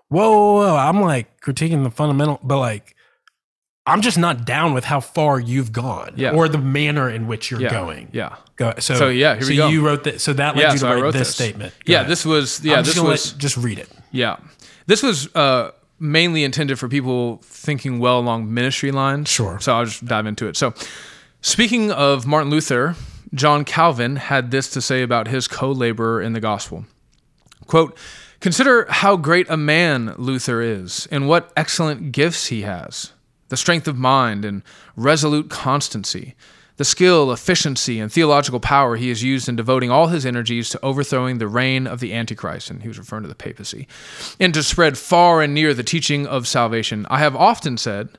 whoa, 0.09 0.31
whoa, 0.31 0.53
whoa. 0.55 0.75
I'm 0.75 0.99
like 1.01 1.39
critiquing 1.41 1.83
the 1.83 1.91
fundamental, 1.91 2.39
but 2.43 2.57
like, 2.59 2.95
I'm 3.87 4.01
just 4.01 4.17
not 4.17 4.45
down 4.47 4.73
with 4.73 4.83
how 4.83 4.99
far 4.99 5.39
you've 5.39 5.71
gone, 5.71 6.13
Yeah. 6.15 6.31
or 6.31 6.47
the 6.49 6.57
manner 6.57 7.07
in 7.07 7.27
which 7.27 7.51
you're 7.51 7.61
yeah, 7.61 7.69
going. 7.69 8.09
Yeah. 8.13 8.35
Go, 8.55 8.73
so, 8.79 8.95
So, 8.95 9.09
yeah, 9.09 9.35
here 9.35 9.43
so 9.43 9.49
we 9.49 9.55
go. 9.57 9.67
you 9.67 9.85
wrote 9.85 10.05
that. 10.05 10.21
So 10.21 10.33
that 10.33 10.55
led 10.55 10.61
Yeah, 10.63 10.71
you 10.71 10.77
so 10.79 10.89
to 10.95 11.03
write 11.03 11.13
this, 11.13 11.27
this. 11.27 11.35
statement. 11.35 11.73
Go 11.85 11.93
Yeah, 11.93 11.99
ahead. 11.99 12.09
this 12.11 12.25
was 12.25 12.63
yeah, 12.65 12.77
I'm 12.77 12.83
just 12.83 12.95
this 12.95 12.97
gonna 13.01 13.09
was 13.11 13.33
let, 13.33 13.39
just 13.39 13.57
read 13.57 13.77
it. 13.77 13.87
yeah. 14.11 14.37
This 14.87 15.03
was 15.03 15.29
uh 15.35 15.69
mainly 15.99 16.43
intended 16.43 16.77
for 16.79 16.87
people 16.87 17.41
thinking 17.43 17.99
well 17.99 18.19
along 18.19 18.53
ministry 18.53 18.91
lines. 18.91 19.29
Sure. 19.29 19.59
So 19.59 19.75
I'll 19.75 19.85
just 19.85 20.05
dive 20.05 20.25
into 20.25 20.47
it. 20.47 20.57
So 20.57 20.73
speaking 21.41 21.91
of 21.91 22.25
Martin 22.25 22.49
Luther, 22.49 22.95
John 23.33 23.65
Calvin 23.65 24.15
had 24.15 24.51
this 24.51 24.69
to 24.71 24.81
say 24.81 25.01
about 25.01 25.27
his 25.27 25.47
co-laborer 25.47 26.21
in 26.21 26.33
the 26.33 26.39
gospel. 26.39 26.85
Quote, 27.67 27.97
Consider 28.39 28.85
how 28.89 29.17
great 29.17 29.49
a 29.49 29.57
man 29.57 30.13
Luther 30.17 30.61
is, 30.61 31.07
and 31.09 31.27
what 31.27 31.51
excellent 31.57 32.11
gifts 32.11 32.47
he 32.47 32.61
has 32.61 33.11
the 33.49 33.57
strength 33.57 33.87
of 33.87 33.97
mind 33.97 34.43
and 34.43 34.63
resolute 34.95 35.49
constancy, 35.49 36.35
the 36.77 36.85
skill, 36.85 37.31
efficiency, 37.31 37.99
and 37.99 38.11
theological 38.11 38.59
power 38.59 38.95
he 38.95 39.09
has 39.09 39.23
used 39.23 39.47
in 39.47 39.55
devoting 39.55 39.89
all 39.89 40.07
his 40.07 40.25
energies 40.25 40.69
to 40.69 40.83
overthrowing 40.83 41.37
the 41.37 41.47
reign 41.47 41.87
of 41.87 41.99
the 41.99 42.13
Antichrist, 42.13 42.69
and 42.69 42.81
he 42.81 42.87
was 42.87 42.99
referring 42.99 43.23
to 43.23 43.29
the 43.29 43.35
papacy, 43.35 43.87
and 44.39 44.53
to 44.53 44.61
spread 44.61 44.97
far 44.97 45.41
and 45.41 45.53
near 45.53 45.73
the 45.73 45.83
teaching 45.83 46.27
of 46.27 46.47
salvation. 46.47 47.05
I 47.09 47.19
have 47.19 47.35
often 47.35 47.77
said 47.77 48.17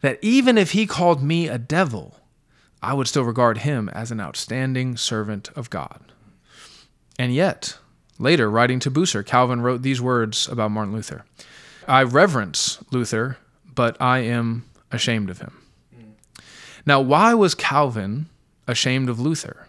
that 0.00 0.18
even 0.20 0.58
if 0.58 0.72
he 0.72 0.86
called 0.86 1.22
me 1.22 1.48
a 1.48 1.58
devil, 1.58 2.16
I 2.82 2.94
would 2.94 3.06
still 3.06 3.22
regard 3.22 3.58
him 3.58 3.88
as 3.90 4.10
an 4.10 4.20
outstanding 4.20 4.96
servant 4.96 5.50
of 5.54 5.70
God. 5.70 6.00
And 7.18 7.32
yet, 7.32 7.78
later, 8.18 8.50
writing 8.50 8.80
to 8.80 8.90
Bucer, 8.90 9.24
Calvin 9.24 9.60
wrote 9.60 9.82
these 9.82 10.00
words 10.00 10.48
about 10.48 10.72
Martin 10.72 10.92
Luther 10.92 11.24
I 11.86 12.02
reverence 12.02 12.78
Luther, 12.90 13.38
but 13.74 14.00
I 14.00 14.20
am 14.20 14.64
ashamed 14.90 15.30
of 15.30 15.38
him. 15.38 15.61
Now, 16.84 17.00
why 17.00 17.34
was 17.34 17.54
Calvin 17.54 18.26
ashamed 18.66 19.08
of 19.08 19.20
Luther? 19.20 19.68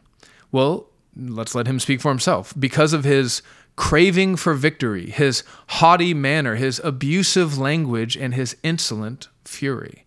Well, 0.52 0.88
let's 1.15 1.56
let 1.56 1.67
him 1.67 1.80
speak 1.80 2.02
for 2.02 2.10
himself. 2.10 2.54
Because 2.58 2.93
of 2.93 3.04
his 3.04 3.41
craving 3.76 4.36
for 4.36 4.54
victory, 4.54 5.10
his 5.10 5.43
haughty 5.67 6.13
manner, 6.13 6.56
his 6.56 6.80
abusive 6.84 7.58
language, 7.58 8.15
and 8.15 8.34
his 8.34 8.56
insolent 8.63 9.30
fury. 9.45 10.06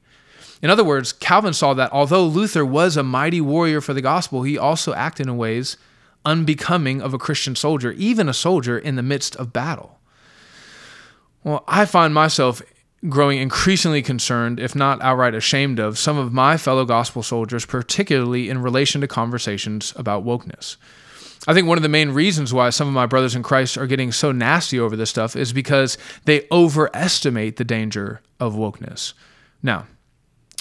In 0.62 0.70
other 0.70 0.84
words, 0.84 1.12
Calvin 1.12 1.52
saw 1.52 1.74
that 1.74 1.92
although 1.92 2.24
Luther 2.24 2.64
was 2.64 2.96
a 2.96 3.02
mighty 3.02 3.40
warrior 3.40 3.80
for 3.80 3.92
the 3.92 4.00
gospel, 4.00 4.42
he 4.42 4.56
also 4.56 4.94
acted 4.94 5.26
in 5.26 5.36
ways 5.36 5.76
unbecoming 6.24 7.00
of 7.00 7.14
a 7.14 7.18
Christian 7.18 7.54
soldier, 7.54 7.92
even 7.92 8.28
a 8.28 8.34
soldier 8.34 8.78
in 8.78 8.96
the 8.96 9.02
midst 9.02 9.36
of 9.36 9.52
battle. 9.52 9.98
Well, 11.44 11.62
I 11.68 11.84
find 11.84 12.12
myself 12.12 12.62
growing 13.08 13.38
increasingly 13.38 14.02
concerned, 14.02 14.58
if 14.60 14.74
not 14.74 15.00
outright 15.02 15.34
ashamed 15.34 15.78
of, 15.78 15.98
some 15.98 16.18
of 16.18 16.32
my 16.32 16.56
fellow 16.56 16.84
gospel 16.84 17.22
soldiers, 17.22 17.66
particularly 17.66 18.48
in 18.48 18.62
relation 18.62 19.00
to 19.00 19.06
conversations 19.06 19.92
about 19.96 20.24
wokeness. 20.24 20.76
I 21.46 21.54
think 21.54 21.68
one 21.68 21.78
of 21.78 21.82
the 21.82 21.88
main 21.88 22.10
reasons 22.10 22.52
why 22.52 22.70
some 22.70 22.88
of 22.88 22.94
my 22.94 23.06
brothers 23.06 23.36
in 23.36 23.42
Christ 23.42 23.78
are 23.78 23.86
getting 23.86 24.10
so 24.10 24.32
nasty 24.32 24.80
over 24.80 24.96
this 24.96 25.10
stuff 25.10 25.36
is 25.36 25.52
because 25.52 25.96
they 26.24 26.46
overestimate 26.50 27.56
the 27.56 27.64
danger 27.64 28.20
of 28.40 28.54
wokeness. 28.54 29.12
Now, 29.62 29.86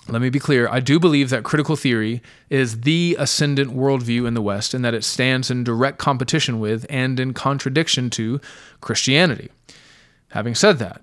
let 0.07 0.21
me 0.21 0.29
be 0.29 0.39
clear. 0.39 0.67
I 0.69 0.81
do 0.81 0.99
believe 0.99 1.31
that 1.31 1.43
critical 1.43 1.75
theory 1.75 2.21
is 2.51 2.81
the 2.81 3.15
ascendant 3.17 3.75
worldview 3.75 4.27
in 4.27 4.35
the 4.35 4.41
West 4.41 4.75
and 4.75 4.85
that 4.85 4.93
it 4.93 5.03
stands 5.03 5.49
in 5.49 5.63
direct 5.63 5.97
competition 5.97 6.59
with 6.59 6.85
and 6.89 7.19
in 7.19 7.33
contradiction 7.33 8.11
to 8.11 8.39
Christianity. 8.81 9.49
Having 10.29 10.55
said 10.55 10.77
that, 10.77 11.01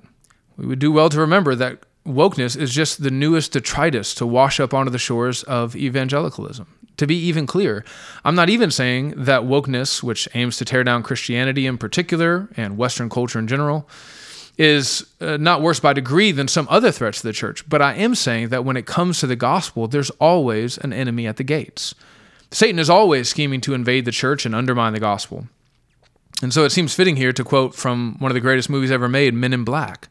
we 0.57 0.67
would 0.67 0.79
do 0.79 0.93
well 0.93 1.09
to 1.09 1.21
remember 1.21 1.55
that 1.55 1.85
wokeness 2.07 2.57
is 2.57 2.73
just 2.73 3.03
the 3.03 3.11
newest 3.11 3.53
detritus 3.53 4.15
to 4.15 4.27
wash 4.27 4.61
up 4.61 4.75
onto 4.75 4.91
the 4.91 4.99
shores 4.99 5.43
of 5.45 5.77
evangelicalism. 5.77 6.67
To 6.99 7.07
be 7.07 7.17
even 7.17 7.47
clear, 7.47 7.85
I'm 8.25 8.35
not 8.35 8.51
even 8.51 8.71
saying 8.71 9.15
that 9.17 9.43
wokeness, 9.43 10.03
which 10.03 10.29
aims 10.35 10.57
to 10.59 10.65
tear 10.65 10.85
down 10.85 11.03
Christianity 11.03 11.67
in 11.67 11.79
particular 11.79 12.49
and 12.57 12.77
Western 12.77 13.09
culture 13.09 13.39
in 13.39 13.49
general, 13.49 13.89
is 14.59 15.07
uh, 15.21 15.39
not 15.39 15.63
worse 15.63 15.81
by 15.81 15.95
degree 15.95 16.31
than 16.31 16.47
some 16.47 16.67
other 16.71 16.93
threats 16.93 17.23
to 17.23 17.27
the 17.27 17.33
church. 17.33 17.67
But 17.69 17.81
I 17.81 17.95
am 17.95 18.15
saying 18.15 18.51
that 18.51 18.65
when 18.65 18.77
it 18.77 18.87
comes 18.87 19.21
to 19.21 19.27
the 19.27 19.37
gospel, 19.37 19.89
there's 19.89 20.11
always 20.11 20.77
an 20.79 20.93
enemy 20.93 21.27
at 21.27 21.39
the 21.39 21.45
gates. 21.45 21.95
Satan 22.51 22.79
is 22.79 22.91
always 22.91 23.29
scheming 23.29 23.63
to 23.63 23.73
invade 23.73 24.05
the 24.05 24.13
church 24.13 24.45
and 24.45 24.55
undermine 24.55 24.93
the 24.93 25.01
gospel. 25.01 25.47
And 26.43 26.53
so 26.53 26.65
it 26.65 26.71
seems 26.71 26.95
fitting 26.95 27.17
here 27.17 27.33
to 27.33 27.45
quote 27.45 27.75
from 27.75 28.17
one 28.19 28.31
of 28.31 28.35
the 28.35 28.41
greatest 28.41 28.69
movies 28.69 28.91
ever 28.91 29.09
made, 29.09 29.33
Men 29.33 29.55
in 29.55 29.65
Black. 29.65 30.09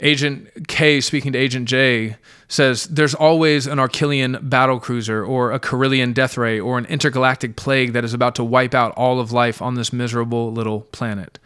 Agent 0.00 0.66
K, 0.66 1.00
speaking 1.00 1.32
to 1.32 1.38
Agent 1.38 1.68
J, 1.68 2.16
says 2.48 2.84
there's 2.84 3.14
always 3.14 3.66
an 3.66 3.78
Arquillian 3.78 4.48
battle 4.48 4.80
cruiser 4.80 5.24
or 5.24 5.52
a 5.52 5.60
Corellian 5.60 6.12
death 6.12 6.36
ray 6.36 6.58
or 6.58 6.78
an 6.78 6.86
intergalactic 6.86 7.56
plague 7.56 7.92
that 7.92 8.04
is 8.04 8.14
about 8.14 8.34
to 8.36 8.44
wipe 8.44 8.74
out 8.74 8.92
all 8.96 9.20
of 9.20 9.32
life 9.32 9.62
on 9.62 9.74
this 9.74 9.92
miserable 9.92 10.52
little 10.52 10.82
planet. 10.92 11.38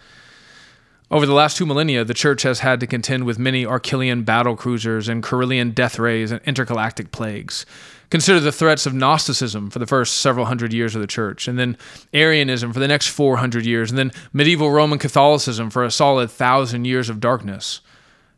Over 1.11 1.24
the 1.24 1.32
last 1.32 1.57
two 1.57 1.64
millennia, 1.64 2.05
the 2.05 2.12
church 2.12 2.42
has 2.42 2.61
had 2.61 2.80
to 2.80 2.86
contend 2.86 3.24
with 3.24 3.38
many 3.38 3.64
Arquillian 3.64 4.26
battle 4.26 4.57
cruisers 4.57 5.09
and 5.09 5.22
Corellian 5.22 5.74
death 5.74 5.99
rays 5.99 6.30
and 6.30 6.40
intergalactic 6.44 7.12
plagues. 7.12 7.64
Consider 8.11 8.40
the 8.40 8.53
threats 8.53 8.84
of 8.84 8.92
Gnosticism 8.94 9.70
for 9.70 9.78
the 9.78 9.86
first 9.86 10.18
several 10.18 10.46
hundred 10.46 10.72
years 10.72 10.94
of 10.94 11.01
the 11.01 11.07
church, 11.07 11.49
and 11.49 11.59
then 11.59 11.78
Arianism 12.12 12.74
for 12.74 12.80
the 12.80 12.88
next 12.88 13.09
400 13.09 13.64
years, 13.64 13.90
and 13.90 13.99
then 13.99 14.12
medieval 14.34 14.70
Roman 14.70 14.99
Catholicism 14.99 15.70
for 15.70 15.82
a 15.82 15.90
solid 15.90 16.30
thousand 16.30 16.84
years 16.84 17.09
of 17.09 17.20
darkness. 17.20 17.80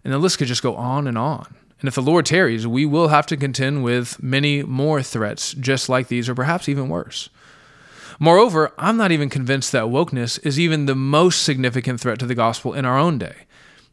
And 0.05 0.13
the 0.13 0.19
list 0.19 0.39
could 0.39 0.49
just 0.49 0.63
go 0.63 0.77
on 0.77 1.07
and 1.07 1.19
on. 1.19 1.55
And 1.81 1.89
if 1.89 1.95
the 1.95 2.03
Lord 2.03 2.27
tarries, 2.27 2.67
we 2.67 2.85
will 2.85 3.09
have 3.09 3.27
to 3.27 3.37
contend 3.37 3.85
with 3.85 4.23
many 4.23 4.63
more 4.63 5.03
threats 5.03 5.55
just 5.55 5.89
like 5.89 6.09
these, 6.09 6.29
or 6.29 6.35
perhaps 6.35 6.69
even 6.69 6.89
worse. 6.89 7.31
Moreover, 8.19 8.73
I'm 8.77 8.99
not 8.99 9.13
even 9.13 9.31
convinced 9.31 9.73
that 9.73 9.85
wokeness 9.85 10.45
is 10.45 10.61
even 10.61 10.85
the 10.85 10.95
most 10.95 11.43
significant 11.43 12.01
threat 12.01 12.19
to 12.19 12.27
the 12.27 12.35
gospel 12.35 12.75
in 12.75 12.85
our 12.85 12.99
own 12.99 13.17
day. 13.17 13.47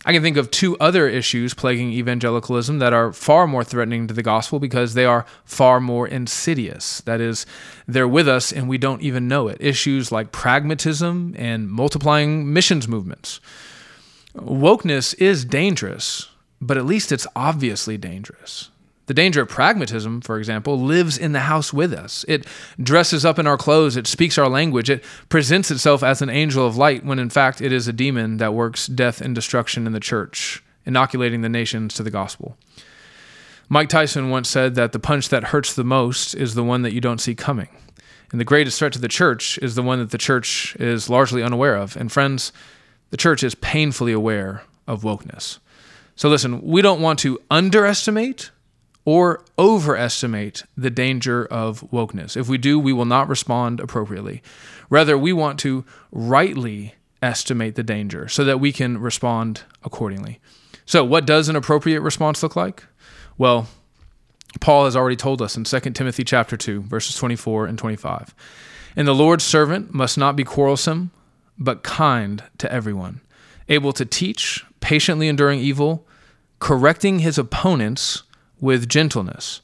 I 0.05 0.13
can 0.13 0.21
think 0.21 0.37
of 0.37 0.51
two 0.51 0.77
other 0.79 1.07
issues 1.07 1.53
plaguing 1.53 1.91
evangelicalism 1.91 2.79
that 2.79 2.93
are 2.93 3.11
far 3.11 3.47
more 3.47 3.63
threatening 3.63 4.07
to 4.07 4.13
the 4.13 4.23
gospel 4.23 4.59
because 4.59 4.93
they 4.93 5.05
are 5.05 5.25
far 5.43 5.79
more 5.79 6.07
insidious. 6.07 7.01
That 7.01 7.19
is, 7.19 7.45
they're 7.87 8.07
with 8.07 8.27
us 8.27 8.51
and 8.51 8.69
we 8.69 8.77
don't 8.77 9.01
even 9.01 9.27
know 9.27 9.47
it. 9.47 9.57
Issues 9.59 10.11
like 10.11 10.31
pragmatism 10.31 11.35
and 11.37 11.69
multiplying 11.69 12.53
missions 12.53 12.87
movements. 12.87 13.39
Wokeness 14.37 15.19
is 15.19 15.45
dangerous, 15.45 16.29
but 16.61 16.77
at 16.77 16.85
least 16.85 17.11
it's 17.11 17.27
obviously 17.35 17.97
dangerous. 17.97 18.69
The 19.07 19.13
danger 19.13 19.41
of 19.41 19.47
pragmatism, 19.47 20.19
for 20.19 20.37
example, 20.37 20.79
lives 20.79 21.17
in 21.17 21.31
the 21.31 21.39
house 21.41 21.71
with 21.71 21.93
us. 21.93 22.25
It 22.27 22.45
dresses 22.81 23.23
up 23.23 23.39
in 23.39 23.47
our 23.47 23.57
clothes, 23.57 23.95
it 23.95 24.05
speaks 24.05 24.37
our 24.37 24.49
language, 24.49 24.89
it 24.89 25.03
presents 25.29 25.71
itself 25.71 26.03
as 26.03 26.21
an 26.21 26.29
angel 26.29 26.67
of 26.67 26.75
light 26.75 27.05
when 27.05 27.17
in 27.17 27.29
fact 27.29 27.61
it 27.61 27.71
is 27.71 27.87
a 27.87 27.93
demon 27.93 28.37
that 28.37 28.53
works 28.53 28.85
death 28.85 29.21
and 29.21 29.33
destruction 29.33 29.87
in 29.87 29.93
the 29.93 29.99
church, 30.01 30.61
inoculating 30.85 31.41
the 31.41 31.49
nations 31.49 31.93
to 31.95 32.03
the 32.03 32.11
gospel. 32.11 32.57
Mike 33.69 33.89
Tyson 33.89 34.29
once 34.29 34.49
said 34.49 34.75
that 34.75 34.91
the 34.91 34.99
punch 34.99 35.29
that 35.29 35.45
hurts 35.45 35.73
the 35.73 35.83
most 35.83 36.33
is 36.33 36.53
the 36.53 36.63
one 36.63 36.81
that 36.81 36.93
you 36.93 37.01
don't 37.01 37.19
see 37.19 37.35
coming. 37.35 37.69
And 38.31 38.41
the 38.41 38.45
greatest 38.45 38.77
threat 38.77 38.93
to 38.93 38.99
the 38.99 39.07
church 39.07 39.57
is 39.59 39.75
the 39.75 39.83
one 39.83 39.99
that 39.99 40.11
the 40.11 40.17
church 40.17 40.75
is 40.79 41.09
largely 41.09 41.41
unaware 41.41 41.75
of. 41.75 41.95
And 41.95 42.11
friends, 42.11 42.51
the 43.09 43.17
church 43.17 43.43
is 43.43 43.55
painfully 43.55 44.11
aware 44.11 44.63
of 44.87 45.03
wokeness. 45.03 45.59
So 46.15 46.29
listen, 46.29 46.61
we 46.61 46.81
don't 46.81 47.01
want 47.01 47.19
to 47.19 47.39
underestimate 47.51 48.51
or 49.05 49.45
overestimate 49.57 50.63
the 50.75 50.89
danger 50.89 51.45
of 51.45 51.81
wokeness. 51.91 52.35
If 52.35 52.49
we 52.49 52.57
do, 52.57 52.77
we 52.77 52.91
will 52.91 53.05
not 53.05 53.29
respond 53.29 53.79
appropriately. 53.79 54.41
Rather, 54.89 55.17
we 55.17 55.31
want 55.31 55.59
to 55.59 55.85
rightly 56.11 56.95
estimate 57.21 57.75
the 57.75 57.83
danger 57.83 58.27
so 58.27 58.43
that 58.43 58.59
we 58.59 58.71
can 58.71 58.97
respond 58.97 59.63
accordingly. 59.83 60.39
So, 60.85 61.05
what 61.05 61.25
does 61.25 61.49
an 61.49 61.55
appropriate 61.55 62.01
response 62.01 62.43
look 62.43 62.55
like? 62.55 62.83
Well, 63.37 63.67
Paul 64.59 64.85
has 64.85 64.95
already 64.95 65.15
told 65.15 65.41
us 65.41 65.55
in 65.55 65.63
2 65.63 65.79
Timothy 65.91 66.23
chapter 66.23 66.57
2, 66.57 66.83
verses 66.83 67.15
24 67.15 67.67
and 67.67 67.77
25. 67.77 68.33
And 68.95 69.07
the 69.07 69.15
Lord's 69.15 69.43
servant 69.43 69.93
must 69.93 70.17
not 70.17 70.35
be 70.35 70.43
quarrelsome, 70.43 71.11
but 71.57 71.83
kind 71.83 72.43
to 72.57 72.71
everyone, 72.71 73.21
able 73.69 73.93
to 73.93 74.05
teach, 74.05 74.65
patiently 74.79 75.27
enduring 75.27 75.59
evil, 75.59 76.07
correcting 76.59 77.19
his 77.19 77.37
opponents 77.37 78.23
with 78.59 78.89
gentleness, 78.89 79.61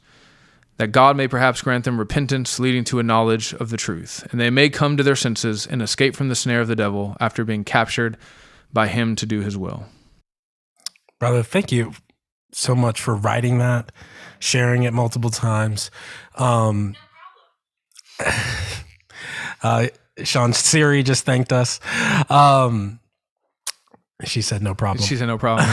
that 0.78 0.91
God 0.91 1.16
may 1.16 1.28
perhaps 1.28 1.62
grant 1.62 1.86
them 1.86 2.00
repentance 2.00 2.60
leading 2.60 2.84
to 2.86 3.00
a 3.00 3.04
knowledge 3.04 3.54
of 3.54 3.70
the 3.70 3.78
truth, 3.78 4.28
and 4.32 4.39
they 4.39 4.50
may 4.50 4.70
come 4.70 4.98
to 4.98 5.04
their 5.04 5.16
senses 5.16 5.68
and 5.68 5.82
escape 5.82 6.16
from 6.16 6.30
the 6.30 6.36
snare 6.36 6.62
of 6.62 6.68
the 6.68 6.76
devil 6.76 7.16
after 7.20 7.44
being 7.44 7.64
captured 7.64 8.18
by 8.72 8.88
him 8.88 9.16
to 9.16 9.26
do 9.26 9.41
his 9.41 9.58
will. 9.58 9.86
Brother, 11.20 11.44
thank 11.44 11.72
you 11.72 11.94
so 12.52 12.76
much 12.76 13.00
for 13.00 13.16
writing 13.16 13.60
that, 13.60 13.91
sharing 14.39 14.84
it 14.84 14.94
multiple 14.94 15.30
times. 15.30 15.91
Um, 16.36 16.96
uh, 19.64 19.88
Sean 20.24 20.53
Siri 20.53 21.03
just 21.03 21.26
thanked 21.26 21.51
us. 21.51 21.80
Um, 22.30 22.99
she 24.24 24.41
said 24.41 24.61
no 24.61 24.76
problem. 24.76 25.05
She 25.05 25.16
said 25.16 25.28
no 25.28 25.38
problem. 25.38 25.68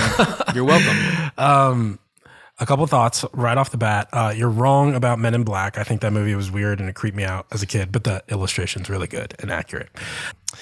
You're 0.54 0.64
welcome. 0.64 1.32
Um, 1.36 1.98
a 2.58 2.66
couple 2.66 2.86
thoughts 2.86 3.24
right 3.32 3.56
off 3.56 3.70
the 3.70 3.78
bat. 3.78 4.08
Uh, 4.12 4.34
you're 4.36 4.50
wrong 4.50 4.94
about 4.94 5.18
Men 5.18 5.34
in 5.34 5.44
Black. 5.44 5.78
I 5.78 5.82
think 5.82 6.02
that 6.02 6.12
movie 6.12 6.34
was 6.34 6.50
weird 6.50 6.78
and 6.78 6.90
it 6.90 6.94
creeped 6.94 7.16
me 7.16 7.24
out 7.24 7.46
as 7.52 7.62
a 7.62 7.66
kid, 7.66 7.90
but 7.90 8.04
the 8.04 8.22
illustration's 8.28 8.90
really 8.90 9.06
good 9.06 9.34
and 9.38 9.50
accurate. 9.50 9.88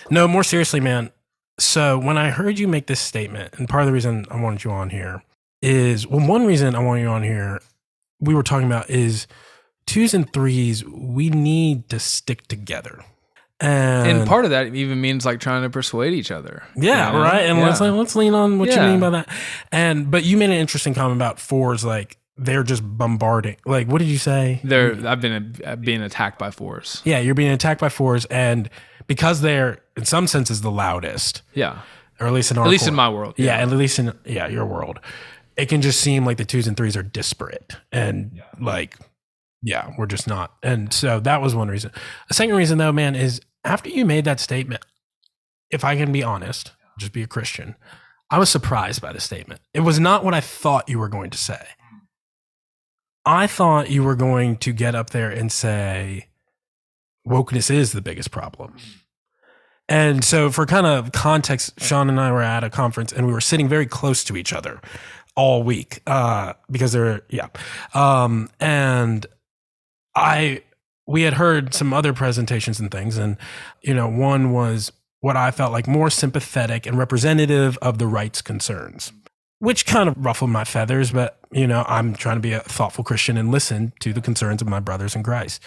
No, 0.08 0.28
more 0.28 0.44
seriously, 0.44 0.78
man. 0.78 1.10
So 1.58 1.98
when 1.98 2.16
I 2.16 2.30
heard 2.30 2.58
you 2.58 2.68
make 2.68 2.86
this 2.86 3.00
statement, 3.00 3.54
and 3.58 3.68
part 3.68 3.82
of 3.82 3.88
the 3.88 3.92
reason 3.92 4.26
I 4.30 4.40
wanted 4.40 4.62
you 4.62 4.70
on 4.70 4.90
here 4.90 5.24
is 5.60 6.06
well, 6.06 6.24
one 6.24 6.46
reason 6.46 6.76
I 6.76 6.78
wanted 6.78 7.02
you 7.02 7.08
on 7.08 7.24
here, 7.24 7.60
we 8.20 8.32
were 8.32 8.44
talking 8.44 8.68
about 8.68 8.88
is 8.90 9.26
twos 9.86 10.14
and 10.14 10.32
threes, 10.32 10.84
we 10.84 11.30
need 11.30 11.88
to 11.88 11.98
stick 11.98 12.46
together. 12.46 13.04
And, 13.60 14.18
and 14.20 14.28
part 14.28 14.44
of 14.44 14.52
that 14.52 14.72
even 14.74 15.00
means 15.00 15.26
like 15.26 15.40
trying 15.40 15.62
to 15.62 15.70
persuade 15.70 16.12
each 16.14 16.30
other. 16.30 16.62
Yeah, 16.76 17.08
you 17.08 17.12
know? 17.18 17.22
right. 17.24 17.42
And 17.46 17.58
Yeah. 17.58 17.66
let's 17.66 17.80
like, 17.80 17.92
let's 17.92 18.14
lean 18.14 18.34
on 18.34 18.58
what 18.58 18.68
Yeah. 18.68 18.84
you 18.84 18.90
mean 18.92 19.00
by 19.00 19.10
that. 19.10 19.28
And 19.72 20.10
but 20.10 20.22
you 20.24 20.36
made 20.36 20.50
an 20.50 20.56
interesting 20.56 20.94
comment 20.94 21.16
about 21.18 21.40
fours, 21.40 21.84
like 21.84 22.18
they're 22.36 22.62
just 22.62 22.82
bombarding. 22.84 23.56
Like, 23.66 23.88
what 23.88 23.98
did 23.98 24.06
you 24.08 24.18
say? 24.18 24.60
They're 24.62 24.94
I've 25.06 25.20
been 25.20 25.56
uh, 25.66 25.74
being 25.76 26.02
attacked 26.02 26.38
by 26.38 26.52
fours. 26.52 27.02
Yeah, 27.04 27.18
you're 27.18 27.34
being 27.34 27.50
attacked 27.50 27.80
by 27.80 27.88
fours, 27.88 28.26
and 28.26 28.70
because 29.08 29.40
they're 29.40 29.78
in 29.96 30.04
some 30.04 30.28
senses 30.28 30.60
the 30.60 30.70
loudest, 30.70 31.42
Yeah, 31.52 31.78
or 32.20 32.28
at 32.28 32.32
least 32.32 32.52
in 32.52 32.58
our 32.58 32.64
at 32.64 32.70
least 32.70 32.86
in 32.86 32.94
my 32.94 33.08
world. 33.08 33.34
yeah, 33.38 33.56
at 33.56 33.68
least 33.70 33.98
in 33.98 34.12
yeah 34.24 34.46
your 34.46 34.66
world, 34.66 35.00
it 35.56 35.66
can 35.68 35.82
just 35.82 36.00
seem 36.00 36.24
like 36.24 36.36
the 36.36 36.44
twos 36.44 36.68
and 36.68 36.76
threes 36.76 36.96
are 36.96 37.02
disparate 37.02 37.74
and 37.90 38.40
like 38.60 38.96
yeah, 39.60 39.90
we're 39.98 40.06
just 40.06 40.28
not. 40.28 40.54
And 40.62 40.92
so 40.92 41.18
that 41.18 41.42
was 41.42 41.56
one 41.56 41.66
reason. 41.66 41.90
The 42.28 42.34
second 42.34 42.54
reason 42.54 42.78
though, 42.78 42.92
man, 42.92 43.16
is 43.16 43.40
after 43.64 43.90
you 43.90 44.04
made 44.04 44.24
that 44.24 44.40
statement, 44.40 44.84
if 45.70 45.84
I 45.84 45.96
can 45.96 46.12
be 46.12 46.22
honest, 46.22 46.72
just 46.98 47.12
be 47.12 47.22
a 47.22 47.26
Christian, 47.26 47.76
I 48.30 48.38
was 48.38 48.50
surprised 48.50 49.00
by 49.00 49.12
the 49.12 49.20
statement. 49.20 49.60
It 49.72 49.80
was 49.80 49.98
not 49.98 50.24
what 50.24 50.34
I 50.34 50.40
thought 50.40 50.88
you 50.88 50.98
were 50.98 51.08
going 51.08 51.30
to 51.30 51.38
say. 51.38 51.66
I 53.24 53.46
thought 53.46 53.90
you 53.90 54.02
were 54.02 54.16
going 54.16 54.56
to 54.58 54.72
get 54.72 54.94
up 54.94 55.10
there 55.10 55.30
and 55.30 55.52
say 55.52 56.28
wokeness 57.26 57.70
is 57.70 57.92
the 57.92 58.00
biggest 58.00 58.30
problem. 58.30 58.76
And 59.88 60.22
so, 60.22 60.50
for 60.50 60.66
kind 60.66 60.86
of 60.86 61.12
context, 61.12 61.80
Sean 61.80 62.10
and 62.10 62.20
I 62.20 62.30
were 62.30 62.42
at 62.42 62.62
a 62.62 62.70
conference 62.70 63.12
and 63.12 63.26
we 63.26 63.32
were 63.32 63.40
sitting 63.40 63.68
very 63.68 63.86
close 63.86 64.22
to 64.24 64.36
each 64.36 64.52
other 64.52 64.80
all 65.34 65.62
week 65.62 66.02
uh, 66.06 66.54
because 66.70 66.92
they're, 66.92 67.22
yeah. 67.30 67.48
Um, 67.94 68.50
and 68.60 69.24
I, 70.14 70.62
we 71.08 71.22
had 71.22 71.34
heard 71.34 71.72
some 71.72 71.94
other 71.94 72.12
presentations 72.12 72.78
and 72.78 72.90
things. 72.90 73.16
And, 73.16 73.38
you 73.80 73.94
know, 73.94 74.06
one 74.06 74.52
was 74.52 74.92
what 75.20 75.36
I 75.36 75.50
felt 75.50 75.72
like 75.72 75.88
more 75.88 76.10
sympathetic 76.10 76.86
and 76.86 76.98
representative 76.98 77.78
of 77.78 77.96
the 77.96 78.06
rights 78.06 78.42
concerns, 78.42 79.10
which 79.58 79.86
kind 79.86 80.10
of 80.10 80.14
ruffled 80.22 80.50
my 80.50 80.64
feathers. 80.64 81.10
But, 81.10 81.38
you 81.50 81.66
know, 81.66 81.82
I'm 81.88 82.14
trying 82.14 82.36
to 82.36 82.42
be 82.42 82.52
a 82.52 82.60
thoughtful 82.60 83.04
Christian 83.04 83.38
and 83.38 83.50
listen 83.50 83.94
to 84.00 84.12
the 84.12 84.20
concerns 84.20 84.60
of 84.60 84.68
my 84.68 84.80
brothers 84.80 85.16
in 85.16 85.22
Christ. 85.22 85.62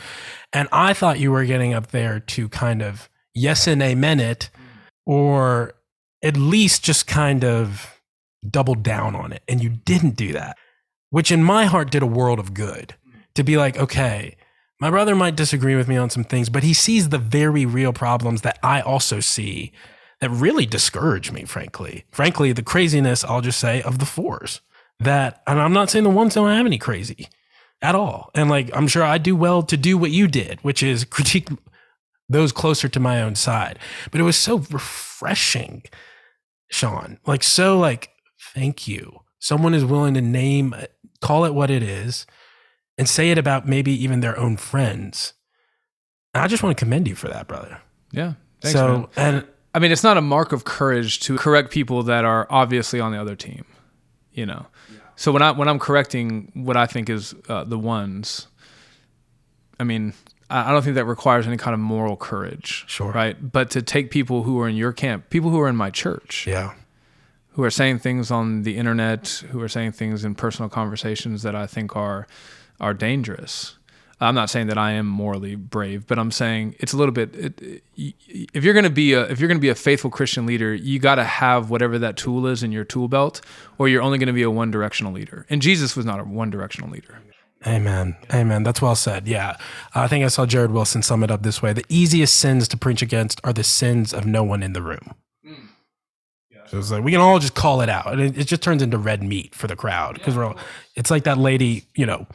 And 0.54 0.70
I 0.72 0.94
thought 0.94 1.20
you 1.20 1.32
were 1.32 1.44
getting 1.44 1.74
up 1.74 1.88
there 1.88 2.20
to 2.20 2.48
kind 2.48 2.84
of 2.84 3.10
yes 3.34 3.66
and 3.66 3.82
amen 3.82 4.20
it, 4.20 4.52
or 5.08 5.74
at 6.24 6.38
least 6.38 6.84
just 6.84 7.08
kind 7.08 7.44
of 7.44 8.00
double 8.48 8.76
down 8.76 9.16
on 9.16 9.34
it. 9.34 9.42
And 9.48 9.64
you 9.64 9.70
didn't 9.70 10.16
do 10.16 10.34
that, 10.34 10.56
which 11.10 11.32
in 11.32 11.44
my 11.44 11.66
heart 11.66 11.90
did 11.90 12.04
a 12.04 12.08
world 12.08 12.38
of 12.38 12.54
good 12.54 12.94
to 13.34 13.44
be 13.44 13.58
like, 13.58 13.78
okay, 13.78 14.36
my 14.82 14.90
brother 14.90 15.16
might 15.16 15.36
disagree 15.36 15.76
with 15.76 15.88
me 15.88 15.96
on 15.96 16.10
some 16.10 16.24
things, 16.24 16.50
but 16.50 16.64
he 16.64 16.74
sees 16.74 17.10
the 17.10 17.20
very 17.20 17.68
real 17.68 17.94
problems 17.94 18.42
that 18.42 18.58
I 18.64 18.82
also 18.82 19.20
see 19.20 19.72
that 20.20 20.32
really 20.32 20.66
discourage 20.66 21.32
me, 21.32 21.46
frankly. 21.46 22.06
Frankly, 22.12 22.52
the 22.52 22.64
craziness, 22.64 23.24
I'll 23.24 23.42
just 23.42 23.60
say, 23.60 23.84
of 23.84 24.00
the 24.00 24.06
fours. 24.06 24.62
That, 25.00 25.44
and 25.46 25.60
I'm 25.60 25.74
not 25.74 25.92
saying 25.92 26.04
the 26.04 26.10
ones 26.10 26.34
don't 26.34 26.50
have 26.50 26.66
any 26.66 26.80
crazy 26.80 27.28
at 27.82 27.94
all. 27.94 28.32
And 28.34 28.50
like, 28.50 28.70
I'm 28.76 28.88
sure 28.88 29.04
I 29.04 29.20
do 29.20 29.36
well 29.36 29.62
to 29.64 29.78
do 29.78 30.00
what 30.00 30.12
you 30.12 30.28
did, 30.28 30.60
which 30.64 30.82
is 30.82 31.06
critique 31.06 31.50
those 32.28 32.52
closer 32.52 32.88
to 32.88 33.00
my 33.00 33.22
own 33.22 33.36
side. 33.36 33.78
But 34.10 34.20
it 34.20 34.24
was 34.24 34.38
so 34.38 34.58
refreshing, 34.72 35.84
Sean. 36.70 37.20
Like, 37.28 37.44
so 37.44 37.78
like, 37.78 38.10
thank 38.54 38.88
you. 38.88 39.22
Someone 39.38 39.74
is 39.74 39.86
willing 39.86 40.16
to 40.16 40.22
name, 40.22 40.76
call 41.20 41.46
it 41.46 41.54
what 41.54 41.70
it 41.70 41.84
is, 41.84 42.26
and 43.02 43.10
say 43.10 43.32
it 43.32 43.38
about 43.40 43.68
maybe 43.68 43.92
even 44.04 44.20
their 44.20 44.38
own 44.38 44.58
friends. 44.58 45.34
And 46.36 46.44
I 46.44 46.48
just 46.48 46.62
want 46.62 46.78
to 46.78 46.80
commend 46.86 47.08
you 47.08 47.16
for 47.16 47.30
that, 47.30 47.48
brother. 47.48 47.82
yeah. 48.12 48.34
Thanks, 48.62 48.78
so, 48.78 49.10
man. 49.18 49.34
and 49.36 49.48
I 49.74 49.80
mean, 49.80 49.92
it's 49.92 50.04
not 50.04 50.18
a 50.18 50.22
mark 50.22 50.52
of 50.52 50.66
courage 50.66 51.20
to 51.22 51.36
correct 51.36 51.72
people 51.72 52.04
that 52.04 52.26
are 52.26 52.46
obviously 52.52 53.00
on 53.00 53.12
the 53.12 53.20
other 53.20 53.36
team. 53.36 53.66
you 54.32 54.46
know. 54.46 54.68
So 55.16 55.32
when 55.32 55.42
I 55.42 55.50
when 55.52 55.68
I'm 55.68 55.80
correcting 55.80 56.52
what 56.54 56.78
I 56.78 56.86
think 56.86 57.10
is 57.10 57.34
uh, 57.50 57.64
the 57.64 57.80
ones, 57.80 58.48
I 59.80 59.84
mean, 59.84 60.14
I 60.52 60.70
I 60.70 60.72
don't 60.72 60.84
think 60.84 60.96
that 60.96 61.06
requires 61.06 61.48
any 61.48 61.58
kind 61.58 61.74
of 61.74 61.80
moral 61.80 62.16
courage. 62.16 62.86
Sure. 62.88 63.12
Right. 63.12 63.36
But 63.52 63.72
to 63.72 63.82
take 63.82 64.12
people 64.12 64.44
who 64.44 64.60
are 64.62 64.68
in 64.70 64.76
your 64.76 64.94
camp, 64.94 65.30
people 65.32 65.50
who 65.50 65.60
are 65.60 65.70
in 65.70 65.76
my 65.76 65.90
church, 65.90 66.46
Yeah. 66.48 66.74
who 67.54 67.64
are 67.64 67.72
saying 67.72 68.00
things 68.00 68.30
on 68.32 68.62
the 68.64 68.78
internet, 68.78 69.28
who 69.52 69.60
are 69.62 69.68
saying 69.70 69.94
things 69.94 70.24
in 70.24 70.36
personal 70.36 70.70
conversations 70.70 71.42
that 71.44 71.56
I 71.56 71.66
think 71.68 71.96
are 71.96 72.28
are 72.82 72.94
dangerous. 72.94 73.78
I'm 74.20 74.36
not 74.36 74.52
saying 74.52 74.68
that 74.68 74.78
I 74.78 74.92
am 74.92 75.08
morally 75.08 75.56
brave, 75.56 76.06
but 76.06 76.20
I'm 76.20 76.30
saying 76.30 76.76
it's 76.80 76.94
a 76.94 76.98
little 76.98 77.12
bit. 77.12 77.36
It, 77.36 77.84
if 77.96 78.64
you're 78.64 78.76
going 78.76 78.84
to 78.84 78.92
be 78.92 79.14
a 79.14 79.24
if 79.24 79.40
you're 79.40 79.50
to 79.52 79.60
be 79.60 79.70
a 79.70 79.76
faithful 79.76 80.12
Christian 80.12 80.46
leader, 80.46 80.76
you 80.76 81.00
got 81.00 81.16
to 81.16 81.24
have 81.24 81.72
whatever 81.72 81.98
that 81.98 82.18
tool 82.18 82.46
is 82.46 82.62
in 82.62 82.72
your 82.72 82.84
tool 82.84 83.08
belt, 83.08 83.42
or 83.80 83.88
you're 83.88 84.04
only 84.04 84.20
going 84.20 84.28
to 84.28 84.34
be 84.34 84.44
a 84.44 84.52
one 84.52 84.70
directional 84.70 85.12
leader. 85.12 85.48
And 85.50 85.60
Jesus 85.60 85.96
was 85.96 86.06
not 86.06 86.20
a 86.20 86.24
one 86.24 86.52
directional 86.52 86.92
leader. 86.92 87.20
Amen. 87.66 88.16
Amen. 88.32 88.64
That's 88.64 88.82
well 88.82 88.96
said. 88.96 89.28
Yeah. 89.28 89.58
I 89.94 90.08
think 90.08 90.26
I 90.26 90.28
saw 90.28 90.46
Jared 90.46 90.72
Wilson 90.72 91.04
sum 91.04 91.24
it 91.24 91.30
up 91.30 91.44
this 91.44 91.62
way 91.62 91.74
The 91.74 91.86
easiest 91.90 92.36
sins 92.36 92.68
to 92.70 92.78
preach 92.78 93.02
against 93.02 93.40
are 93.44 93.54
the 93.54 93.64
sins 93.64 94.14
of 94.14 94.26
no 94.26 94.44
one 94.44 94.64
in 94.64 94.74
the 94.74 94.82
room. 94.82 95.14
So 96.68 96.78
it's 96.78 96.90
like 96.90 97.04
we 97.04 97.12
can 97.12 97.20
all 97.20 97.38
just 97.38 97.54
call 97.54 97.82
it 97.82 97.90
out. 97.90 98.14
And 98.14 98.22
it, 98.22 98.38
it 98.38 98.48
just 98.48 98.62
turns 98.62 98.82
into 98.82 98.98
red 98.98 99.22
meat 99.22 99.54
for 99.54 99.68
the 99.68 99.76
crowd 99.76 100.14
because 100.14 100.38
we're 100.38 100.46
all, 100.46 100.58
it's 100.96 101.12
like 101.12 101.26
that 101.26 101.38
lady, 101.38 101.84
you 101.96 102.06
know, 102.06 102.28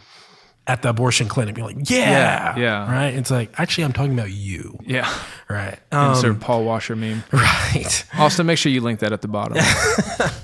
at 0.66 0.82
the 0.82 0.88
abortion 0.88 1.28
clinic 1.28 1.54
being 1.54 1.66
like, 1.66 1.90
yeah, 1.90 2.56
Yeah, 2.56 2.58
yeah. 2.58 2.92
Right. 2.92 3.14
It's 3.14 3.30
like, 3.30 3.58
actually, 3.58 3.84
I'm 3.84 3.92
talking 3.92 4.12
about 4.12 4.30
you. 4.30 4.78
Yeah. 4.84 5.12
Right. 5.48 5.78
Um, 5.92 6.10
Insert 6.10 6.40
Paul 6.40 6.64
Washer 6.64 6.96
meme. 6.96 7.22
right. 7.32 8.04
Also, 8.18 8.42
make 8.42 8.58
sure 8.58 8.72
you 8.72 8.80
link 8.80 9.00
that 9.00 9.12
at 9.12 9.22
the 9.22 9.28
bottom. 9.28 9.58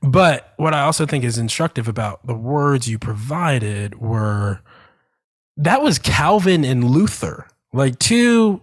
But 0.00 0.52
what 0.56 0.74
I 0.74 0.82
also 0.82 1.06
think 1.06 1.24
is 1.24 1.38
instructive 1.38 1.88
about 1.88 2.24
the 2.26 2.34
words 2.34 2.88
you 2.88 2.98
provided 2.98 3.98
were 4.00 4.60
that 5.56 5.82
was 5.82 5.98
Calvin 5.98 6.64
and 6.64 6.84
Luther, 6.84 7.48
like 7.72 7.98
two 7.98 8.62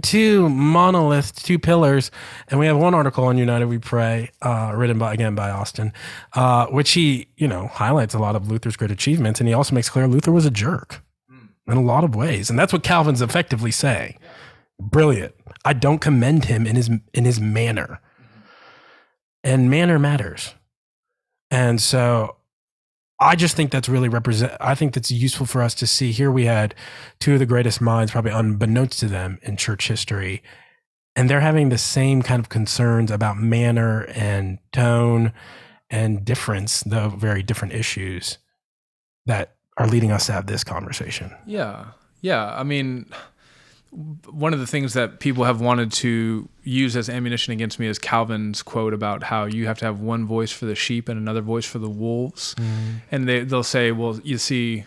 two 0.00 0.48
monoliths, 0.48 1.30
two 1.32 1.58
pillars. 1.58 2.10
And 2.48 2.58
we 2.58 2.66
have 2.66 2.76
one 2.76 2.94
article 2.94 3.24
on 3.24 3.38
United 3.38 3.66
We 3.66 3.78
Pray, 3.78 4.30
uh, 4.40 4.72
written 4.74 4.98
by 4.98 5.12
again 5.12 5.34
by 5.34 5.50
Austin, 5.50 5.92
uh, 6.34 6.66
which 6.66 6.92
he 6.92 7.28
you 7.36 7.48
know 7.48 7.68
highlights 7.68 8.14
a 8.14 8.18
lot 8.18 8.36
of 8.36 8.50
Luther's 8.50 8.76
great 8.76 8.90
achievements, 8.90 9.40
and 9.40 9.48
he 9.48 9.54
also 9.54 9.74
makes 9.74 9.88
clear 9.88 10.06
Luther 10.06 10.32
was 10.32 10.46
a 10.46 10.50
jerk 10.50 11.02
in 11.66 11.76
a 11.76 11.82
lot 11.82 12.04
of 12.04 12.14
ways, 12.14 12.50
and 12.50 12.58
that's 12.58 12.72
what 12.72 12.82
Calvin's 12.82 13.22
effectively 13.22 13.70
saying. 13.70 14.18
Brilliant. 14.80 15.34
I 15.64 15.74
don't 15.74 16.00
commend 16.00 16.46
him 16.46 16.66
in 16.66 16.76
his 16.76 16.90
in 17.12 17.24
his 17.24 17.40
manner 17.40 18.00
and 19.44 19.70
manner 19.70 19.98
matters. 19.98 20.54
And 21.50 21.80
so 21.80 22.36
I 23.22 23.36
just 23.36 23.56
think 23.56 23.70
that's 23.70 23.88
really 23.88 24.08
represent 24.08 24.52
I 24.60 24.74
think 24.74 24.94
that's 24.94 25.10
useful 25.10 25.46
for 25.46 25.62
us 25.62 25.74
to 25.76 25.86
see 25.86 26.12
here 26.12 26.30
we 26.30 26.44
had 26.44 26.74
two 27.20 27.34
of 27.34 27.38
the 27.38 27.46
greatest 27.46 27.80
minds 27.80 28.12
probably 28.12 28.32
unbeknownst 28.32 28.98
to 29.00 29.06
them 29.06 29.38
in 29.42 29.56
church 29.56 29.88
history 29.88 30.42
and 31.14 31.28
they're 31.28 31.40
having 31.40 31.68
the 31.68 31.78
same 31.78 32.22
kind 32.22 32.40
of 32.40 32.48
concerns 32.48 33.10
about 33.10 33.36
manner 33.36 34.02
and 34.14 34.58
tone 34.72 35.32
and 35.90 36.24
difference 36.24 36.82
though 36.82 37.10
very 37.10 37.42
different 37.42 37.74
issues 37.74 38.38
that 39.26 39.56
are 39.78 39.86
leading 39.86 40.10
us 40.10 40.26
to 40.26 40.32
have 40.32 40.46
this 40.46 40.64
conversation. 40.64 41.32
Yeah. 41.46 41.86
Yeah. 42.20 42.54
I 42.54 42.62
mean, 42.62 43.06
one 43.90 44.52
of 44.52 44.60
the 44.60 44.66
things 44.66 44.94
that 44.94 45.20
people 45.20 45.44
have 45.44 45.60
wanted 45.60 45.92
to 45.92 46.48
use 46.64 46.94
as 46.96 47.08
ammunition 47.08 47.52
against 47.52 47.78
me 47.78 47.86
is 47.86 47.98
Calvin's 47.98 48.62
quote 48.62 48.94
about 48.94 49.24
how 49.24 49.44
you 49.44 49.66
have 49.66 49.78
to 49.78 49.84
have 49.84 50.00
one 50.00 50.26
voice 50.26 50.52
for 50.52 50.64
the 50.66 50.74
sheep 50.74 51.08
and 51.08 51.18
another 51.18 51.40
voice 51.40 51.64
for 51.66 51.78
the 51.78 51.88
wolves. 51.90 52.54
And 53.10 53.28
they, 53.28 53.40
they'll 53.44 53.62
say, 53.64 53.90
well, 53.92 54.20
you 54.22 54.38
see, 54.38 54.84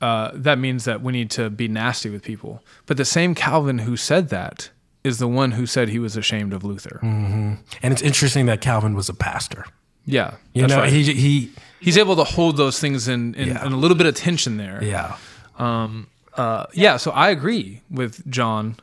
uh, 0.00 0.30
that 0.34 0.58
means 0.58 0.84
that 0.84 1.02
we 1.02 1.12
need 1.12 1.30
to 1.32 1.50
be 1.50 1.68
nasty 1.68 2.08
with 2.08 2.22
people. 2.22 2.62
But 2.86 2.96
the 2.96 3.04
same 3.04 3.34
Calvin 3.34 3.80
who 3.80 3.96
said 3.96 4.28
that 4.30 4.70
is 5.04 5.18
the 5.18 5.28
one 5.28 5.52
who 5.52 5.66
said 5.66 5.88
he 5.90 5.98
was 5.98 6.16
ashamed 6.16 6.52
of 6.52 6.64
Luther. 6.64 6.98
And 7.02 7.58
it's 7.82 8.02
interesting 8.02 8.46
that 8.46 8.60
Calvin 8.60 8.94
was 8.94 9.08
a 9.08 9.14
pastor. 9.14 9.64
Yeah. 10.06 10.34
You 10.54 10.66
know, 10.66 10.78
right. 10.78 10.92
he 10.92 11.02
he 11.12 11.52
He's 11.80 11.96
able 11.98 12.16
to 12.16 12.24
hold 12.24 12.56
those 12.56 12.80
things 12.80 13.06
in, 13.08 13.34
in, 13.34 13.48
Yeah. 13.48 13.64
in 13.66 13.72
a 13.72 13.76
little 13.76 13.96
bit 13.96 14.06
of 14.06 14.14
tension 14.16 14.56
there. 14.56 14.82
yeah. 14.82 15.16
Uh, 15.58 16.66
yeah, 16.72 16.96
so 16.96 17.10
I 17.10 17.30
agree 17.30 17.82
with 17.90 18.28
John 18.30 18.76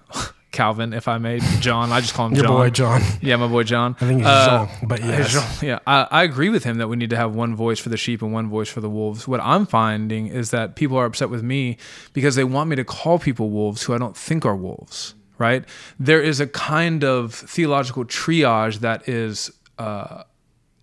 Calvin, 0.55 0.93
if 0.93 1.07
I 1.07 1.17
may. 1.19 1.39
John, 1.59 1.91
I 1.91 2.01
just 2.01 2.13
call 2.13 2.27
him 2.27 2.33
Your 2.35 2.45
John. 2.45 2.53
boy 2.55 2.69
John. 2.71 3.01
Yeah, 3.21 3.35
my 3.35 3.47
boy 3.47 3.63
John. 3.63 3.95
I 4.01 4.05
think 4.07 4.19
he's 4.21 4.27
Uh, 4.27 4.65
Jean, 4.79 4.87
but 4.87 4.99
yes. 5.03 5.31
Jean, 5.33 5.69
yeah, 5.69 5.79
I, 5.85 6.07
I 6.09 6.23
agree 6.23 6.49
with 6.49 6.63
him 6.63 6.77
that 6.77 6.87
we 6.87 6.95
need 6.95 7.11
to 7.11 7.17
have 7.17 7.35
one 7.35 7.55
voice 7.55 7.79
for 7.79 7.89
the 7.89 7.97
sheep 7.97 8.21
and 8.21 8.33
one 8.33 8.49
voice 8.49 8.69
for 8.69 8.81
the 8.81 8.89
wolves. 8.89 9.27
What 9.27 9.41
I'm 9.41 9.65
finding 9.65 10.27
is 10.27 10.49
that 10.51 10.75
people 10.75 10.97
are 10.97 11.05
upset 11.05 11.29
with 11.29 11.43
me 11.43 11.77
because 12.13 12.35
they 12.35 12.43
want 12.43 12.69
me 12.69 12.75
to 12.77 12.83
call 12.85 13.19
people 13.19 13.49
wolves 13.51 13.83
who 13.83 13.93
I 13.93 13.97
don't 13.97 14.17
think 14.17 14.45
are 14.45 14.55
wolves. 14.55 15.13
Right? 15.37 15.65
There 15.99 16.21
is 16.21 16.39
a 16.39 16.47
kind 16.47 17.03
of 17.03 17.33
theological 17.33 18.05
triage 18.05 18.79
that 18.79 19.09
is 19.09 19.51
uh, 19.77 20.23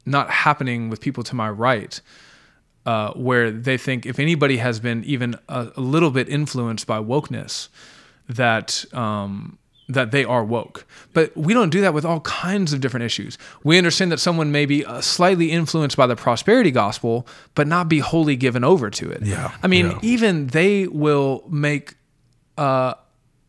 not 0.05 0.29
happening 0.31 0.91
with 0.91 1.01
people 1.01 1.23
to 1.25 1.35
my 1.35 1.49
right 1.49 1.99
uh, 2.85 3.12
where 3.12 3.51
they 3.51 3.79
think 3.79 4.05
if 4.05 4.18
anybody 4.18 4.59
has 4.59 4.79
been 4.81 5.03
even 5.05 5.37
a, 5.49 5.68
a 5.77 5.81
little 5.81 6.11
bit 6.11 6.29
influenced 6.29 6.87
by 6.87 6.99
wokeness, 6.99 7.68
that 8.29 8.85
um, 8.93 9.57
that 9.93 10.11
they 10.11 10.24
are 10.24 10.45
woke. 10.45 10.84
But 11.12 11.36
we 11.36 11.55
don't 11.55 11.70
do 11.70 11.80
that 11.82 11.95
with 11.95 12.05
all 12.05 12.20
kinds 12.20 12.72
of 12.72 12.80
different 12.80 13.05
issues. 13.05 13.38
We 13.64 13.78
understand 13.78 14.12
that 14.12 14.18
someone 14.18 14.51
may 14.53 14.66
be 14.66 14.84
uh, 14.84 15.01
slightly 15.01 15.51
influenced 15.51 15.97
by 15.97 16.07
the 16.07 16.16
prosperity 16.16 16.70
gospel, 16.70 17.26
but 17.55 17.66
not 17.66 17.88
be 17.88 17.99
wholly 18.01 18.36
given 18.36 18.64
over 18.64 18.90
to 18.90 19.11
it. 19.11 19.22
Yeah, 19.22 19.53
I 19.62 19.66
mean, 19.66 19.86
yeah. 19.90 19.99
even 20.03 20.47
they 20.49 20.86
will 20.86 21.45
make 21.49 21.95
uh, 22.59 22.95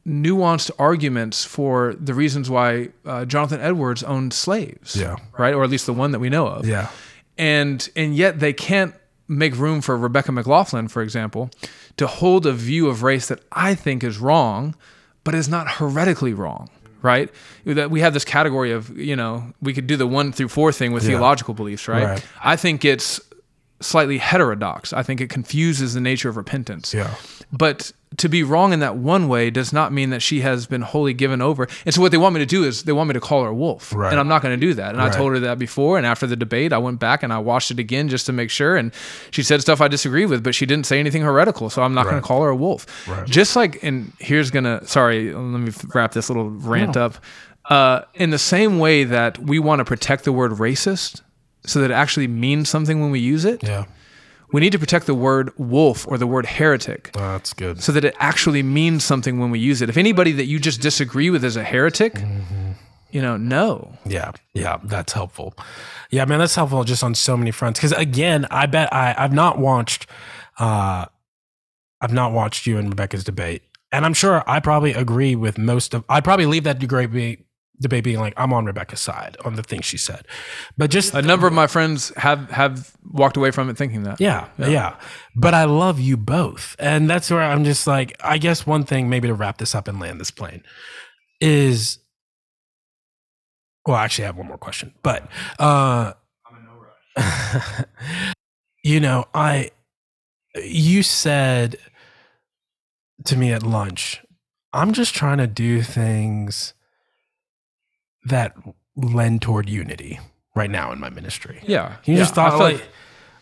nuanced 0.07 0.71
arguments 0.77 1.45
for 1.45 1.93
the 1.99 2.13
reasons 2.13 2.49
why 2.49 2.89
uh, 3.05 3.25
Jonathan 3.25 3.61
Edwards 3.61 4.03
owned 4.03 4.33
slaves. 4.33 4.95
Yeah. 4.95 5.15
Right, 5.37 5.53
or 5.53 5.63
at 5.63 5.69
least 5.69 5.85
the 5.85 5.93
one 5.93 6.11
that 6.11 6.19
we 6.19 6.29
know 6.29 6.47
of 6.47 6.65
Yeah. 6.65 6.89
and 7.37 7.87
and 7.95 8.15
yet 8.15 8.39
they 8.39 8.53
can't 8.53 8.93
make 9.29 9.55
room 9.57 9.79
for 9.81 9.97
Rebecca 9.97 10.31
McLaughlin, 10.33 10.89
for 10.89 11.01
example, 11.01 11.49
to 11.95 12.05
hold 12.07 12.45
a 12.45 12.51
view 12.51 12.87
of 12.89 13.01
race 13.03 13.29
that 13.29 13.39
I 13.53 13.73
think 13.75 14.03
is 14.03 14.17
wrong, 14.19 14.75
but 15.23 15.35
it's 15.35 15.47
not 15.47 15.69
heretically 15.69 16.33
wrong. 16.33 16.69
Right? 17.01 17.29
That 17.65 17.91
we 17.91 17.99
have 17.99 18.13
this 18.13 18.23
category 18.23 18.71
of, 18.71 18.97
you 18.97 19.17
know, 19.17 19.51
we 19.61 19.73
could 19.73 19.87
do 19.87 19.97
the 19.97 20.07
one 20.07 20.31
through 20.31 20.47
four 20.47 20.71
thing 20.71 20.93
with 20.93 21.03
theological 21.03 21.53
beliefs, 21.53 21.89
right? 21.89 22.05
Right. 22.05 22.25
I 22.41 22.55
think 22.55 22.85
it's 22.85 23.19
slightly 23.81 24.19
heterodox. 24.19 24.93
I 24.93 25.03
think 25.03 25.19
it 25.19 25.29
confuses 25.29 25.95
the 25.95 25.99
nature 25.99 26.29
of 26.29 26.37
repentance. 26.37 26.93
Yeah. 26.93 27.13
But 27.51 27.91
to 28.17 28.29
be 28.29 28.43
wrong 28.43 28.73
in 28.73 28.79
that 28.79 28.95
one 28.95 29.27
way 29.27 29.49
does 29.49 29.71
not 29.73 29.91
mean 29.91 30.09
that 30.11 30.21
she 30.21 30.41
has 30.41 30.65
been 30.67 30.81
wholly 30.81 31.13
given 31.13 31.41
over. 31.41 31.67
And 31.85 31.93
so 31.93 32.01
what 32.01 32.11
they 32.11 32.17
want 32.17 32.33
me 32.35 32.39
to 32.39 32.45
do 32.45 32.63
is 32.63 32.83
they 32.83 32.91
want 32.91 33.07
me 33.07 33.13
to 33.13 33.19
call 33.19 33.43
her 33.43 33.49
a 33.49 33.53
wolf. 33.53 33.93
Right. 33.93 34.11
And 34.11 34.19
I'm 34.19 34.27
not 34.27 34.41
going 34.41 34.57
to 34.59 34.65
do 34.65 34.73
that. 34.75 34.89
And 34.89 34.97
Right. 34.99 35.11
I 35.11 35.15
told 35.17 35.31
her 35.33 35.39
that 35.39 35.57
before. 35.59 35.97
And 35.97 36.05
after 36.05 36.27
the 36.27 36.35
debate, 36.35 36.73
I 36.73 36.77
went 36.77 36.99
back 36.99 37.23
and 37.23 37.31
I 37.33 37.39
watched 37.39 37.71
it 37.71 37.79
again 37.79 38.09
just 38.09 38.25
to 38.27 38.33
make 38.33 38.49
sure. 38.49 38.75
And 38.75 38.93
she 39.31 39.43
said 39.43 39.61
stuff 39.61 39.81
I 39.81 39.87
disagree 39.87 40.25
with, 40.25 40.43
but 40.43 40.53
she 40.55 40.65
didn't 40.65 40.85
say 40.85 40.99
anything 40.99 41.21
heretical. 41.21 41.69
So 41.69 41.81
I'm 41.81 41.93
not 41.93 42.03
going 42.05 42.15
to 42.17 42.21
call 42.21 42.41
her 42.43 42.49
a 42.49 42.55
wolf. 42.55 42.85
Right. 43.07 43.25
Just 43.27 43.55
like, 43.55 43.81
and 43.83 44.11
here's 44.19 44.51
going 44.51 44.65
to, 44.65 44.85
sorry, 44.87 45.33
let 45.33 45.41
me 45.59 45.71
wrap 45.93 46.11
this 46.11 46.29
little 46.29 46.49
rant 46.49 46.97
up. 46.97 47.15
Uh, 47.69 48.01
in 48.15 48.29
the 48.29 48.37
same 48.37 48.77
way 48.77 49.05
that 49.05 49.39
we 49.39 49.57
want 49.57 49.79
to 49.79 49.85
protect 49.85 50.25
the 50.25 50.33
word 50.33 50.51
racist 50.51 51.21
so 51.65 51.79
that 51.79 51.91
it 51.91 51.93
actually 51.93 52.27
means 52.27 52.67
something 52.69 52.99
when 52.99 53.09
we 53.09 53.19
use 53.19 53.45
it, 53.45 53.63
Yeah. 53.63 53.85
We 54.53 54.61
need 54.61 54.71
to 54.71 54.79
protect 54.79 55.05
the 55.07 55.13
word 55.15 55.51
wolf 55.57 56.07
or 56.07 56.17
the 56.17 56.27
word 56.27 56.45
heretic 56.45 57.11
Oh, 57.15 57.19
that's 57.19 57.53
good. 57.53 57.81
so 57.83 57.91
that 57.91 58.05
it 58.05 58.15
actually 58.19 58.63
means 58.63 59.03
something 59.03 59.39
when 59.39 59.51
we 59.51 59.59
use 59.59 59.81
it. 59.81 59.89
If 59.89 59.97
anybody 59.97 60.31
that 60.33 60.45
you 60.45 60.59
just 60.59 60.79
disagree 60.79 61.29
with 61.29 61.43
is 61.43 61.57
a 61.57 61.63
heretic, 61.63 62.21
you 63.11 63.21
know, 63.21 63.35
no. 63.37 63.97
Yeah, 64.05 64.31
yeah, 64.53 64.77
that's 64.83 65.11
helpful. 65.13 65.53
Yeah, 66.09 66.25
man, 66.25 66.39
that's 66.39 66.55
helpful 66.55 66.83
just 66.83 67.03
on 67.03 67.13
so 67.15 67.35
many 67.35 67.51
fronts. 67.51 67.79
Because 67.79 67.91
again, 67.91 68.45
I 68.49 68.65
bet 68.67 68.93
I 68.93 69.13
I've 69.17 69.33
not 69.33 69.57
watched, 69.59 70.07
uh, 70.59 71.05
I've 72.01 72.13
not 72.13 72.31
watched 72.31 72.65
you 72.67 72.77
and 72.77 72.89
Rebecca's 72.89 73.23
debate, 73.23 73.63
and 73.91 74.05
I'm 74.05 74.13
sure 74.13 74.43
I 74.47 74.59
probably 74.59 74.93
agree 74.93 75.35
with 75.35 75.57
most 75.57 75.93
of. 75.93 76.03
I'd 76.09 76.23
probably 76.23 76.45
leave 76.45 76.63
that 76.65 76.79
debate 76.79 77.45
debate 77.83 78.03
being 78.03 78.19
like 78.19 78.33
I'm 78.37 78.51
on 78.53 78.65
Rebecca's 78.65 78.99
side 78.99 79.37
on 79.45 79.55
the 79.55 79.61
things 79.63 79.85
she 79.85 79.97
said, 79.97 80.25
but 80.77 80.89
just 80.89 81.13
A 81.13 81.21
number 81.21 81.45
of 81.45 81.53
my 81.53 81.67
friends 81.67 82.11
have 82.17 82.49
have 82.49 82.95
walked 83.11 83.37
away 83.37 83.51
from 83.51 83.69
it 83.69 83.77
thinking 83.77 84.03
that. 84.03 84.19
yeah, 84.19 84.47
yeah, 84.57 84.95
But 85.35 85.53
I 85.53 85.65
love 85.65 85.99
you 85.99 86.17
both. 86.17 86.75
And 86.79 87.09
that's 87.09 87.29
where 87.29 87.41
I'm 87.43 87.63
just 87.63 87.85
like, 87.85 88.15
I 88.23 88.37
guess 88.39 88.65
one 88.65 88.83
thing, 88.83 89.09
maybe 89.09 89.27
to 89.27 89.33
wrap 89.33 89.57
this 89.59 89.75
up 89.75 89.87
and 89.87 89.99
land 89.99 90.19
this 90.19 90.31
plane, 90.31 90.63
is 91.39 91.99
well, 93.85 93.97
actually, 93.97 94.23
I 94.23 94.27
have 94.27 94.37
one 94.37 94.47
more 94.47 94.57
question. 94.57 94.93
But, 95.03 95.27
uh, 95.59 96.13
you 98.83 98.99
know, 98.99 99.25
I, 99.33 99.71
you 100.55 101.03
said 101.03 101.75
to 103.25 103.35
me 103.35 103.51
at 103.51 103.63
lunch, 103.63 104.23
I'm 104.71 104.93
just 104.93 105.13
trying 105.13 105.37
to 105.39 105.47
do 105.47 105.81
things 105.81 106.73
that 108.25 108.55
lend 108.95 109.41
toward 109.41 109.69
unity. 109.69 110.19
right 110.55 110.69
now 110.69 110.91
in 110.91 110.99
my 110.99 111.09
ministry. 111.09 111.59
Yeah. 111.63 111.95
You 112.05 112.13
yeah. 112.13 112.19
just 112.19 112.35
thought 112.35 112.51
feel 112.51 112.59
like, 112.59 112.83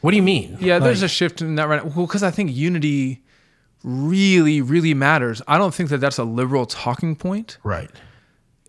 what 0.02 0.12
do 0.12 0.18
you 0.18 0.24
mean? 0.24 0.58
Yeah, 0.60 0.80
there's 0.80 1.04
a 1.04 1.08
shift 1.08 1.42
in 1.42 1.56
that 1.56 1.68
right 1.68 1.84
now. 1.84 1.92
Well, 1.96 2.08
because 2.08 2.24
I 2.24 2.32
think 2.32 2.52
unity 2.52 3.24
really, 3.84 4.62
really 4.62 4.94
matters. 4.94 5.42
I 5.48 5.58
don't 5.58 5.74
think 5.74 5.90
that 5.90 5.98
that's 5.98 6.18
a 6.18 6.24
liberal 6.24 6.66
talking 6.66 7.16
point. 7.16 7.58
right. 7.64 7.90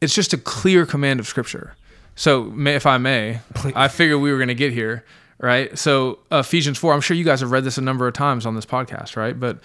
It's 0.00 0.14
just 0.14 0.32
a 0.32 0.38
clear 0.38 0.84
command 0.84 1.20
of 1.20 1.28
Scripture. 1.28 1.76
So, 2.16 2.42
may, 2.44 2.74
if 2.74 2.86
I 2.86 2.98
may, 2.98 3.38
Please. 3.54 3.72
I 3.76 3.86
figured 3.86 4.20
we 4.20 4.32
were 4.32 4.36
going 4.38 4.48
to 4.48 4.54
get 4.54 4.72
here, 4.72 5.04
right? 5.38 5.78
So, 5.78 6.18
Ephesians 6.32 6.76
4, 6.76 6.92
I'm 6.92 7.00
sure 7.00 7.16
you 7.16 7.22
guys 7.24 7.38
have 7.40 7.52
read 7.52 7.62
this 7.62 7.78
a 7.78 7.82
number 7.82 8.08
of 8.08 8.12
times 8.14 8.44
on 8.44 8.56
this 8.56 8.66
podcast, 8.66 9.14
right? 9.14 9.38
But 9.38 9.60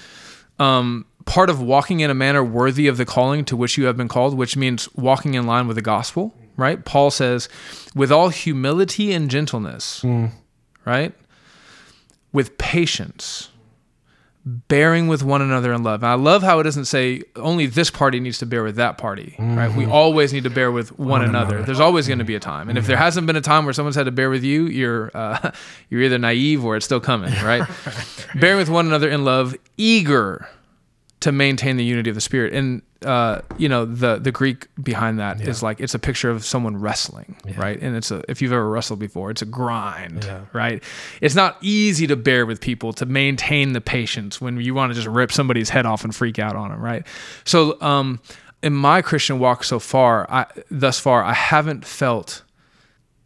um, 0.60 1.06
part 1.28 1.50
of 1.50 1.62
walking 1.62 2.00
in 2.00 2.10
a 2.10 2.16
manner 2.16 2.44
worthy 2.44 2.88
of 2.88 2.98
the 2.98 3.06
calling 3.06 3.46
to 3.46 3.56
which 3.56 3.78
you 3.78 3.86
have 3.86 3.98
been 3.98 4.08
called, 4.08 4.36
which 4.36 4.58
means 4.58 4.92
walking 4.96 5.36
in 5.36 5.46
line 5.46 5.68
with 5.68 5.76
the 5.76 5.82
gospel, 5.84 6.34
right? 6.56 6.84
Paul 6.84 7.12
says, 7.12 7.48
with 7.94 8.12
all 8.12 8.30
humility 8.30 9.14
and 9.14 9.30
gentleness, 9.30 10.02
hmm. 10.02 10.28
right? 10.86 11.14
With 12.32 12.58
patience, 12.58 13.50
bearing 14.46 15.10
with 15.10 15.24
one 15.24 15.42
another 15.42 15.74
in 15.74 15.84
love. 15.84 16.02
And 16.02 16.10
I 16.10 16.14
love 16.14 16.44
how 16.44 16.60
it 16.60 16.64
doesn't 16.64 16.86
say 16.86 17.24
only 17.36 17.66
this 17.66 17.92
party 17.92 18.22
needs 18.22 18.38
to 18.38 18.46
bear 18.46 18.64
with 18.64 18.78
that 18.78 18.98
party, 18.98 19.36
right? 19.38 19.68
We 19.68 19.84
mm-hmm. 19.84 19.92
always 19.92 20.32
need 20.32 20.46
to 20.46 20.50
bear 20.50 20.72
with 20.72 20.98
one, 20.98 21.22
another. 21.22 21.62
There's 21.64 21.82
always 21.82 22.08
going 22.08 22.20
to 22.20 22.26
be 22.26 22.36
a 22.36 22.40
time, 22.40 22.70
and 22.70 22.78
if 22.78 22.88
there 22.88 22.96
mm-hmm. 22.96 23.04
hasn't 23.04 23.28
been 23.28 23.36
a 23.36 23.42
time 23.42 23.66
where 23.66 23.74
someone's 23.74 23.98
had 23.98 24.06
to 24.06 24.12
bear 24.12 24.30
with 24.30 24.46
you, 24.46 24.68
you're 24.68 25.12
uh, 25.14 25.52
you're 25.90 26.02
either 26.02 26.18
naive 26.18 26.64
or 26.64 26.78
it's 26.78 26.86
still 26.86 27.02
coming, 27.02 27.34
right? 27.44 27.68
bearing 28.36 28.58
with 28.58 28.70
one 28.70 28.88
another 28.88 29.10
in 29.10 29.26
love, 29.26 29.54
eager 29.76 30.48
to 31.22 31.32
maintain 31.32 31.78
the 31.78 31.84
unity 31.84 32.10
of 32.10 32.16
the 32.16 32.22
spirit. 32.22 32.54
And 32.54 32.82
uh, 33.06 33.42
you 33.60 33.70
know 33.70 33.86
the 33.86 34.18
the 34.18 34.32
Greek 34.32 34.68
behind 34.82 35.20
that 35.20 35.40
is 35.42 35.62
like 35.62 35.80
it's 35.80 35.94
a 35.94 36.00
picture 36.00 36.32
of 36.32 36.44
someone 36.44 36.78
wrestling, 36.78 37.36
right? 37.56 37.80
And 37.80 37.96
it's 37.96 38.10
a 38.10 38.24
if 38.28 38.42
you've 38.42 38.52
ever 38.52 38.68
wrestled 38.68 39.00
before, 39.00 39.30
it's 39.30 39.44
a 39.44 39.46
grind, 39.46 40.24
Yeah. 40.24 40.42
right? 40.52 40.84
It's 41.22 41.36
not 41.36 41.58
easy 41.62 42.08
to 42.08 42.16
bear 42.16 42.46
with 42.48 42.60
people 42.60 42.94
to 42.94 43.06
maintain 43.06 43.74
the 43.74 43.82
patience 43.82 44.42
when 44.42 44.60
you 44.60 44.74
want 44.74 44.92
to 44.92 44.96
just 44.96 45.08
rip 45.08 45.32
somebody's 45.32 45.70
head 45.70 45.86
off 45.86 46.04
and 46.04 46.16
freak 46.16 46.40
out 46.40 46.56
on 46.56 46.72
them, 46.72 46.82
right? 46.82 47.06
So 47.44 47.80
um, 47.82 48.20
in 48.64 48.74
my 48.74 49.04
Christian 49.04 49.38
walk 49.38 49.64
so 49.64 49.78
far, 49.78 50.26
I 50.32 50.48
thus 50.72 51.00
far 51.00 51.24
I 51.24 51.34
haven't 51.34 51.86
felt 51.86 52.42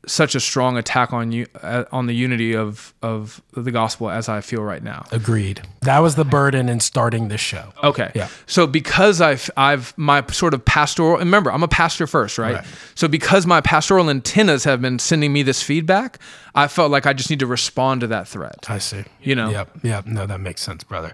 such 0.07 0.33
a 0.33 0.39
strong 0.39 0.77
attack 0.77 1.13
on 1.13 1.31
you 1.31 1.45
uh, 1.61 1.83
on 1.91 2.07
the 2.07 2.13
unity 2.15 2.55
of 2.55 2.93
of 3.03 3.41
the 3.53 3.71
gospel 3.71 4.09
as 4.09 4.27
I 4.27 4.41
feel 4.41 4.63
right 4.63 4.81
now. 4.83 5.05
Agreed. 5.11 5.61
That 5.81 5.99
was 5.99 6.15
the 6.15 6.25
burden 6.25 6.69
in 6.69 6.79
starting 6.79 7.27
this 7.27 7.41
show. 7.41 7.71
Okay. 7.83 8.11
Yeah. 8.15 8.27
So 8.47 8.65
because 8.65 9.21
I've 9.21 9.49
I've 9.57 9.95
my 9.97 10.25
sort 10.27 10.53
of 10.53 10.65
pastoral 10.65 11.17
remember 11.17 11.51
I'm 11.51 11.63
a 11.63 11.67
pastor 11.67 12.07
first, 12.07 12.37
right? 12.37 12.55
Right. 12.55 12.65
So 12.95 13.07
because 13.07 13.45
my 13.45 13.61
pastoral 13.61 14.09
antennas 14.09 14.63
have 14.63 14.81
been 14.81 14.97
sending 14.97 15.31
me 15.31 15.43
this 15.43 15.61
feedback, 15.61 16.17
I 16.55 16.67
felt 16.67 16.89
like 16.91 17.05
I 17.05 17.13
just 17.13 17.29
need 17.29 17.39
to 17.39 17.47
respond 17.47 18.01
to 18.01 18.07
that 18.07 18.27
threat. 18.27 18.69
I 18.69 18.79
see. 18.79 19.03
You 19.21 19.35
know. 19.35 19.49
Yep. 19.51 19.79
Yep. 19.83 20.05
No, 20.07 20.25
that 20.25 20.39
makes 20.39 20.61
sense, 20.61 20.83
brother. 20.83 21.13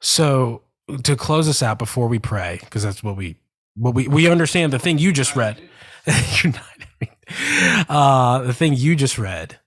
So 0.00 0.62
to 1.02 1.16
close 1.16 1.48
us 1.48 1.62
out 1.62 1.78
before 1.78 2.08
we 2.08 2.18
pray, 2.18 2.58
because 2.62 2.82
that's 2.82 3.02
what 3.02 3.16
we 3.16 3.36
what 3.76 3.94
we 3.94 4.08
we 4.08 4.30
understand 4.30 4.72
the 4.72 4.78
thing 4.78 4.98
you 4.98 5.12
just 5.12 5.36
read. 5.36 5.60
You're 6.42 6.52
not- 6.54 6.62
uh, 7.88 8.42
the 8.42 8.54
thing 8.54 8.74
you 8.74 8.96
just 8.96 9.18
read 9.18 9.58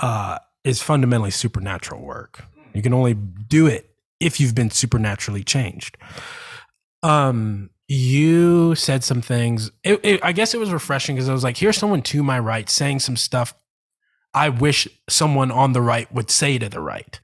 uh, 0.00 0.38
is 0.64 0.82
fundamentally 0.82 1.30
supernatural 1.30 2.02
work. 2.02 2.44
You 2.74 2.82
can 2.82 2.92
only 2.92 3.14
do 3.14 3.66
it 3.66 3.90
if 4.20 4.40
you've 4.40 4.54
been 4.54 4.70
supernaturally 4.70 5.44
changed. 5.44 5.96
Um, 7.02 7.70
you 7.88 8.74
said 8.74 9.04
some 9.04 9.22
things. 9.22 9.70
It, 9.84 10.00
it, 10.02 10.24
I 10.24 10.32
guess 10.32 10.54
it 10.54 10.60
was 10.60 10.72
refreshing 10.72 11.16
because 11.16 11.28
I 11.28 11.32
was 11.32 11.44
like, 11.44 11.56
here's 11.56 11.76
someone 11.76 12.02
to 12.02 12.22
my 12.22 12.38
right 12.38 12.68
saying 12.68 13.00
some 13.00 13.16
stuff 13.16 13.54
I 14.34 14.50
wish 14.50 14.86
someone 15.08 15.50
on 15.50 15.72
the 15.72 15.80
right 15.80 16.12
would 16.12 16.30
say 16.30 16.58
to 16.58 16.68
the 16.68 16.80
right. 16.80 17.18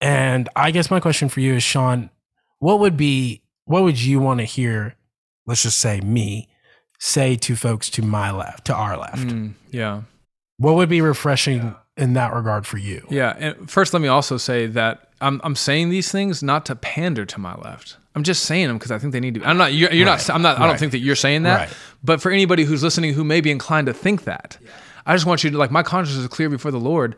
And 0.00 0.48
I 0.56 0.72
guess 0.72 0.90
my 0.90 0.98
question 0.98 1.28
for 1.28 1.40
you 1.40 1.54
is, 1.54 1.62
Sean, 1.62 2.10
what 2.58 2.80
would 2.80 2.96
be, 2.96 3.44
what 3.66 3.84
would 3.84 4.02
you 4.02 4.18
want 4.18 4.40
to 4.40 4.44
hear, 4.44 4.96
let's 5.46 5.62
just 5.62 5.78
say 5.78 6.00
me, 6.00 6.48
say 6.98 7.36
to 7.36 7.56
folks 7.56 7.90
to 7.90 8.02
my 8.02 8.30
left, 8.30 8.66
to 8.66 8.74
our 8.74 8.96
left? 8.96 9.26
Mm, 9.28 9.52
yeah. 9.70 10.02
What 10.58 10.74
would 10.76 10.88
be 10.88 11.00
refreshing 11.00 11.74
in 11.96 12.14
that 12.14 12.32
regard 12.32 12.66
for 12.66 12.78
you? 12.78 13.06
Yeah. 13.10 13.34
And 13.38 13.70
first, 13.70 13.92
let 13.92 14.00
me 14.02 14.08
also 14.08 14.36
say 14.36 14.66
that 14.68 15.10
I'm 15.20 15.40
I'm 15.44 15.54
saying 15.56 15.90
these 15.90 16.10
things 16.10 16.42
not 16.42 16.66
to 16.66 16.76
pander 16.76 17.24
to 17.26 17.40
my 17.40 17.54
left. 17.56 17.96
I'm 18.14 18.22
just 18.22 18.44
saying 18.44 18.68
them 18.68 18.78
because 18.78 18.90
I 18.90 18.98
think 18.98 19.12
they 19.12 19.20
need 19.20 19.34
to. 19.34 19.40
Be. 19.40 19.46
I'm 19.46 19.58
not. 19.58 19.74
You're, 19.74 19.92
you're 19.92 20.06
not. 20.06 20.28
I'm 20.30 20.40
not. 20.40 20.56
I 20.56 20.60
don't 20.60 20.70
Right. 20.70 20.80
think 20.80 20.92
that 20.92 20.98
you're 21.00 21.14
saying 21.16 21.42
that. 21.42 21.56
Right. 21.68 21.76
But 22.02 22.22
for 22.22 22.30
anybody 22.30 22.64
who's 22.64 22.82
listening 22.82 23.12
who 23.12 23.24
may 23.24 23.42
be 23.42 23.50
inclined 23.50 23.86
to 23.88 23.92
think 23.92 24.24
that, 24.24 24.56
I 25.04 25.14
just 25.14 25.26
want 25.26 25.44
you 25.44 25.50
to 25.50 25.58
like 25.58 25.70
my 25.70 25.82
conscience 25.82 26.16
is 26.18 26.26
clear 26.28 26.48
before 26.48 26.70
the 26.70 26.80
Lord. 26.80 27.14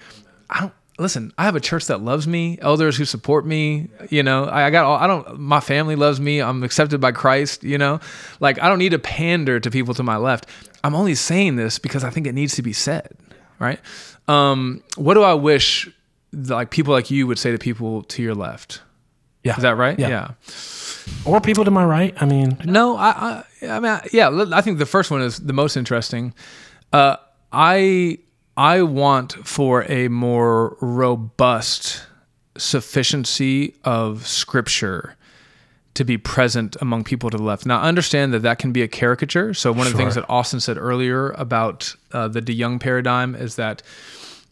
I 0.50 0.60
don't 0.60 0.72
listen. 0.98 1.32
I 1.38 1.44
have 1.44 1.56
a 1.56 1.60
church 1.60 1.86
that 1.86 2.00
loves 2.02 2.26
me, 2.28 2.58
elders 2.60 2.96
who 2.96 3.04
support 3.04 3.46
me. 3.46 3.88
You 4.10 4.22
know, 4.22 4.44
I, 4.44 4.64
I 4.66 4.70
got. 4.70 4.84
All, 4.84 4.96
I 4.96 5.06
don't. 5.06 5.38
My 5.40 5.60
family 5.60 5.96
loves 5.96 6.20
me. 6.20 6.40
I'm 6.40 6.62
accepted 6.62 7.00
by 7.00 7.12
Christ. 7.12 7.64
You 7.64 7.78
know, 7.78 8.00
like 8.40 8.60
I 8.60 8.68
don't 8.68 8.78
need 8.78 8.90
to 8.92 8.98
pander 8.98 9.60
to 9.60 9.70
people 9.70 9.94
to 9.94 10.02
my 10.02 10.16
left. 10.16 10.46
I'm 10.84 10.94
only 10.94 11.14
saying 11.14 11.56
this 11.56 11.78
because 11.78 12.04
I 12.04 12.10
think 12.10 12.26
it 12.26 12.34
needs 12.34 12.54
to 12.56 12.62
be 12.62 12.72
said. 12.72 13.16
Right. 13.58 13.80
Um, 14.28 14.82
what 14.96 15.14
do 15.14 15.22
I 15.22 15.34
wish 15.34 15.88
like 16.32 16.70
people 16.70 16.92
like 16.92 17.10
you 17.10 17.26
would 17.26 17.38
say 17.38 17.50
to 17.52 17.58
people 17.58 18.02
to 18.04 18.22
your 18.22 18.34
left? 18.34 18.82
Yeah. 19.42 19.56
Is 19.56 19.62
that 19.62 19.76
right? 19.76 19.98
Yeah. 19.98 20.08
yeah. 20.08 20.30
Or 21.24 21.40
people 21.40 21.64
to 21.64 21.70
my 21.70 21.84
right? 21.84 22.14
I 22.20 22.26
mean, 22.26 22.58
No, 22.64 22.96
I, 22.96 23.44
I, 23.62 23.66
I 23.68 23.80
mean, 23.80 23.90
I- 23.92 24.06
yeah. 24.12 24.28
I 24.52 24.60
think 24.60 24.78
the 24.78 24.84
first 24.86 25.10
one 25.10 25.22
is 25.22 25.38
the 25.38 25.52
most 25.52 25.76
interesting. 25.76 26.34
Uh, 26.92 27.16
I, 27.52 28.18
I 28.58 28.82
want 28.82 29.34
for 29.46 29.84
a 29.90 30.08
more 30.08 30.76
robust 30.80 32.04
sufficiency 32.56 33.76
of 33.84 34.26
Scripture 34.26 35.14
to 35.94 36.04
be 36.04 36.18
present 36.18 36.76
among 36.80 37.04
people 37.04 37.30
to 37.30 37.36
the 37.36 37.42
left. 37.42 37.66
Now, 37.66 37.80
understand 37.80 38.34
that 38.34 38.40
that 38.40 38.58
can 38.58 38.72
be 38.72 38.82
a 38.82 38.88
caricature. 38.88 39.54
So 39.54 39.70
one 39.70 39.86
of 39.86 39.92
the 39.92 39.96
things 39.96 40.16
that 40.16 40.24
Austin 40.28 40.58
said 40.58 40.76
earlier 40.76 41.30
about 41.30 41.94
uh, 42.12 42.26
the 42.26 42.42
DeYoung 42.42 42.80
paradigm 42.80 43.36
is 43.36 43.54
that 43.56 43.82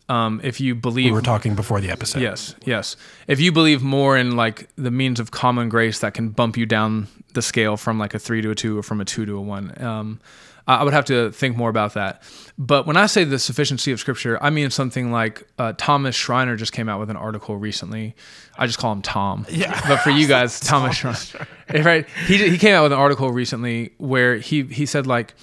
um, 0.08 0.40
if 0.44 0.60
you 0.60 0.76
believe 0.76 1.06
we 1.06 1.10
were 1.10 1.20
talking 1.20 1.56
before 1.56 1.80
the 1.80 1.90
episode. 1.90 2.22
Yes, 2.22 2.54
yes. 2.64 2.96
If 3.26 3.40
you 3.40 3.50
believe 3.50 3.82
more 3.82 4.16
in 4.16 4.36
like 4.36 4.68
the 4.76 4.92
means 4.92 5.18
of 5.18 5.32
common 5.32 5.68
grace 5.68 5.98
that 5.98 6.14
can 6.14 6.28
bump 6.28 6.56
you 6.56 6.64
down 6.64 7.08
the 7.34 7.42
scale 7.42 7.76
from 7.76 7.98
like 7.98 8.14
a 8.14 8.20
three 8.20 8.40
to 8.40 8.52
a 8.52 8.54
two 8.54 8.78
or 8.78 8.84
from 8.84 9.00
a 9.00 9.04
two 9.04 9.26
to 9.26 9.36
a 9.36 9.40
one, 9.40 9.80
um, 9.82 10.20
I 10.66 10.82
would 10.82 10.92
have 10.92 11.04
to 11.06 11.30
think 11.30 11.56
more 11.56 11.70
about 11.70 11.94
that. 11.94 12.22
But 12.58 12.86
when 12.86 12.96
I 12.96 13.06
say 13.06 13.22
the 13.24 13.38
sufficiency 13.38 13.92
of 13.92 14.00
Scripture, 14.00 14.42
I 14.42 14.50
mean 14.50 14.70
something 14.70 15.12
like 15.12 15.46
uh, 15.58 15.74
Thomas 15.76 16.16
Schreiner 16.16 16.56
just 16.56 16.72
came 16.72 16.88
out 16.88 16.98
with 16.98 17.08
an 17.08 17.16
article 17.16 17.56
recently. 17.56 18.16
I 18.58 18.66
just 18.66 18.78
call 18.78 18.92
him 18.92 19.02
Tom. 19.02 19.46
Yeah. 19.48 19.80
But 19.86 19.98
for 19.98 20.10
you 20.10 20.26
guys, 20.36 20.58
Thomas 20.58 20.96
Schreiner, 20.96 21.46
right? 21.72 22.08
He 22.26 22.50
he 22.50 22.58
came 22.58 22.74
out 22.74 22.82
with 22.82 22.92
an 22.92 22.98
article 22.98 23.30
recently 23.30 23.92
where 23.98 24.38
he 24.38 24.62
he 24.64 24.86
said 24.86 25.06
like 25.06 25.34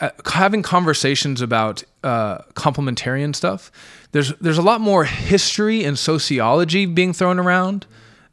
uh, 0.00 0.10
having 0.26 0.62
conversations 0.62 1.40
about 1.40 1.82
uh, 2.02 2.38
complementarian 2.54 3.34
stuff, 3.34 3.70
there's 4.12 4.32
there's 4.38 4.58
a 4.58 4.62
lot 4.62 4.80
more 4.80 5.04
history 5.04 5.84
and 5.84 5.98
sociology 5.98 6.86
being 6.86 7.12
thrown 7.12 7.38
around 7.38 7.86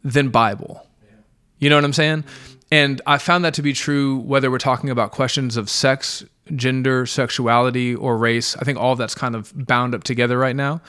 than 0.04 0.30
Bible. 0.30 0.88
You 1.60 1.70
know 1.70 1.78
what 1.78 1.86
I'm 1.86 1.94
saying? 1.94 2.26
And 2.74 3.02
I 3.06 3.20
found 3.20 3.46
that 3.46 3.54
to 3.54 3.62
be 3.62 3.72
true 3.72 4.18
whether 4.18 4.50
we're 4.50 4.58
talking 4.58 4.90
about 4.90 5.12
questions 5.12 5.58
of 5.58 5.70
sex, 5.70 6.26
gender, 6.56 7.06
sexuality, 7.06 7.94
or 7.94 8.18
race. 8.18 8.58
I 8.58 8.64
think 8.64 8.80
all 8.80 8.94
of 8.94 8.98
that's 8.98 9.14
kind 9.14 9.36
of 9.36 9.54
bound 9.68 9.94
up 9.94 10.04
together 10.04 10.40
right 10.40 10.56
now. 10.56 10.82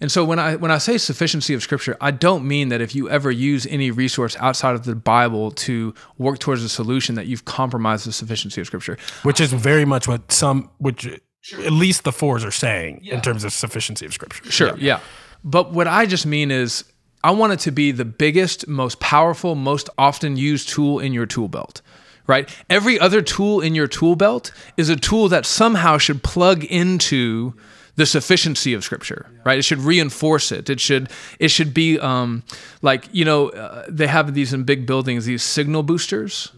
And 0.00 0.10
so 0.10 0.24
when 0.24 0.40
I 0.40 0.56
when 0.56 0.72
I 0.72 0.78
say 0.78 0.98
sufficiency 0.98 1.54
of 1.54 1.62
scripture, 1.62 1.96
I 2.00 2.10
don't 2.10 2.48
mean 2.48 2.70
that 2.70 2.80
if 2.80 2.96
you 2.96 3.08
ever 3.08 3.30
use 3.30 3.64
any 3.66 3.92
resource 3.92 4.36
outside 4.40 4.74
of 4.74 4.82
the 4.82 4.96
Bible 4.96 5.52
to 5.52 5.94
work 6.18 6.40
towards 6.40 6.64
a 6.64 6.68
solution 6.68 7.14
that 7.14 7.28
you've 7.28 7.44
compromised 7.44 8.08
the 8.08 8.12
sufficiency 8.12 8.60
of 8.60 8.66
scripture. 8.66 8.98
Which 9.22 9.40
is 9.40 9.52
very 9.52 9.84
much 9.84 10.08
what 10.08 10.32
some, 10.32 10.68
which 10.78 11.06
at 11.06 11.72
least 11.72 12.02
the 12.02 12.12
fours 12.12 12.44
are 12.44 12.50
saying 12.50 13.04
in 13.04 13.20
terms 13.20 13.44
of 13.44 13.52
sufficiency 13.52 14.04
of 14.04 14.12
scripture. 14.12 14.50
Sure, 14.50 14.76
yeah. 14.78 14.98
But 15.44 15.72
what 15.72 15.86
I 15.86 16.06
just 16.06 16.26
mean 16.26 16.50
is 16.50 16.82
I 17.22 17.32
want 17.32 17.52
it 17.52 17.60
to 17.60 17.70
be 17.70 17.92
the 17.92 18.04
biggest, 18.04 18.66
most 18.66 18.98
powerful, 19.00 19.54
most 19.54 19.90
often 19.98 20.36
used 20.36 20.68
tool 20.68 20.98
in 20.98 21.12
your 21.12 21.26
tool 21.26 21.48
belt. 21.48 21.82
Right? 22.26 22.48
Every 22.68 22.98
other 22.98 23.22
tool 23.22 23.60
in 23.60 23.74
your 23.74 23.88
tool 23.88 24.14
belt 24.14 24.52
is 24.76 24.88
a 24.88 24.96
tool 24.96 25.28
that 25.28 25.44
somehow 25.44 25.98
should 25.98 26.22
plug 26.22 26.64
into 26.64 27.54
the 27.96 28.06
sufficiency 28.06 28.72
of 28.72 28.82
scripture 28.82 29.26
right 29.44 29.58
it 29.58 29.62
should 29.62 29.80
reinforce 29.80 30.52
it 30.52 30.70
it 30.70 30.80
should 30.80 31.10
it 31.38 31.48
should 31.48 31.74
be 31.74 31.98
um 31.98 32.42
like 32.80 33.06
you 33.12 33.26
know 33.26 33.50
uh, 33.50 33.84
they 33.88 34.06
have 34.06 34.32
these 34.32 34.54
in 34.54 34.62
big 34.62 34.86
buildings 34.86 35.26
these 35.26 35.42
signal 35.42 35.82
boosters 35.82 36.50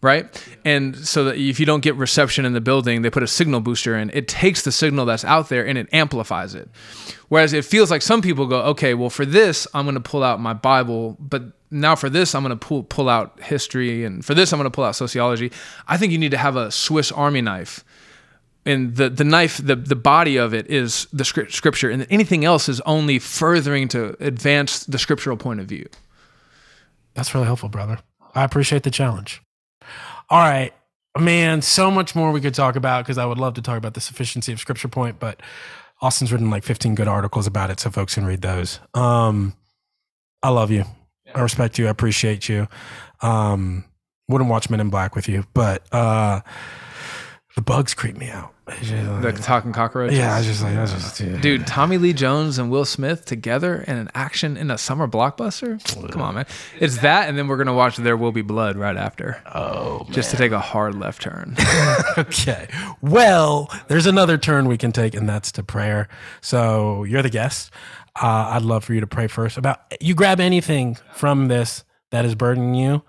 right? 0.00 0.26
And 0.64 0.96
so 0.96 1.24
that 1.24 1.36
if 1.36 1.58
you 1.58 1.66
don't 1.66 1.80
get 1.80 1.96
reception 1.96 2.44
in 2.44 2.52
the 2.52 2.60
building, 2.60 3.02
they 3.02 3.10
put 3.10 3.22
a 3.22 3.26
signal 3.26 3.60
booster 3.60 3.96
in. 3.96 4.10
It 4.14 4.28
takes 4.28 4.62
the 4.62 4.72
signal 4.72 5.06
that's 5.06 5.24
out 5.24 5.48
there 5.48 5.66
and 5.66 5.76
it 5.76 5.88
amplifies 5.92 6.54
it. 6.54 6.68
Whereas 7.28 7.52
it 7.52 7.64
feels 7.64 7.90
like 7.90 8.02
some 8.02 8.22
people 8.22 8.46
go, 8.46 8.62
okay, 8.62 8.94
well 8.94 9.10
for 9.10 9.26
this 9.26 9.66
I'm 9.74 9.84
going 9.84 9.94
to 9.94 10.00
pull 10.00 10.22
out 10.22 10.40
my 10.40 10.52
Bible, 10.54 11.16
but 11.18 11.42
now 11.70 11.96
for 11.96 12.08
this 12.08 12.34
I'm 12.34 12.42
going 12.42 12.56
to 12.56 12.66
pull 12.66 12.84
pull 12.84 13.08
out 13.08 13.40
history, 13.42 14.04
and 14.04 14.24
for 14.24 14.34
this 14.34 14.52
I'm 14.52 14.58
going 14.58 14.70
to 14.70 14.74
pull 14.74 14.84
out 14.84 14.96
sociology. 14.96 15.52
I 15.86 15.96
think 15.96 16.12
you 16.12 16.18
need 16.18 16.30
to 16.30 16.38
have 16.38 16.56
a 16.56 16.70
Swiss 16.70 17.12
Army 17.12 17.42
knife 17.42 17.84
and 18.64 18.96
the 18.96 19.08
the 19.08 19.24
knife 19.24 19.58
the 19.64 19.76
the 19.76 19.96
body 19.96 20.36
of 20.36 20.52
it 20.52 20.70
is 20.70 21.06
the 21.12 21.24
scrip- 21.24 21.52
scripture 21.52 21.90
and 21.90 22.06
anything 22.10 22.44
else 22.44 22.68
is 22.68 22.80
only 22.82 23.18
furthering 23.18 23.88
to 23.88 24.16
advance 24.20 24.84
the 24.84 24.98
scriptural 24.98 25.36
point 25.36 25.60
of 25.60 25.66
view 25.66 25.88
That's 27.14 27.34
really 27.34 27.46
helpful, 27.46 27.68
brother. 27.68 27.98
I 28.34 28.44
appreciate 28.44 28.82
the 28.82 28.90
challenge. 28.90 29.42
All 30.30 30.38
right, 30.40 30.74
man, 31.18 31.62
so 31.62 31.90
much 31.90 32.14
more 32.14 32.32
we 32.32 32.40
could 32.40 32.54
talk 32.54 32.76
about 32.76 33.04
because 33.04 33.16
I 33.18 33.24
would 33.24 33.38
love 33.38 33.54
to 33.54 33.62
talk 33.62 33.78
about 33.78 33.94
the 33.94 34.00
sufficiency 34.00 34.52
of 34.52 34.60
scripture 34.60 34.88
point, 34.88 35.18
but 35.18 35.40
Austin's 36.00 36.30
written 36.30 36.50
like 36.50 36.64
15 36.64 36.94
good 36.94 37.08
articles 37.08 37.46
about 37.46 37.70
it, 37.70 37.80
so 37.80 37.90
folks 37.90 38.14
can 38.14 38.26
read 38.26 38.42
those. 38.42 38.78
Um, 38.94 39.54
I 40.42 40.50
love 40.50 40.70
you. 40.70 40.84
I 41.34 41.40
respect 41.40 41.78
you. 41.78 41.86
I 41.86 41.90
appreciate 41.90 42.48
you. 42.48 42.68
Um, 43.22 43.84
wouldn't 44.28 44.50
watch 44.50 44.70
Men 44.70 44.80
in 44.80 44.90
Black 44.90 45.16
with 45.16 45.28
you, 45.28 45.46
but 45.54 45.82
uh, 45.92 46.40
the 47.58 47.62
bugs 47.62 47.92
creep 47.92 48.16
me 48.16 48.30
out. 48.30 48.54
It's 48.68 48.88
the 48.88 49.02
like- 49.20 49.42
talking 49.42 49.72
cockroaches 49.72 50.16
yeah, 50.16 50.32
I 50.32 50.38
was 50.38 50.46
just 50.46 50.62
like, 50.62 50.76
I 50.76 50.82
was 50.82 50.92
just, 50.92 51.18
yeah. 51.18 51.40
Dude, 51.40 51.66
Tommy 51.66 51.98
Lee 51.98 52.12
Jones 52.12 52.56
and 52.56 52.70
Will 52.70 52.84
Smith 52.84 53.24
together 53.24 53.82
in 53.88 53.96
an 53.96 54.08
action 54.14 54.56
in 54.56 54.70
a 54.70 54.78
summer 54.78 55.08
blockbuster? 55.08 55.82
Come 56.12 56.22
on, 56.22 56.36
man. 56.36 56.46
It's 56.78 56.98
that, 56.98 57.28
and 57.28 57.36
then 57.36 57.48
we're 57.48 57.56
to 57.66 57.72
watch 57.72 57.96
There 57.96 58.16
Will 58.16 58.30
Be 58.30 58.42
Blood 58.42 58.76
right 58.76 58.96
after. 58.96 59.42
Oh, 59.52 60.06
Just 60.10 60.30
to 60.30 60.36
take 60.36 60.52
a 60.52 60.60
hard 60.60 60.94
left 60.94 61.20
turn. 61.22 61.56
Okay. 62.16 62.68
Well, 63.00 63.70
there's 63.88 64.06
another 64.06 64.38
turn 64.38 64.66
we 64.68 64.76
can 64.78 64.92
take, 64.92 65.14
and 65.14 65.28
that's 65.28 65.50
to 65.52 65.62
prayer. 65.64 66.08
So 66.40 67.02
you're 67.04 67.22
the 67.22 67.30
guest. 67.30 67.72
Uh, 68.14 68.50
I'd 68.54 68.62
love 68.62 68.84
for 68.84 68.94
you 68.94 69.00
to 69.00 69.06
pray 69.08 69.26
first 69.26 69.56
about 69.56 69.80
you. 70.00 70.14
Grab 70.14 70.38
anything 70.38 70.96
from 71.12 71.48
this 71.48 71.82
that 72.10 72.24
is 72.24 72.34
burdening 72.36 72.74
you. 72.74 73.02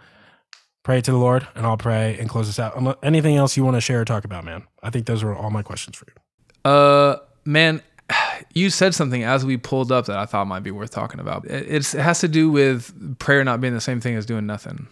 Pray 0.83 1.01
to 1.01 1.11
the 1.11 1.17
Lord, 1.17 1.47
and 1.55 1.65
I'll 1.65 1.77
pray 1.77 2.17
and 2.19 2.29
close 2.29 2.47
this 2.47 2.57
out. 2.59 2.97
Anything 3.03 3.35
else 3.35 3.57
you 3.57 3.63
want 3.65 3.75
to 3.75 3.81
share 3.81 4.01
or 4.01 4.05
talk 4.05 4.23
about, 4.25 4.43
man? 4.45 4.63
I 4.81 4.89
think 4.89 5.05
those 5.05 5.23
were 5.23 5.35
all 5.35 5.49
my 5.51 5.61
questions 5.61 5.97
for 5.97 6.05
you. 6.07 6.71
Uh, 6.71 7.17
man, 7.45 7.81
you 8.53 8.69
said 8.69 8.95
something 8.95 9.23
as 9.23 9.45
we 9.45 9.57
pulled 9.57 9.91
up 9.91 10.05
that 10.05 10.17
I 10.17 10.25
thought 10.25 10.47
might 10.47 10.63
be 10.63 10.71
worth 10.71 10.91
talking 10.91 11.19
about. 11.19 11.45
It, 11.45 11.65
it's, 11.69 11.93
it 11.93 12.01
has 12.01 12.19
to 12.21 12.27
do 12.27 12.49
with 12.49 13.19
prayer 13.19 13.43
not 13.43 13.59
being 13.61 13.73
the 13.73 13.81
same 13.81 13.99
thing 13.99 14.15
as 14.15 14.25
doing 14.25 14.45
nothing 14.45 14.87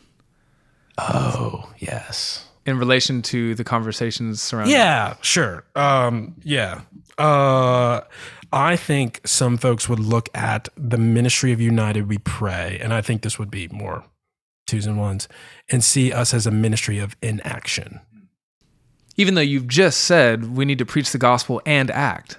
Oh, 0.99 1.71
yes. 1.77 2.45
in 2.65 2.77
relation 2.79 3.21
to 3.23 3.55
the 3.55 3.63
conversations 3.63 4.41
surrounding. 4.41 4.75
Yeah, 4.75 5.15
sure. 5.21 5.63
Um, 5.75 6.35
yeah. 6.43 6.81
Uh, 7.17 8.01
I 8.51 8.75
think 8.75 9.21
some 9.25 9.57
folks 9.57 9.87
would 9.87 9.99
look 9.99 10.29
at 10.35 10.67
the 10.75 10.97
ministry 10.97 11.51
of 11.51 11.61
United 11.61 12.07
We 12.09 12.17
Pray, 12.17 12.77
and 12.81 12.93
I 12.93 13.01
think 13.01 13.21
this 13.21 13.37
would 13.39 13.51
be 13.51 13.67
more 13.69 14.03
twos 14.67 14.85
and 14.85 14.97
ones, 14.99 15.27
and 15.71 15.83
see 15.83 16.11
us 16.13 16.33
as 16.33 16.45
a 16.45 16.51
ministry 16.51 16.99
of 16.99 17.15
inaction. 17.21 17.99
Even 19.15 19.33
though 19.33 19.41
you've 19.41 19.67
just 19.67 20.01
said 20.01 20.55
we 20.55 20.63
need 20.65 20.77
to 20.77 20.85
preach 20.85 21.11
the 21.11 21.17
gospel 21.17 21.61
and 21.65 21.89
act. 21.89 22.37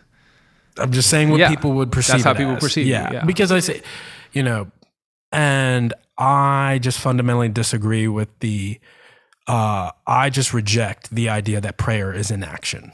I'm 0.77 0.93
just 0.93 1.11
saying 1.11 1.31
what 1.31 1.41
Yeah, 1.41 1.49
people 1.49 1.73
would 1.73 1.91
perceive. 1.91 2.13
that's 2.23 2.25
how 2.25 2.35
people 2.35 2.55
as. 2.55 2.61
perceive 2.63 2.87
it, 2.87 2.91
Yeah, 2.91 3.13
yeah. 3.13 3.25
because 3.25 3.51
I 3.51 3.59
say, 3.59 3.83
you 4.33 4.45
know, 4.45 4.71
and 5.33 5.93
I 6.17 6.79
just 6.81 7.01
fundamentally 7.01 7.49
disagree 7.49 8.07
with 8.07 8.29
the. 8.41 8.79
Uh, 9.49 9.91
I 10.07 10.29
just 10.31 10.53
reject 10.53 11.11
the 11.11 11.31
idea 11.31 11.61
that 11.61 11.79
prayer 11.79 12.13
is 12.13 12.31
inaction. 12.31 12.93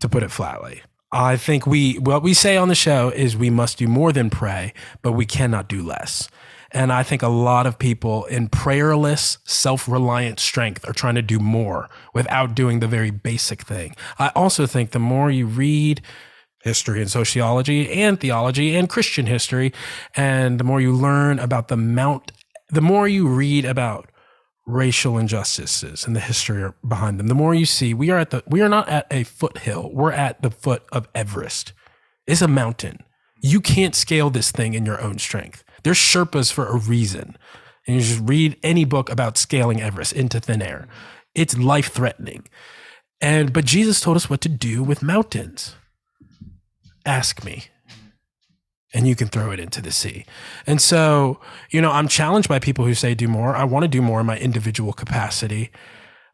To 0.00 0.08
put 0.08 0.22
it 0.24 0.30
flatly, 0.30 0.82
I 1.12 1.36
think 1.36 1.66
we 1.66 1.94
what 1.98 2.22
we 2.24 2.34
say 2.34 2.56
on 2.56 2.68
the 2.68 2.74
show 2.74 3.10
is 3.10 3.36
we 3.36 3.50
must 3.50 3.78
do 3.78 3.86
more 3.86 4.12
than 4.12 4.30
pray, 4.30 4.74
but 5.00 5.12
we 5.12 5.24
cannot 5.26 5.68
do 5.68 5.80
less. 5.82 6.28
And 6.72 6.92
I 6.92 7.02
think 7.02 7.22
a 7.22 7.28
lot 7.28 7.66
of 7.66 7.78
people 7.78 8.24
in 8.24 8.48
prayerless, 8.48 9.38
self 9.44 9.88
reliant 9.88 10.40
strength 10.40 10.88
are 10.88 10.94
trying 10.94 11.16
to 11.16 11.22
do 11.22 11.38
more 11.38 11.88
without 12.14 12.54
doing 12.54 12.80
the 12.80 12.88
very 12.88 13.10
basic 13.10 13.62
thing. 13.62 13.94
I 14.18 14.28
also 14.28 14.66
think 14.66 14.90
the 14.90 14.98
more 14.98 15.30
you 15.30 15.46
read 15.46 16.00
history 16.62 17.00
and 17.00 17.10
sociology 17.10 17.90
and 17.92 18.18
theology 18.18 18.74
and 18.74 18.88
Christian 18.88 19.26
history, 19.26 19.72
and 20.16 20.58
the 20.58 20.64
more 20.64 20.80
you 20.80 20.92
learn 20.92 21.38
about 21.38 21.68
the 21.68 21.76
mount, 21.76 22.32
the 22.70 22.80
more 22.80 23.06
you 23.06 23.28
read 23.28 23.64
about 23.64 24.08
racial 24.66 25.18
injustices 25.18 26.06
and 26.06 26.14
the 26.14 26.20
history 26.20 26.70
behind 26.86 27.18
them, 27.18 27.26
the 27.26 27.34
more 27.34 27.54
you 27.54 27.66
see 27.66 27.92
we 27.92 28.10
are 28.10 28.18
at 28.18 28.30
the 28.30 28.42
we 28.46 28.62
are 28.62 28.68
not 28.68 28.88
at 28.88 29.06
a 29.10 29.24
foothill. 29.24 29.90
We're 29.92 30.12
at 30.12 30.40
the 30.40 30.50
foot 30.50 30.84
of 30.90 31.08
Everest. 31.14 31.72
It's 32.26 32.42
a 32.42 32.48
mountain. 32.48 33.00
You 33.42 33.60
can't 33.60 33.94
scale 33.94 34.30
this 34.30 34.52
thing 34.52 34.74
in 34.74 34.86
your 34.86 35.02
own 35.02 35.18
strength. 35.18 35.64
There's 35.82 35.98
Sherpas 35.98 36.52
for 36.52 36.66
a 36.66 36.76
reason. 36.76 37.36
And 37.86 37.96
you 37.96 38.02
just 38.02 38.20
read 38.22 38.56
any 38.62 38.84
book 38.84 39.10
about 39.10 39.36
scaling 39.36 39.80
Everest 39.80 40.12
into 40.12 40.40
thin 40.40 40.62
air. 40.62 40.86
It's 41.34 41.58
life 41.58 41.92
threatening. 41.92 42.46
And 43.20 43.52
but 43.52 43.64
Jesus 43.64 44.00
told 44.00 44.16
us 44.16 44.30
what 44.30 44.40
to 44.42 44.48
do 44.48 44.82
with 44.82 45.02
mountains. 45.02 45.74
Ask 47.04 47.44
me. 47.44 47.64
And 48.94 49.08
you 49.08 49.16
can 49.16 49.28
throw 49.28 49.50
it 49.50 49.58
into 49.58 49.80
the 49.80 49.90
sea. 49.90 50.26
And 50.66 50.80
so, 50.80 51.40
you 51.70 51.80
know, 51.80 51.90
I'm 51.90 52.08
challenged 52.08 52.48
by 52.48 52.58
people 52.58 52.84
who 52.84 52.94
say 52.94 53.14
do 53.14 53.26
more. 53.26 53.56
I 53.56 53.64
want 53.64 53.84
to 53.84 53.88
do 53.88 54.02
more 54.02 54.20
in 54.20 54.26
my 54.26 54.38
individual 54.38 54.92
capacity. 54.92 55.70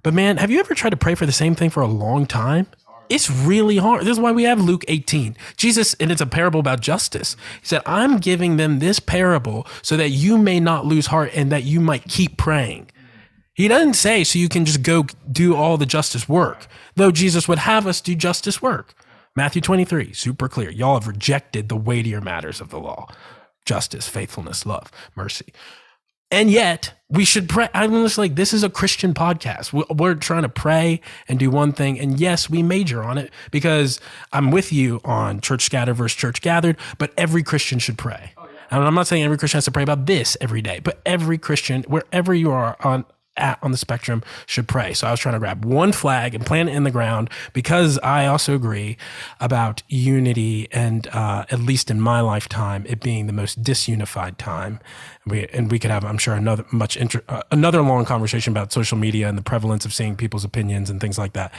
But 0.03 0.13
man, 0.13 0.39
have 0.39 0.51
you 0.51 0.59
ever 0.59 0.75
tried 0.75 0.91
to 0.91 0.97
pray 0.97 1.15
for 1.15 1.25
the 1.25 1.33
same 1.33 1.55
thing 1.55 1.71
for 1.71 1.83
a 1.83 1.87
long 1.87 2.27
time? 2.27 2.67
It's 3.11 3.31
really 3.31 3.79
hard. 3.79 4.03
This 4.03 4.13
is 4.13 4.21
why 4.21 4.33
we 4.33 4.45
have 4.45 4.61
Luke 4.61 4.85
18. 4.89 5.37
Jesus, 5.57 5.95
and 5.95 6.13
it's 6.13 6.21
a 6.21 6.27
parable 6.27 6.61
about 6.61 6.81
justice. 6.81 7.37
He 7.61 7.67
said, 7.67 7.83
I'm 7.87 8.19
giving 8.19 8.57
them 8.57 8.79
this 8.79 9.01
parable 9.01 9.67
so 9.83 9.97
that 9.97 10.11
you 10.11 10.39
may 10.39 10.61
not 10.61 10.87
lose 10.87 11.07
heart 11.07 11.31
and 11.35 11.51
that 11.53 11.65
you 11.65 11.81
might 11.81 12.05
keep 12.05 12.37
praying. 12.37 12.91
He 13.55 13.67
doesn't 13.67 13.95
say 13.95 14.23
so 14.23 14.39
you 14.39 14.49
can 14.49 14.65
just 14.65 14.83
go 14.83 15.07
do 15.31 15.57
all 15.57 15.77
the 15.77 15.87
justice 15.87 16.29
work, 16.29 16.69
though 16.95 17.11
Jesus 17.11 17.49
would 17.49 17.59
have 17.59 17.87
us 17.87 18.01
do 18.01 18.15
justice 18.15 18.63
work. 18.63 18.95
Matthew 19.35 19.63
23, 19.63 20.13
super 20.13 20.49
clear. 20.49 20.71
Y'all 20.71 20.99
have 20.99 21.09
rejected 21.09 21.69
the 21.69 21.77
weightier 21.77 22.21
matters 22.21 22.61
of 22.61 22.71
the 22.71 22.79
law 22.79 23.09
justice, 23.65 24.09
faithfulness, 24.09 24.65
love, 24.65 24.91
mercy. 25.15 25.53
And 26.31 26.51
yet, 26.51 26.93
we 27.11 27.25
should 27.25 27.49
pray. 27.49 27.69
I'm 27.73 27.91
just 28.05 28.19
like, 28.19 28.35
this 28.35 28.53
is 28.53 28.63
a 28.63 28.69
Christian 28.69 29.15
podcast. 29.15 29.73
We- 29.73 29.85
We're 29.95 30.15
trying 30.15 30.43
to 30.43 30.49
pray 30.51 31.01
and 31.27 31.39
do 31.39 31.49
one 31.51 31.73
thing. 31.73 31.99
And 31.99 32.21
yes, 32.21 32.51
we 32.51 32.63
major 32.63 33.03
on 33.03 33.17
it 33.17 33.33
because 33.51 33.99
I'm 34.33 34.51
with 34.51 34.71
you 34.73 35.01
on 35.05 35.41
church 35.41 35.63
scattered 35.65 35.95
versus 35.95 36.17
church 36.17 36.43
gathered, 36.43 36.77
but 36.99 37.13
every 37.17 37.43
Christian 37.43 37.79
should 37.79 37.97
pray. 37.97 38.33
Oh, 38.37 38.47
and 38.71 38.85
I'm 38.85 38.95
not 38.95 39.07
saying 39.07 39.23
every 39.25 39.39
Christian 39.39 39.57
has 39.57 39.65
to 39.65 39.71
pray 39.71 39.83
about 39.83 40.05
this 40.05 40.37
every 40.43 40.61
day, 40.61 40.81
but 40.81 41.01
every 41.07 41.39
Christian, 41.39 41.83
wherever 41.85 42.35
you 42.35 42.51
are 42.51 42.77
on 42.85 43.07
at 43.39 43.59
on 43.63 43.73
the 43.73 43.79
spectrum, 43.79 44.23
should 44.47 44.69
pray. 44.69 44.93
So 44.95 45.07
I 45.07 45.11
was 45.11 45.21
trying 45.21 45.35
to 45.35 45.39
grab 45.39 45.65
one 45.65 45.93
flag 45.93 46.35
and 46.35 46.45
plant 46.45 46.69
it 46.69 46.75
in 46.75 46.85
the 46.85 46.91
ground 46.91 47.31
because 47.53 47.99
I 47.99 48.27
also 48.27 48.55
agree 48.55 48.97
about 49.41 49.83
unity 49.89 50.69
and 50.73 51.07
uh, 51.09 51.45
at 51.51 51.61
least 51.61 51.91
in 51.91 52.01
my 52.01 52.21
lifetime, 52.21 52.85
it 52.89 53.01
being 53.01 53.27
the 53.27 53.33
most 53.33 53.63
disunified 53.63 54.37
time. 54.37 54.81
We, 55.27 55.47
and 55.49 55.71
we 55.71 55.79
could 55.79 55.91
have, 55.91 56.05
I'm 56.05 56.19
sure, 56.19 56.35
another 56.35 56.65
much 56.73 56.97
inter, 56.97 57.23
uh, 57.29 57.43
another 57.51 57.83
long 57.83 58.05
conversation 58.05 58.53
about 58.53 58.73
social 58.73 58.99
media 58.99 59.29
and 59.29 59.37
the 59.37 59.43
prevalence 59.43 59.85
of 59.85 59.93
seeing 59.93 60.17
people's 60.17 60.45
opinions 60.45 60.91
and 60.91 61.01
things 61.01 61.19
like 61.19 61.35
that. 61.35 61.53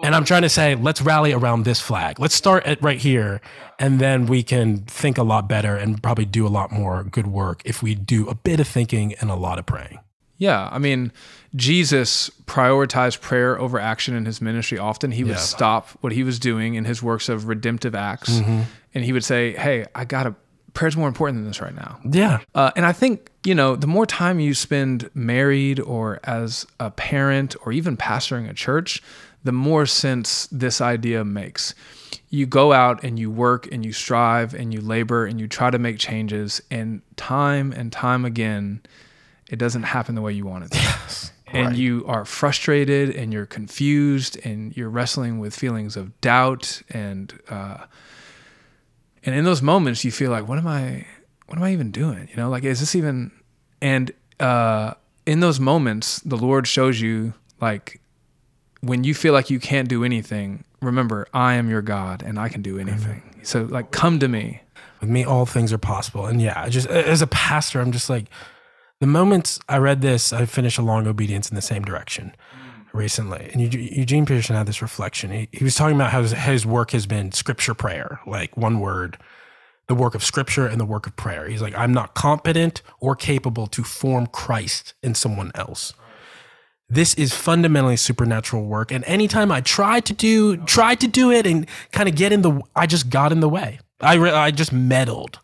And 0.00 0.14
I'm 0.14 0.24
trying 0.24 0.42
to 0.42 0.48
say, 0.48 0.76
let's 0.76 1.02
rally 1.02 1.32
around 1.32 1.64
this 1.64 1.80
flag. 1.80 2.20
Let's 2.20 2.34
start 2.34 2.64
at 2.66 2.80
right 2.80 2.98
here, 2.98 3.40
and 3.80 3.98
then 3.98 4.26
we 4.26 4.44
can 4.44 4.84
think 4.84 5.18
a 5.18 5.24
lot 5.24 5.48
better 5.48 5.76
and 5.76 6.00
probably 6.00 6.24
do 6.24 6.46
a 6.46 6.48
lot 6.48 6.70
more 6.70 7.02
good 7.02 7.26
work 7.26 7.62
if 7.64 7.82
we 7.82 7.96
do 7.96 8.28
a 8.28 8.34
bit 8.34 8.60
of 8.60 8.68
thinking 8.68 9.14
and 9.14 9.28
a 9.28 9.34
lot 9.34 9.58
of 9.58 9.66
praying. 9.66 9.98
Yeah, 10.38 10.68
I 10.70 10.78
mean, 10.78 11.12
Jesus 11.56 12.30
prioritized 12.46 13.20
prayer 13.20 13.58
over 13.60 13.78
action 13.78 14.14
in 14.14 14.24
his 14.24 14.40
ministry 14.40 14.78
often. 14.78 15.10
He 15.10 15.24
would 15.24 15.30
Yeah. 15.32 15.36
stop 15.36 15.88
what 16.00 16.12
he 16.12 16.22
was 16.22 16.38
doing 16.38 16.74
in 16.74 16.84
his 16.84 17.02
works 17.02 17.28
of 17.28 17.48
redemptive 17.48 17.94
acts 17.94 18.30
Mm-hmm. 18.38 18.60
and 18.94 19.04
he 19.04 19.12
would 19.12 19.24
say, 19.24 19.52
Hey, 19.54 19.84
I 19.94 20.04
got 20.04 20.22
to, 20.24 20.34
prayer's 20.74 20.96
more 20.96 21.08
important 21.08 21.38
than 21.38 21.46
this 21.48 21.60
right 21.60 21.74
now. 21.74 21.98
Yeah, 22.08 22.38
Uh, 22.54 22.70
and 22.76 22.86
I 22.86 22.92
think, 22.92 23.30
you 23.44 23.54
know, 23.54 23.74
the 23.76 23.86
more 23.88 24.06
time 24.06 24.38
you 24.38 24.54
spend 24.54 25.10
married 25.14 25.80
or 25.80 26.20
as 26.24 26.66
a 26.78 26.90
parent 26.90 27.56
or 27.64 27.72
even 27.72 27.96
pastoring 27.96 28.48
a 28.48 28.54
church, 28.54 29.02
the 29.44 29.52
more 29.52 29.86
sense 29.86 30.46
this 30.52 30.80
idea 30.80 31.24
makes. 31.24 31.74
You 32.30 32.44
go 32.46 32.72
out 32.72 33.02
and 33.02 33.18
you 33.18 33.30
work 33.30 33.66
and 33.72 33.84
you 33.84 33.92
strive 33.92 34.52
and 34.54 34.72
you 34.74 34.80
labor 34.80 35.24
and 35.26 35.40
you 35.40 35.48
try 35.48 35.70
to 35.70 35.78
make 35.78 35.98
changes, 35.98 36.60
and 36.70 37.00
time 37.16 37.72
and 37.72 37.90
time 37.90 38.24
again, 38.24 38.82
it 39.48 39.58
doesn't 39.58 39.84
happen 39.84 40.14
the 40.14 40.22
way 40.22 40.32
you 40.32 40.46
want 40.46 40.64
it 40.64 40.70
to. 40.72 41.30
And 41.50 41.78
you 41.78 42.04
are 42.06 42.26
frustrated 42.26 43.16
and 43.16 43.32
you're 43.32 43.46
confused 43.46 44.38
and 44.44 44.76
you're 44.76 44.90
wrestling 44.90 45.38
with 45.38 45.56
feelings 45.56 45.96
of 45.96 46.20
doubt 46.20 46.82
and 46.90 47.32
uh, 47.48 47.86
and 49.24 49.34
in 49.34 49.46
those 49.46 49.62
moments 49.62 50.04
you 50.04 50.12
feel 50.12 50.30
like 50.30 50.46
what 50.46 50.58
am 50.58 50.66
i 50.66 51.06
what 51.46 51.56
am 51.56 51.64
i 51.64 51.72
even 51.72 51.90
doing? 51.90 52.28
You 52.30 52.36
know 52.36 52.50
like 52.50 52.64
is 52.64 52.80
this 52.80 52.94
even 52.94 53.32
and 53.80 54.10
uh 54.38 54.92
in 55.24 55.40
those 55.40 55.58
moments 55.58 56.18
the 56.20 56.36
lord 56.36 56.66
shows 56.66 57.00
you 57.00 57.32
like 57.62 58.02
when 58.82 59.02
you 59.02 59.14
feel 59.14 59.32
like 59.32 59.48
you 59.48 59.58
can't 59.58 59.88
do 59.88 60.04
anything 60.04 60.64
remember 60.82 61.26
i 61.32 61.54
am 61.54 61.70
your 61.70 61.80
god 61.80 62.22
and 62.22 62.38
i 62.38 62.50
can 62.50 62.60
do 62.60 62.78
anything. 62.78 63.22
So 63.42 63.62
like 63.62 63.90
come 63.90 64.18
to 64.18 64.28
me. 64.28 64.60
With 65.00 65.10
me, 65.10 65.24
all 65.24 65.46
things 65.46 65.72
are 65.72 65.78
possible. 65.78 66.26
And 66.26 66.42
yeah, 66.42 66.68
just 66.68 66.88
as 66.88 67.22
a 67.22 67.26
pastor, 67.28 67.80
I'm 67.80 67.92
just 67.92 68.10
like, 68.10 68.26
the 69.00 69.06
moments 69.06 69.60
I 69.68 69.78
read 69.78 70.00
this, 70.00 70.32
I 70.32 70.46
finished 70.46 70.78
a 70.78 70.82
long 70.82 71.06
obedience 71.06 71.48
in 71.48 71.54
the 71.54 71.62
same 71.62 71.84
direction. 71.84 72.34
recently, 72.92 73.50
and 73.52 73.72
Eugene 73.74 74.26
Peterson 74.26 74.56
had 74.56 74.66
this 74.66 74.82
reflection. 74.82 75.30
He, 75.30 75.48
he 75.52 75.64
was 75.64 75.74
talking 75.74 75.96
about 75.96 76.10
how 76.10 76.22
his, 76.22 76.32
his 76.32 76.66
work 76.66 76.90
has 76.92 77.06
been 77.06 77.32
scripture 77.32 77.74
prayer, 77.74 78.20
like 78.26 78.56
one 78.56 78.80
word, 78.80 79.18
the 79.86 79.94
work 79.94 80.14
of 80.14 80.22
scripture 80.22 80.66
and 80.66 80.80
the 80.80 80.84
work 80.84 81.06
of 81.06 81.16
prayer. 81.16 81.48
He's 81.48 81.62
like, 81.62 81.76
I'm 81.76 81.92
not 81.92 82.14
competent 82.14 82.82
or 83.00 83.16
capable 83.16 83.66
to 83.68 83.82
form 83.82 84.26
Christ 84.26 84.94
in 85.02 85.14
someone 85.14 85.50
else. 85.54 85.94
This 86.90 87.14
is 87.14 87.34
fundamentally 87.34 87.96
supernatural 87.96 88.64
work. 88.64 88.90
And 88.90 89.04
anytime 89.04 89.52
I 89.52 89.60
tried 89.60 90.06
to 90.06 90.14
do, 90.14 90.56
tried 90.56 91.00
to 91.00 91.08
do 91.08 91.30
it 91.30 91.46
and 91.46 91.66
kind 91.92 92.08
of 92.08 92.14
get 92.14 92.32
in 92.32 92.42
the, 92.42 92.62
I 92.74 92.86
just 92.86 93.10
got 93.10 93.30
in 93.32 93.40
the 93.40 93.48
way. 93.48 93.78
I, 94.00 94.14
re, 94.14 94.30
I 94.30 94.50
just 94.50 94.72
meddled. 94.72 95.38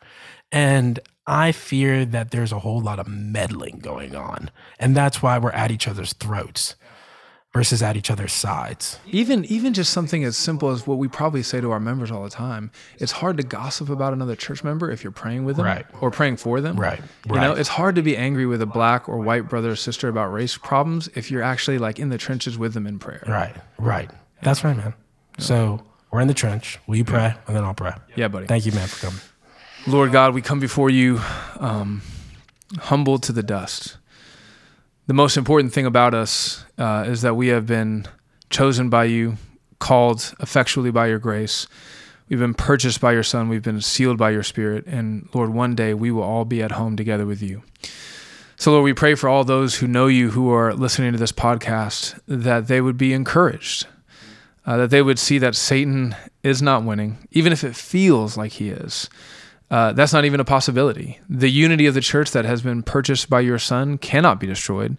And 0.51 1.01
I 1.27 1.53
fear 1.53 2.05
that 2.05 2.31
there's 2.31 2.53
a 2.53 2.59
whole 2.59 2.81
lot 2.81 2.99
of 2.99 3.09
meddling 3.09 3.79
going 3.79 4.15
on. 4.15 4.51
And 4.79 4.97
that's 4.97 5.23
why 5.23 5.39
we're 5.39 5.51
at 5.51 5.71
each 5.71 5.89
other's 5.89 6.13
throats 6.13 6.77
versus 7.55 7.83
at 7.83 7.97
each 7.97 8.11
other's 8.11 8.33
sides. 8.33 8.99
Even 9.07 9.45
even 9.45 9.73
just 9.73 9.93
something 9.93 10.25
as 10.25 10.37
simple 10.37 10.71
as 10.71 10.87
what 10.87 10.99
we 10.99 11.07
probably 11.09 11.43
say 11.43 11.61
to 11.61 11.71
our 11.71 11.81
members 11.81 12.11
all 12.11 12.25
the 12.25 12.31
time. 12.31 12.71
It's 12.99 13.13
hard 13.13 13.37
to 13.39 13.43
gossip 13.45 13.89
about 13.89 14.13
another 14.13 14.35
church 14.35 14.65
member 14.65 14.91
if 14.91 15.05
you're 15.05 15.13
praying 15.13 15.45
with 15.45 15.57
them 15.57 15.65
right. 15.65 15.87
or 16.01 16.11
praying 16.11 16.37
for 16.37 16.61
them. 16.61 16.77
Right. 16.77 17.01
You 17.27 17.37
right. 17.37 17.41
know, 17.41 17.53
it's 17.53 17.69
hard 17.69 17.95
to 17.95 18.03
be 18.03 18.17
angry 18.17 18.45
with 18.45 18.61
a 18.61 18.67
black 18.67 19.09
or 19.09 19.19
white 19.19 19.49
brother 19.49 19.71
or 19.71 19.77
sister 19.77 20.09
about 20.09 20.33
race 20.33 20.59
problems 20.59 21.09
if 21.15 21.31
you're 21.31 21.43
actually 21.43 21.79
like 21.79 21.99
in 21.99 22.09
the 22.09 22.19
trenches 22.19 22.59
with 22.59 22.75
them 22.75 22.87
in 22.87 22.99
prayer. 22.99 23.23
Right. 23.27 23.55
Right. 23.79 24.11
That's 24.43 24.65
right, 24.65 24.77
man. 24.77 24.93
Yeah. 25.39 25.45
So 25.45 25.81
we're 26.11 26.21
in 26.21 26.29
the 26.29 26.35
trench. 26.35 26.79
Will 26.87 26.97
you 26.97 27.05
pray? 27.05 27.23
Yeah. 27.23 27.37
And 27.47 27.57
then 27.57 27.65
I'll 27.65 27.75
pray. 27.75 27.93
Yeah, 28.17 28.29
buddy. 28.29 28.47
Thank 28.47 28.67
you, 28.67 28.73
man, 28.73 28.89
for 28.89 29.07
coming. 29.07 29.21
Lord 29.87 30.13
God, 30.13 30.35
we 30.35 30.43
come 30.43 30.61
before 30.61 30.91
you 30.91 31.21
um, 31.59 32.03
humbled 32.79 33.23
to 33.25 33.33
the 33.33 33.43
dust 33.43 33.99
the 35.07 35.15
most 35.15 35.37
important 35.37 35.73
thing 35.73 35.87
about 35.87 36.15
us 36.15 36.65
uh, 36.79 37.05
is 37.07 37.23
that 37.23 37.35
we 37.35 37.49
have 37.49 37.67
been 37.67 38.07
chosen 38.51 38.89
by 38.89 39.05
you, 39.05 39.37
called 39.79 40.35
effectually 40.41 40.91
by 40.91 41.09
your 41.09 41.19
grace. 41.19 41.67
We've 42.29 42.39
been 42.39 42.55
purchased 42.55 43.01
by 43.01 43.13
your 43.13 43.23
Son. 43.23 43.49
We've 43.49 43.63
been 43.63 43.83
sealed 43.83 44.17
by 44.17 44.31
your 44.31 44.43
Spirit. 44.43 44.87
And 44.87 45.29
Lord, 45.35 45.51
one 45.51 45.75
day 45.75 45.93
we 45.93 46.11
will 46.11 46.23
all 46.23 46.47
be 46.47 46.63
at 46.63 46.73
home 46.73 46.97
together 46.97 47.27
with 47.27 47.43
you. 47.43 47.63
So, 48.57 48.73
Lord, 48.73 48.85
we 48.85 48.95
pray 48.95 49.15
for 49.15 49.29
all 49.29 49.45
those 49.45 49.77
who 49.77 49.87
know 49.87 50.07
you 50.07 50.31
who 50.31 50.51
are 50.51 50.73
listening 50.73 51.13
to 51.13 51.19
this 51.19 51.33
podcast 51.33 52.19
that 52.27 52.69
they 52.69 52.81
would 52.81 52.97
be 52.97 53.13
encouraged, 53.13 53.87
uh, 54.65 54.79
that 54.79 54.91
they 54.91 55.03
would 55.03 55.19
see 55.19 55.39
that 55.39 55.55
Satan 55.55 56.17
is 56.43 56.63
not 56.63 56.85
winning, 56.85 57.29
even 57.33 57.53
if 57.53 57.63
it 57.63 57.77
feels 57.77 58.39
like 58.39 58.53
he 58.53 58.71
is. 58.71 59.11
Uh, 59.75 59.93
that's 59.93 60.13
not 60.13 60.25
even 60.25 60.39
a 60.39 60.45
possibility. 60.45 61.19
The 61.29 61.51
unity 61.51 61.87
of 61.87 61.95
the 61.95 62.01
church 62.01 62.31
that 62.31 62.45
has 62.45 62.63
been 62.63 62.85
purchased 62.85 63.29
by 63.29 63.41
your 63.41 63.59
Son 63.59 63.99
cannot 63.99 64.39
be 64.39 64.47
destroyed 64.47 64.99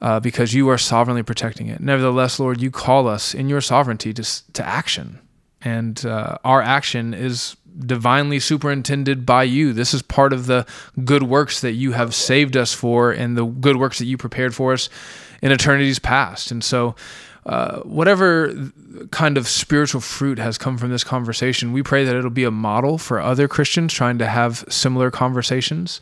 uh, 0.00 0.20
because 0.20 0.54
you 0.54 0.70
are 0.70 0.78
sovereignly 0.78 1.22
protecting 1.22 1.66
it. 1.66 1.82
Nevertheless, 1.82 2.40
Lord, 2.40 2.62
you 2.62 2.70
call 2.70 3.06
us 3.06 3.34
in 3.34 3.50
your 3.50 3.60
sovereignty 3.60 4.14
to, 4.14 4.52
to 4.54 4.64
action. 4.64 5.18
And 5.60 6.02
uh, 6.06 6.38
our 6.44 6.62
action 6.62 7.12
is 7.12 7.58
divinely 7.78 8.40
superintended 8.40 9.26
by 9.26 9.42
you. 9.42 9.74
This 9.74 9.92
is 9.92 10.00
part 10.00 10.32
of 10.32 10.46
the 10.46 10.64
good 11.04 11.24
works 11.24 11.60
that 11.60 11.72
you 11.72 11.92
have 11.92 12.14
saved 12.14 12.56
us 12.56 12.72
for 12.72 13.10
and 13.10 13.36
the 13.36 13.44
good 13.44 13.76
works 13.76 13.98
that 13.98 14.06
you 14.06 14.16
prepared 14.16 14.54
for 14.54 14.72
us 14.72 14.88
in 15.42 15.52
eternity's 15.52 15.98
past. 15.98 16.50
And 16.50 16.64
so, 16.64 16.94
uh, 17.46 17.80
whatever 17.80 18.54
kind 19.10 19.36
of 19.36 19.46
spiritual 19.48 20.00
fruit 20.00 20.38
has 20.38 20.56
come 20.56 20.78
from 20.78 20.90
this 20.90 21.04
conversation, 21.04 21.72
we 21.72 21.82
pray 21.82 22.04
that 22.04 22.16
it'll 22.16 22.30
be 22.30 22.44
a 22.44 22.50
model 22.50 22.96
for 22.96 23.20
other 23.20 23.48
Christians 23.48 23.92
trying 23.92 24.18
to 24.18 24.26
have 24.26 24.64
similar 24.68 25.10
conversations. 25.10 26.00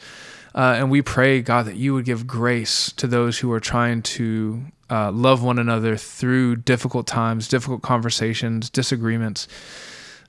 Uh, 0.54 0.74
and 0.76 0.90
we 0.90 1.02
pray, 1.02 1.40
God, 1.40 1.66
that 1.66 1.76
you 1.76 1.94
would 1.94 2.04
give 2.04 2.26
grace 2.26 2.92
to 2.92 3.06
those 3.06 3.38
who 3.38 3.50
are 3.52 3.60
trying 3.60 4.02
to 4.02 4.62
uh, 4.90 5.10
love 5.10 5.42
one 5.42 5.58
another 5.58 5.96
through 5.96 6.56
difficult 6.56 7.06
times, 7.06 7.48
difficult 7.48 7.82
conversations, 7.82 8.68
disagreements. 8.68 9.48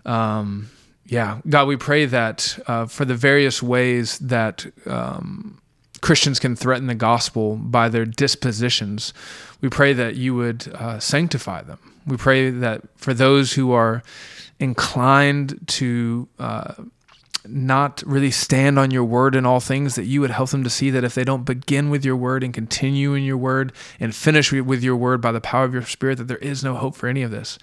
Um, 0.05 0.69
yeah, 1.05 1.41
God, 1.47 1.67
we 1.67 1.75
pray 1.75 2.05
that 2.05 2.57
uh, 2.67 2.85
for 2.85 3.03
the 3.03 3.15
various 3.15 3.61
ways 3.61 4.17
that 4.19 4.65
um, 4.87 5.59
Christians 6.03 6.37
can 6.37 6.57
threaten 6.57 6.87
the 6.87 6.95
gospel 6.95 7.55
by 7.55 7.87
their 7.87 8.05
dispositions, 8.05 9.13
we 9.61 9.69
pray 9.69 9.93
that 9.93 10.17
you 10.17 10.35
would 10.35 10.67
uh, 10.75 10.99
sanctify 10.99 11.61
them. 11.61 11.79
We 12.05 12.17
pray 12.17 12.49
that 12.49 12.81
for 12.97 13.13
those 13.13 13.53
who 13.53 13.71
are 13.71 14.03
inclined 14.59 15.65
to 15.65 16.27
uh, 16.39 16.73
not 17.47 18.03
really 18.05 18.31
stand 18.31 18.77
on 18.77 18.91
your 18.91 19.05
word 19.05 19.33
in 19.33 19.45
all 19.45 19.61
things, 19.61 19.95
that 19.95 20.03
you 20.03 20.19
would 20.19 20.31
help 20.31 20.49
them 20.49 20.65
to 20.65 20.69
see 20.69 20.89
that 20.89 21.05
if 21.05 21.15
they 21.15 21.23
don't 21.23 21.45
begin 21.45 21.89
with 21.89 22.03
your 22.03 22.17
word 22.17 22.43
and 22.43 22.53
continue 22.53 23.13
in 23.13 23.23
your 23.23 23.37
word 23.37 23.71
and 23.97 24.13
finish 24.13 24.51
with 24.51 24.83
your 24.83 24.97
word 24.97 25.21
by 25.21 25.31
the 25.31 25.39
power 25.39 25.63
of 25.63 25.73
your 25.73 25.83
spirit, 25.83 26.17
that 26.17 26.27
there 26.27 26.37
is 26.39 26.65
no 26.65 26.75
hope 26.75 26.97
for 26.97 27.07
any 27.07 27.21
of 27.21 27.31
this. 27.31 27.57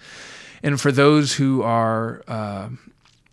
And 0.63 0.81
for 0.81 0.91
those 0.91 1.35
who 1.35 1.61
are 1.61 2.23
uh, 2.27 2.69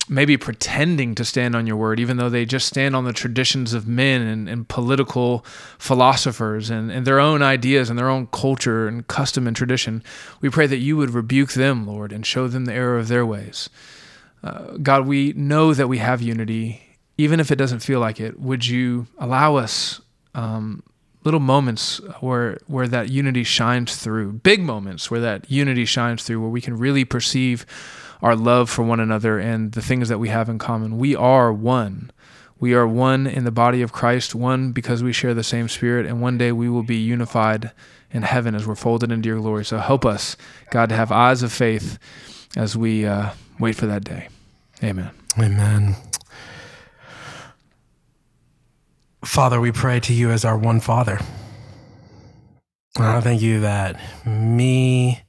maybe 0.09 0.37
pretending 0.37 1.15
to 1.15 1.25
stand 1.25 1.55
on 1.55 1.67
your 1.67 1.77
word, 1.77 2.01
even 2.01 2.17
though 2.17 2.29
they 2.29 2.45
just 2.45 2.67
stand 2.67 2.97
on 2.97 3.05
the 3.05 3.13
traditions 3.13 3.75
of 3.75 3.87
men 3.87 4.23
and, 4.23 4.49
and 4.49 4.69
political 4.69 5.45
philosophers 5.79 6.71
and, 6.71 6.91
and 6.91 7.07
their 7.07 7.21
own 7.21 7.43
ideas 7.43 7.91
and 7.91 7.99
their 7.99 8.09
own 8.09 8.27
culture 8.29 8.89
and 8.89 9.07
custom 9.07 9.47
and 9.47 9.57
tradition. 9.57 10.03
We 10.41 10.51
pray 10.51 10.67
that 10.67 10.79
you 10.79 10.97
would 10.97 11.11
rebuke 11.11 11.53
them, 11.53 11.87
Lord, 11.87 12.13
and 12.13 12.25
show 12.25 12.49
them 12.49 12.65
the 12.65 12.75
error 12.75 12.99
of 12.99 13.09
their 13.09 13.27
ways. 13.27 13.69
Uh, 14.43 14.77
God, 14.83 15.07
we 15.07 15.33
know 15.35 15.75
that 15.75 15.89
we 15.89 15.99
have 15.99 16.23
unity, 16.23 16.83
even 17.17 17.41
if 17.41 17.51
it 17.51 17.57
doesn't 17.57 17.81
feel 17.81 18.01
like 18.01 18.21
it. 18.21 18.39
Would 18.39 18.67
you 18.67 19.09
allow 19.19 19.57
us 19.57 20.01
um, 20.35 20.83
little 21.25 21.41
moments 21.41 22.01
where 22.21 22.59
where 22.67 22.89
that 22.89 23.11
unity 23.11 23.45
shines 23.45 23.97
through, 23.97 24.33
big 24.33 24.63
moments 24.63 25.11
where 25.11 25.21
that 25.21 25.51
unity 25.51 25.85
shines 25.85 26.23
through, 26.23 26.41
where 26.41 26.51
we 26.51 26.61
can 26.61 26.79
really 26.79 27.05
perceive 27.05 27.67
our 28.23 28.37
love 28.37 28.69
for 28.69 28.83
one 28.83 29.01
another 29.01 29.39
and 29.39 29.73
the 29.73 29.83
things 29.83 30.09
that 30.09 30.19
we 30.19 30.29
have 30.29 30.49
in 30.49 30.59
common. 30.59 30.99
We 30.99 31.15
are 31.15 31.53
one. 31.53 32.11
We 32.61 32.75
are 32.75 32.87
one 32.87 33.27
in 33.27 33.45
the 33.45 33.53
body 33.53 33.83
of 33.83 33.93
Christ, 33.93 34.35
one 34.35 34.73
because 34.73 35.03
we 35.03 35.13
share 35.13 35.35
the 35.35 35.45
same 35.45 35.69
spirit, 35.69 36.07
and 36.07 36.21
one 36.21 36.39
day 36.39 36.51
we 36.51 36.69
will 36.69 36.83
be 36.83 36.97
unified 36.97 37.71
in 38.11 38.23
heaven 38.23 38.55
as 38.55 38.67
we're 38.67 38.75
folded 38.75 39.13
into 39.13 39.29
your 39.29 39.41
glory. 39.41 39.65
So 39.65 39.79
help 39.79 40.05
us, 40.05 40.37
God, 40.71 40.89
to 40.89 40.97
have 40.97 41.13
eyes 41.13 41.43
of 41.43 41.53
faith 41.53 41.99
as 42.57 42.77
we 42.77 43.07
uh, 43.07 43.31
wait 43.61 43.77
for 43.77 43.87
that 43.87 44.03
day. 44.03 44.29
Amen. 44.83 45.11
Amen. 45.39 45.97
Father, 49.25 49.61
we 49.61 49.73
pray 49.73 50.01
to 50.01 50.13
you 50.13 50.31
as 50.31 50.45
our 50.45 50.57
one 50.57 50.81
Father. 50.81 51.21
I 52.97 53.21
thank 53.21 53.43
you 53.43 53.61
that 53.61 54.01
me 54.27 55.23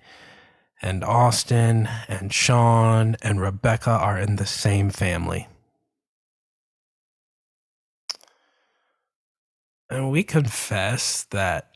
and 0.82 1.04
Austin 1.04 1.90
and 2.08 2.34
Sean 2.34 3.16
and 3.22 3.42
Rebecca 3.42 3.92
are 3.92 4.18
in 4.18 4.38
the 4.38 4.46
same 4.46 4.90
family. 4.90 5.48
And 9.90 10.12
we 10.12 10.24
confess 10.24 11.24
that 11.32 11.76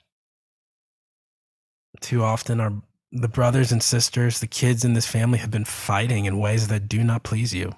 too 2.00 2.24
often 2.24 2.60
our 2.60 2.74
the 3.16 3.28
brothers 3.28 3.72
and 3.72 3.84
sisters, 3.84 4.40
the 4.40 4.48
kids 4.48 4.84
in 4.84 4.96
this 4.96 5.06
family 5.06 5.38
have 5.38 5.52
been 5.52 5.66
fighting 5.66 6.26
in 6.26 6.40
ways 6.40 6.68
that 6.68 6.90
do 6.90 7.04
not 7.04 7.22
please 7.22 7.54
you, 7.54 7.76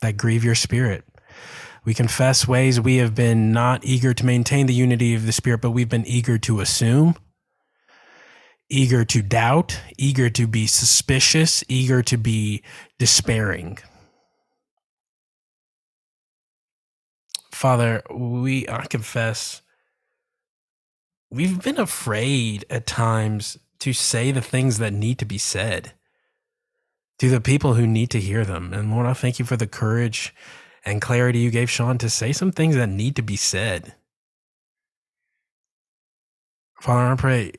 that 0.00 0.16
grieve 0.16 0.42
your 0.42 0.56
spirit. 0.56 1.04
We 1.84 1.94
confess 1.94 2.48
ways 2.48 2.80
we 2.80 2.96
have 2.96 3.14
been 3.14 3.52
not 3.52 3.84
eager 3.84 4.12
to 4.12 4.26
maintain 4.26 4.66
the 4.66 4.74
unity 4.74 5.14
of 5.14 5.26
the 5.26 5.32
spirit, 5.32 5.60
but 5.60 5.70
we've 5.70 5.88
been 5.88 6.06
eager 6.06 6.38
to 6.38 6.60
assume 6.60 7.14
eager 8.68 9.04
to 9.04 9.22
doubt, 9.22 9.80
eager 9.98 10.30
to 10.30 10.46
be 10.46 10.66
suspicious, 10.66 11.62
eager 11.68 12.02
to 12.02 12.16
be 12.16 12.62
despairing. 12.98 13.78
Father, 17.52 18.02
we 18.10 18.68
I 18.68 18.86
confess 18.86 19.62
we've 21.30 21.62
been 21.62 21.78
afraid 21.78 22.64
at 22.68 22.86
times 22.86 23.58
to 23.80 23.92
say 23.92 24.30
the 24.30 24.40
things 24.40 24.78
that 24.78 24.92
need 24.92 25.18
to 25.18 25.24
be 25.24 25.38
said 25.38 25.92
to 27.18 27.28
the 27.28 27.40
people 27.40 27.74
who 27.74 27.86
need 27.86 28.10
to 28.10 28.20
hear 28.20 28.44
them. 28.44 28.72
And 28.72 28.90
Lord, 28.90 29.06
I 29.06 29.12
thank 29.12 29.38
you 29.38 29.44
for 29.44 29.56
the 29.56 29.66
courage 29.66 30.34
and 30.84 31.00
clarity 31.00 31.38
you 31.38 31.50
gave 31.50 31.70
Sean 31.70 31.98
to 31.98 32.10
say 32.10 32.32
some 32.32 32.52
things 32.52 32.74
that 32.74 32.88
need 32.88 33.16
to 33.16 33.22
be 33.22 33.36
said. 33.36 33.94
Father, 36.80 37.12
I 37.12 37.14
pray 37.14 37.52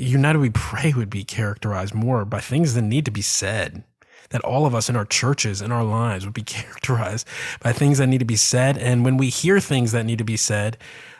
United 0.00 0.38
We 0.38 0.50
Pray 0.50 0.92
would 0.94 1.10
be 1.10 1.24
characterized 1.24 1.94
more 1.94 2.24
by 2.24 2.40
things 2.40 2.74
that 2.74 2.82
need 2.82 3.04
to 3.04 3.10
be 3.10 3.22
said. 3.22 3.84
That 4.30 4.42
all 4.42 4.64
of 4.64 4.76
us 4.76 4.88
in 4.88 4.94
our 4.94 5.04
churches, 5.04 5.60
in 5.60 5.72
our 5.72 5.82
lives, 5.82 6.24
would 6.24 6.34
be 6.34 6.42
characterized 6.44 7.26
by 7.60 7.72
things 7.72 7.98
that 7.98 8.06
need 8.06 8.18
to 8.18 8.24
be 8.24 8.36
said. 8.36 8.78
And 8.78 9.04
when 9.04 9.16
we 9.16 9.28
hear 9.28 9.60
things 9.60 9.92
that 9.92 10.06
need 10.06 10.18
to 10.18 10.24
be 10.24 10.36
said, 10.36 10.78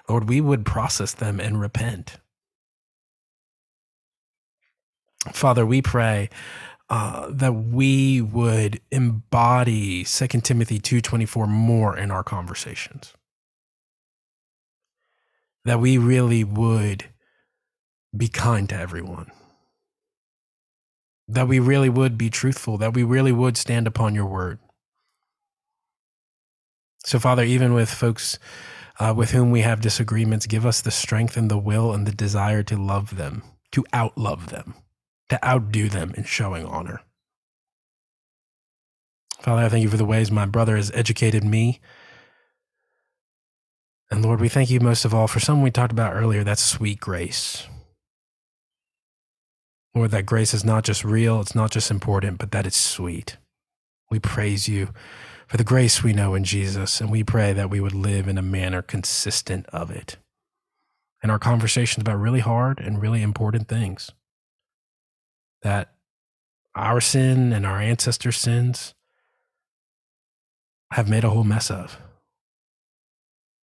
Lord, 0.08 0.28
we 0.28 0.40
would 0.40 0.64
process 0.64 1.12
them 1.12 1.40
and 1.40 1.60
repent. 1.60 2.16
Father, 5.32 5.66
we 5.66 5.82
pray 5.82 6.30
uh, 6.88 7.28
that 7.30 7.52
we 7.52 8.20
would 8.20 8.80
embody 8.90 10.04
2 10.04 10.26
Timothy 10.40 10.80
2.24 10.80 11.48
more 11.48 11.96
in 11.96 12.10
our 12.10 12.24
conversations. 12.24 13.14
That 15.64 15.78
we 15.78 15.98
really 15.98 16.42
would 16.42 17.04
be 18.16 18.28
kind 18.28 18.68
to 18.68 18.74
everyone. 18.76 19.30
That 21.28 21.48
we 21.48 21.58
really 21.58 21.88
would 21.88 22.18
be 22.18 22.30
truthful, 22.30 22.76
that 22.78 22.94
we 22.94 23.02
really 23.02 23.32
would 23.32 23.56
stand 23.56 23.86
upon 23.86 24.14
your 24.14 24.26
word. 24.26 24.58
So, 27.04 27.18
Father, 27.18 27.44
even 27.44 27.72
with 27.72 27.88
folks 27.88 28.38
uh, 29.00 29.14
with 29.16 29.30
whom 29.30 29.50
we 29.50 29.62
have 29.62 29.80
disagreements, 29.80 30.46
give 30.46 30.66
us 30.66 30.82
the 30.82 30.90
strength 30.90 31.36
and 31.36 31.50
the 31.50 31.58
will 31.58 31.92
and 31.92 32.06
the 32.06 32.12
desire 32.12 32.62
to 32.62 32.76
love 32.76 33.16
them, 33.16 33.42
to 33.72 33.82
outlove 33.94 34.48
them, 34.48 34.74
to 35.30 35.42
outdo 35.44 35.88
them 35.88 36.12
in 36.16 36.24
showing 36.24 36.66
honor. 36.66 37.00
Father, 39.40 39.62
I 39.62 39.68
thank 39.70 39.82
you 39.82 39.88
for 39.88 39.96
the 39.96 40.04
ways 40.04 40.30
my 40.30 40.44
brother 40.44 40.76
has 40.76 40.90
educated 40.92 41.42
me. 41.42 41.80
And 44.10 44.22
Lord, 44.22 44.40
we 44.40 44.50
thank 44.50 44.68
you 44.68 44.80
most 44.80 45.06
of 45.06 45.14
all 45.14 45.26
for 45.26 45.40
something 45.40 45.62
we 45.62 45.70
talked 45.70 45.92
about 45.92 46.14
earlier 46.14 46.44
that 46.44 46.58
sweet 46.58 47.00
grace. 47.00 47.66
Lord, 49.94 50.12
that 50.12 50.26
grace 50.26 50.54
is 50.54 50.64
not 50.64 50.84
just 50.84 51.04
real, 51.04 51.40
it's 51.40 51.54
not 51.54 51.70
just 51.70 51.90
important, 51.90 52.38
but 52.38 52.52
that 52.52 52.66
it's 52.66 52.76
sweet. 52.76 53.36
We 54.10 54.18
praise 54.18 54.68
you 54.68 54.90
for 55.48 55.56
the 55.56 55.64
grace 55.64 56.02
we 56.02 56.12
know 56.12 56.34
in 56.34 56.44
Jesus, 56.44 57.00
and 57.00 57.10
we 57.10 57.24
pray 57.24 57.52
that 57.52 57.70
we 57.70 57.80
would 57.80 57.94
live 57.94 58.28
in 58.28 58.38
a 58.38 58.42
manner 58.42 58.82
consistent 58.82 59.66
of 59.66 59.90
it. 59.90 60.16
And 61.22 61.32
our 61.32 61.38
conversations 61.38 62.02
about 62.02 62.20
really 62.20 62.40
hard 62.40 62.78
and 62.78 63.00
really 63.00 63.22
important 63.22 63.68
things. 63.68 64.12
That 65.62 65.92
our 66.74 67.00
sin 67.00 67.52
and 67.52 67.66
our 67.66 67.80
ancestors' 67.80 68.36
sins 68.36 68.94
have 70.92 71.08
made 71.08 71.24
a 71.24 71.30
whole 71.30 71.44
mess 71.44 71.70
of. 71.70 71.98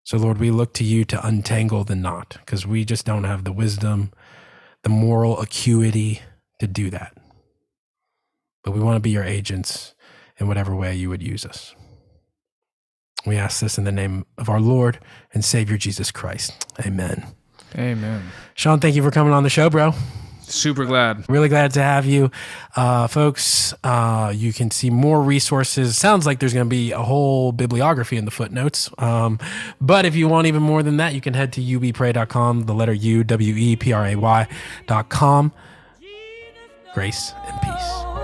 So, 0.05 0.17
Lord, 0.19 0.39
we 0.39 0.51
look 0.51 0.73
to 0.75 0.85
you 0.85 1.05
to 1.07 1.27
untangle 1.27 1.85
the 1.85 1.97
knot 1.97 2.37
because 2.41 2.67
we 2.67 2.85
just 2.85 3.05
don't 3.07 3.25
have 3.25 3.45
the 3.45 3.53
wisdom, 3.53 4.13
the 4.87 4.91
moral 4.91 5.41
acuity 5.41 6.21
to 6.61 6.67
do 6.69 6.91
that. 6.91 7.13
But 8.63 8.71
we 8.71 8.79
want 8.79 8.95
to 8.95 9.01
be 9.01 9.11
your 9.11 9.25
agents 9.25 9.97
in 10.39 10.47
whatever 10.47 10.77
way 10.77 10.95
you 10.95 11.09
would 11.09 11.25
use 11.25 11.45
us. 11.45 11.75
We 13.27 13.35
ask 13.35 13.61
this 13.61 13.79
in 13.79 13.83
the 13.83 13.91
name 13.91 14.27
of 14.39 14.49
our 14.49 14.61
Lord 14.61 15.01
and 15.35 15.45
Savior 15.45 15.77
Jesus 15.77 16.13
Christ. 16.13 16.73
Amen. 16.87 17.27
Amen. 17.77 18.31
Sean, 18.55 18.79
thank 18.79 18.95
you 18.95 19.03
for 19.03 19.11
coming 19.11 19.33
on 19.33 19.43
the 19.43 19.51
show, 19.51 19.69
bro. 19.69 19.93
Super 20.49 20.85
glad. 20.85 21.25
Really 21.29 21.49
glad 21.49 21.73
to 21.73 21.83
have 21.83 22.07
you. 22.07 22.31
Uh, 22.77 23.07
folks, 23.09 23.75
uh, 23.83 24.33
you 24.35 24.53
can 24.53 24.71
see 24.71 24.91
more 24.91 25.21
resources. 25.21 25.99
Sounds 25.99 26.25
like 26.25 26.39
there's 26.39 26.55
going 26.55 26.67
to 26.67 26.71
be 26.71 26.93
a 26.93 27.03
whole 27.03 27.53
bibliography 27.53 28.17
in 28.17 28.25
the 28.25 28.31
footnotes. 28.31 28.91
Um, 28.99 29.39
but 29.81 30.05
if 30.05 30.15
you 30.15 30.29
want 30.29 30.47
even 30.47 30.63
more 30.63 30.83
than 30.83 30.99
that, 30.99 31.15
you 31.15 31.21
can 31.21 31.35
head 31.35 31.53
to 31.55 31.61
uwepray.com, 31.61 32.63
the 32.63 32.75
letter 32.75 32.95
U, 32.95 33.25
W 33.25 33.55
E 33.55 33.77
P 33.77 33.93
R 33.93 34.07
A 34.07 34.17
Y.com. 34.17 35.53
Grace 36.95 37.33
and 37.47 37.61
peace. 37.61 38.16